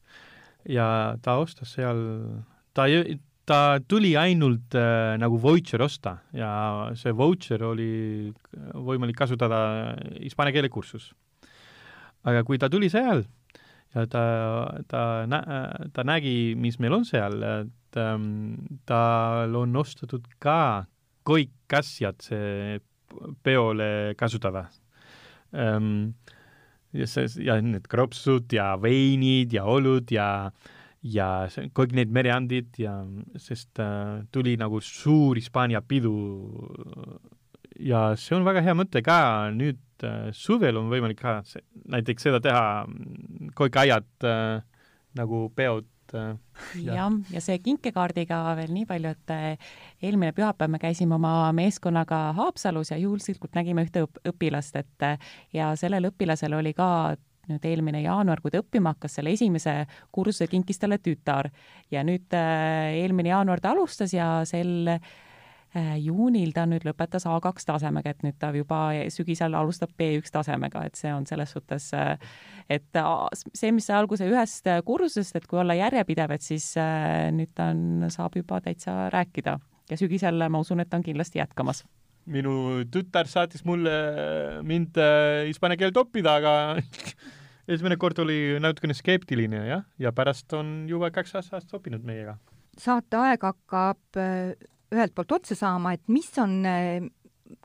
ja 0.68 1.16
ta 1.22 1.38
ostas 1.42 1.76
seal, 1.76 2.00
ta, 2.74 2.88
ta 3.48 3.60
tuli 3.88 4.14
ainult 4.18 4.74
äh, 4.78 5.14
nagu 5.20 5.38
vautšer 5.42 5.84
osta 5.84 6.18
ja 6.36 6.50
see 6.98 7.14
vautšer 7.16 7.64
oli 7.70 7.90
võimalik 8.74 9.18
kasutada 9.18 9.94
hispaania 10.18 10.56
keele 10.56 10.72
kursus. 10.72 11.12
aga 12.24 12.42
kui 12.44 12.58
ta 12.58 12.68
tuli 12.68 12.90
seal 12.90 13.24
ja 13.94 14.06
ta, 14.10 14.24
ta 14.88 15.02
nä-, 15.30 15.88
ta 15.94 16.04
nägi, 16.04 16.54
mis 16.58 16.78
meil 16.78 16.98
on 16.98 17.06
seal, 17.08 17.40
et 17.42 18.00
ähm, 18.00 18.58
tal 18.86 19.54
on 19.56 19.76
ostetud 19.76 20.26
ka 20.42 20.86
kõik 21.28 21.78
asjad 21.78 22.20
see 22.24 22.80
peole 23.44 24.14
kasutada 24.20 24.66
ähm, 25.56 26.12
ja 26.96 27.06
see 27.08 27.28
ja 27.44 27.58
need 27.60 27.88
kropsud 27.90 28.52
ja 28.52 28.72
veinid 28.80 29.52
ja 29.52 29.64
olud 29.68 30.10
ja 30.12 30.28
ja 31.04 31.46
see, 31.52 31.68
kõik 31.74 31.94
need 31.96 32.12
mereandid 32.14 32.78
ja 32.80 33.00
sest 33.38 33.78
äh, 33.82 34.24
tuli 34.34 34.56
nagu 34.58 34.80
suur 34.82 35.38
Hispaania 35.38 35.82
pidu. 35.84 36.14
Ja 37.78 38.16
see 38.18 38.34
on 38.34 38.46
väga 38.46 38.64
hea 38.66 38.74
mõte 38.74 39.02
ka. 39.06 39.18
Nüüd 39.54 40.06
äh, 40.06 40.30
suvel 40.34 40.80
on 40.80 40.90
võimalik 40.90 41.20
ka 41.20 41.38
see, 41.46 41.62
näiteks 41.94 42.26
seda 42.26 42.42
teha, 42.42 42.64
kõik 43.58 43.78
aiad 43.84 44.08
äh, 44.26 44.58
nagu 45.18 45.46
peod 45.54 45.86
et 46.08 46.14
äh, 46.18 46.84
jah, 46.84 47.12
ja 47.32 47.42
see 47.44 47.58
kinkekaardiga 47.62 48.40
veel 48.58 48.72
nii 48.74 48.86
palju, 48.88 49.12
et 49.14 49.32
äh, 49.34 49.70
eelmine 50.02 50.32
pühapäev 50.36 50.72
me 50.72 50.80
käisime 50.82 51.16
oma 51.18 51.50
meeskonnaga 51.56 52.32
Haapsalus 52.38 52.92
ja 52.92 52.98
juhuslikult 53.00 53.56
nägime 53.58 53.84
ühte 53.86 54.06
õpilast, 54.28 54.78
et 54.80 55.06
äh, 55.06 55.18
ja 55.52 55.72
sellel 55.76 56.10
õpilasel 56.10 56.56
oli 56.58 56.74
ka 56.76 57.16
nüüd 57.48 57.64
eelmine 57.64 58.02
jaanuar, 58.04 58.42
kui 58.44 58.52
ta 58.52 58.60
õppima 58.60 58.92
hakkas, 58.92 59.14
selle 59.16 59.32
esimese 59.32 59.86
kursuse 60.12 60.50
kinkis 60.52 60.80
talle 60.82 60.98
tütar. 61.00 61.48
Ja 61.90 62.02
nüüd 62.04 62.34
eelmine 62.36 63.30
jaanuar 63.30 63.62
ta 63.64 63.72
alustas 63.72 64.12
ja 64.12 64.42
sel 64.44 64.90
juunil 65.76 66.52
ta 66.56 66.64
nüüd 66.68 66.84
lõpetas 66.86 67.26
A2 67.28 67.66
tasemega, 67.68 68.12
et 68.14 68.22
nüüd 68.24 68.38
ta 68.40 68.50
juba 68.56 68.80
sügisel 69.12 69.54
alustab 69.58 69.92
B1 70.00 70.30
tasemega, 70.32 70.84
et 70.88 70.96
see 70.96 71.12
on 71.12 71.26
selles 71.28 71.52
suhtes, 71.52 71.90
äh, 71.96 72.16
et 72.72 73.00
see, 73.52 73.72
mis 73.72 73.88
sai 73.88 73.98
alguse 73.98 74.28
ühest 74.28 74.68
kursusest, 74.88 75.36
et 75.36 75.46
kui 75.48 75.60
olla 75.60 75.76
järjepidev, 75.76 76.32
et 76.36 76.44
siis 76.44 76.70
äh, 76.80 77.28
nüüd 77.34 77.52
ta 77.56 77.70
on, 77.74 78.08
saab 78.12 78.38
juba 78.40 78.62
täitsa 78.64 79.10
rääkida 79.12 79.58
ja 79.90 80.00
sügisel 80.00 80.48
ma 80.48 80.62
usun, 80.64 80.80
et 80.80 80.90
ta 80.90 81.00
on 81.00 81.06
kindlasti 81.06 81.42
jätkamas 81.42 81.84
minu 82.28 82.84
tütar 82.92 83.24
saatis 83.24 83.62
mulle 83.64 83.92
mind 84.68 84.98
hispaania 85.48 85.78
keelt 85.80 85.96
õppida, 85.96 86.34
aga 86.42 86.52
esimene 87.72 87.96
kord 87.96 88.20
oli 88.20 88.58
natukene 88.60 88.96
skeptiline 88.96 89.62
jah, 89.64 89.86
ja 89.96 90.12
pärast 90.12 90.52
on 90.56 90.82
juba 90.90 91.08
kaks 91.14 91.38
aastat 91.40 91.72
õppinud 91.78 92.04
meiega. 92.04 92.36
saateaeg 92.76 93.48
hakkab 93.48 94.20
ühelt 94.94 95.14
poolt 95.16 95.32
otsa 95.40 95.56
saama, 95.58 95.94
et 95.96 96.04
mis 96.08 96.30
on 96.40 96.60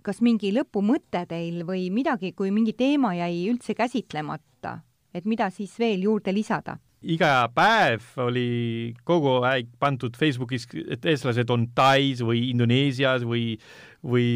kas 0.04 0.22
mingi 0.24 0.52
lõpumõte 0.56 1.26
teil 1.30 1.64
või 1.68 1.90
midagi, 1.94 2.34
kui 2.36 2.52
mingi 2.56 2.76
teema 2.78 3.14
jäi 3.18 3.46
üldse 3.52 3.76
käsitlemata, 3.76 4.78
et 5.14 5.28
mida 5.30 5.50
siis 5.52 5.76
veel 5.80 6.08
juurde 6.08 6.34
lisada? 6.36 6.80
iga 7.04 7.50
päev 7.52 8.04
oli 8.24 8.94
kogu 9.04 9.42
aeg 9.44 9.74
pandud 9.80 10.16
Facebookis, 10.16 10.70
et 10.88 11.04
eestlased 11.12 11.50
on 11.52 11.66
Tais 11.76 12.22
või 12.24 12.46
Indoneesias 12.54 13.26
või, 13.28 13.58
või, 14.00 14.28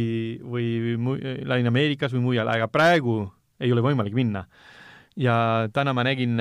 või 0.43 0.65
Ladina-Ameerikas 1.47 2.11
või 2.17 2.25
mujal, 2.25 2.51
aga 2.51 2.67
praegu 2.67 3.21
ei 3.63 3.71
ole 3.71 3.85
võimalik 3.85 4.17
minna. 4.17 4.43
ja 5.17 5.67
täna 5.73 5.93
ma 5.97 6.03
nägin, 6.05 6.35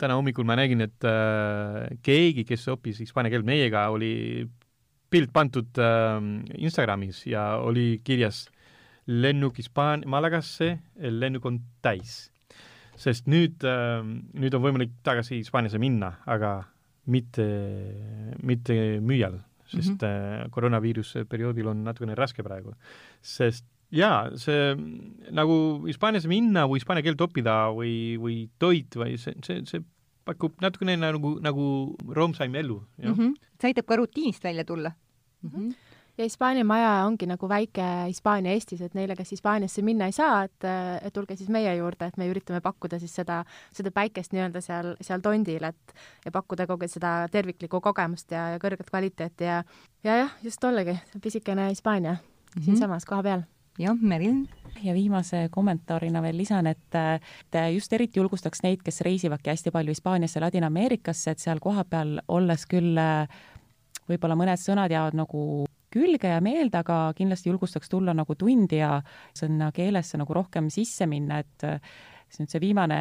täna 0.00 0.16
hommikul 0.16 0.48
ma 0.48 0.56
nägin, 0.58 0.80
et 0.88 1.04
äh, 1.06 1.92
keegi, 2.02 2.46
kes 2.48 2.64
õppis 2.72 3.04
hispaania 3.04 3.30
keelt 3.30 3.46
meiega, 3.46 3.84
oli 3.92 4.48
pilt 5.10 5.32
pandud 5.34 5.78
äh, 5.82 6.18
Instagramis 6.58 7.24
ja 7.26 7.56
oli 7.62 8.00
kirjas 8.04 8.46
lennuk 9.10 9.58
Hispaania, 9.58 10.08
Malagasse, 10.08 10.78
lennuk 10.96 11.46
on 11.46 11.60
täis. 11.82 12.30
sest 13.00 13.30
nüüd 13.32 13.64
äh,, 13.64 14.02
nüüd 14.36 14.54
on 14.54 14.60
võimalik 14.60 14.92
tagasi 15.06 15.38
Hispaaniasse 15.38 15.78
minna, 15.80 16.18
aga 16.28 16.58
mitte, 17.08 17.46
mitte 18.44 18.74
müüjal, 19.00 19.38
sest 19.64 19.96
mm 19.96 20.04
-hmm. 20.04 20.50
koroonaviiruse 20.52 21.24
perioodil 21.24 21.70
on 21.72 21.84
natukene 21.84 22.14
raske 22.14 22.42
praegu. 22.42 22.74
sest 23.22 23.64
jaa, 23.90 24.30
see 24.36 24.74
nagu 25.30 25.86
Hispaaniasse 25.86 26.28
minna 26.28 26.66
või 26.68 26.78
hispaania 26.78 27.02
keelt 27.02 27.20
õppida 27.20 27.56
või, 27.74 28.18
või 28.20 28.36
toit 28.58 28.96
või 28.96 29.16
see, 29.18 29.34
see, 29.42 29.64
see 29.64 29.82
pakub 30.30 30.58
natukene 30.62 30.96
nagu, 31.00 31.36
nagu 31.42 31.68
roomsaim 32.08 32.54
elu, 32.62 32.80
jah 32.98 33.12
mm. 33.12 33.20
-hmm. 33.20 33.54
see 33.60 33.72
aitab 33.72 33.86
ka 33.90 34.00
rutiinist 34.02 34.44
välja 34.44 34.64
tulla 34.64 34.92
mm. 35.42 35.50
-hmm 35.50 35.72
ja 36.20 36.24
Hispaania 36.24 36.64
maja 36.64 37.04
ongi 37.06 37.26
nagu 37.26 37.48
väike 37.48 37.84
Hispaania 38.06 38.52
Eestis, 38.52 38.80
et 38.84 38.94
neile, 38.94 39.16
kes 39.16 39.30
Hispaaniasse 39.32 39.82
minna 39.82 40.08
ei 40.10 40.12
saa, 40.12 40.42
et, 40.44 40.66
et 41.02 41.14
tulge 41.16 41.36
siis 41.36 41.48
meie 41.52 41.72
juurde, 41.78 42.10
et 42.10 42.18
me 42.20 42.28
üritame 42.28 42.60
pakkuda 42.64 42.98
siis 43.00 43.14
seda, 43.16 43.40
seda 43.76 43.92
päikest 43.94 44.34
nii-öelda 44.36 44.60
seal, 44.64 44.92
seal 45.00 45.24
tondil, 45.24 45.64
et 45.70 45.94
ja 46.26 46.34
pakkuda 46.34 46.66
kogu 46.70 46.88
seda 46.92 47.14
terviklikku 47.32 47.80
kogemust 47.80 48.36
ja, 48.36 48.50
ja 48.54 48.60
kõrget 48.62 48.90
kvaliteeti 48.90 49.48
ja 49.48 49.62
ja 50.04 50.18
jah, 50.24 50.36
just 50.44 50.64
ollegi, 50.64 50.98
pisikene 51.22 51.70
Hispaania 51.70 52.12
mm 52.12 52.20
-hmm. 52.20 52.64
siinsamas 52.64 53.08
kohapeal 53.08 53.46
jah, 53.78 53.96
Merilin? 54.00 54.48
ja 54.82 54.94
viimase 54.94 55.48
kommentaarina 55.50 56.22
veel 56.22 56.38
lisan, 56.38 56.66
et 56.70 56.96
just 57.74 57.92
eriti 57.92 58.20
julgustaks 58.20 58.62
neid, 58.62 58.82
kes 58.84 59.00
reisivadki 59.04 59.50
hästi 59.50 59.72
palju 59.74 59.92
Hispaaniasse, 59.92 60.40
Ladina-Ameerikasse, 60.40 61.34
et 61.34 61.42
seal 61.42 61.60
kohapeal 61.60 62.20
olles 62.28 62.64
küll 62.70 62.96
võib-olla 64.08 64.38
mõned 64.38 64.62
sõnad 64.62 64.92
jäävad 64.92 65.18
nagu 65.18 65.42
külge 65.90 66.30
ja 66.30 66.38
meelde, 66.40 66.80
aga 66.80 67.10
kindlasti 67.18 67.50
julgustaks 67.50 67.90
tulla 67.90 68.14
nagu 68.14 68.34
tundi 68.38 68.78
ja 68.78 69.00
sinna 69.36 69.72
keelesse 69.74 70.20
nagu 70.20 70.34
rohkem 70.34 70.70
sisse 70.70 71.06
minna, 71.10 71.42
et 71.42 71.66
siis 72.30 72.44
nüüd 72.44 72.54
see 72.54 72.62
viimane 72.62 73.00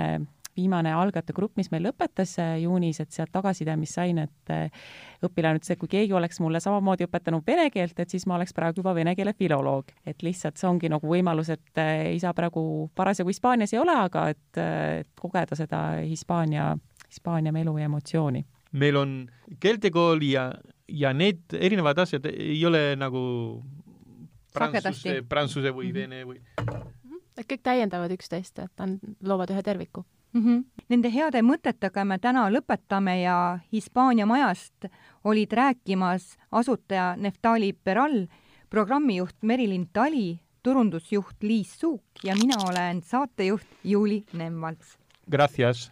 viimane 0.60 0.91
algajate 0.95 1.34
grupp, 1.36 1.55
mis 1.60 1.72
meil 1.72 1.88
lõpetas 1.88 2.36
äh, 2.41 2.57
juunis, 2.64 2.99
et 2.99 3.16
sealt 3.16 3.32
tagasiside, 3.36 3.76
mis 3.80 3.93
sain, 3.95 4.20
et 4.26 4.53
äh, 4.53 4.84
õpilane 5.26 5.60
ütles, 5.60 5.74
et 5.74 5.82
kui 5.82 5.91
keegi 5.91 6.16
oleks 6.16 6.41
mulle 6.43 6.62
samamoodi 6.64 7.07
õpetanud 7.07 7.47
vene 7.47 7.70
keelt, 7.74 7.97
et 7.99 8.12
siis 8.12 8.28
ma 8.30 8.38
oleks 8.38 8.55
praegu 8.55 8.84
juba 8.84 8.93
vene 8.97 9.16
keele 9.18 9.34
filoloog. 9.38 9.93
et 10.05 10.24
lihtsalt 10.26 10.60
see 10.60 10.70
ongi 10.70 10.91
nagu 10.91 11.07
võimalus, 11.07 11.51
et 11.55 11.82
äh, 11.82 12.12
isa 12.16 12.34
praegu 12.36 12.89
parasjagu 12.95 13.32
Hispaanias 13.32 13.74
ei 13.74 13.82
ole, 13.82 13.95
aga 13.95 14.30
et, 14.36 14.62
et 15.01 15.12
kogeda 15.20 15.55
seda 15.55 15.84
Hispaania, 16.03 16.74
Hispaania 17.07 17.55
melu 17.55 17.78
ja 17.78 17.89
emotsiooni 17.89 18.45
meil 18.72 18.97
on 18.99 19.14
keeltekool 19.60 20.22
ja, 20.28 20.51
ja 20.88 21.14
need 21.14 21.55
erinevad 21.57 21.97
asjad 22.05 22.28
ei 22.30 22.60
ole 22.70 22.93
nagu 22.99 23.22
prantsuse, 24.53 25.22
prantsuse 25.30 25.74
või 25.74 25.89
mm 25.89 25.95
-hmm. 25.95 26.01
vene 26.01 26.24
või 26.30 26.41
et 27.39 27.47
kõik 27.47 27.64
täiendavad 27.64 28.14
üksteist, 28.14 28.60
et 28.60 28.84
on, 28.84 28.97
loovad 29.24 29.51
ühe 29.53 29.64
terviku 29.66 30.05
mm. 30.34 30.45
-hmm. 30.45 30.63
Nende 30.89 31.11
heade 31.13 31.41
mõtetega 31.41 32.05
me 32.05 32.17
täna 32.17 32.49
lõpetame 32.49 33.21
ja 33.21 33.59
Hispaania 33.73 34.25
majast 34.25 34.86
olid 35.23 35.51
rääkimas 35.51 36.38
asutaja 36.51 37.15
Neftali 37.15 37.73
Peral, 37.73 38.27
programmijuht 38.69 39.36
Merilin 39.41 39.88
Tali, 39.93 40.39
turundusjuht 40.63 41.43
Liis 41.43 41.80
Suuk 41.80 42.03
ja 42.23 42.36
mina 42.36 42.55
olen 42.69 43.01
saatejuht 43.01 43.67
Juuli 43.84 44.23
Nemvalts. 44.34 44.97
Gracias 45.32 45.91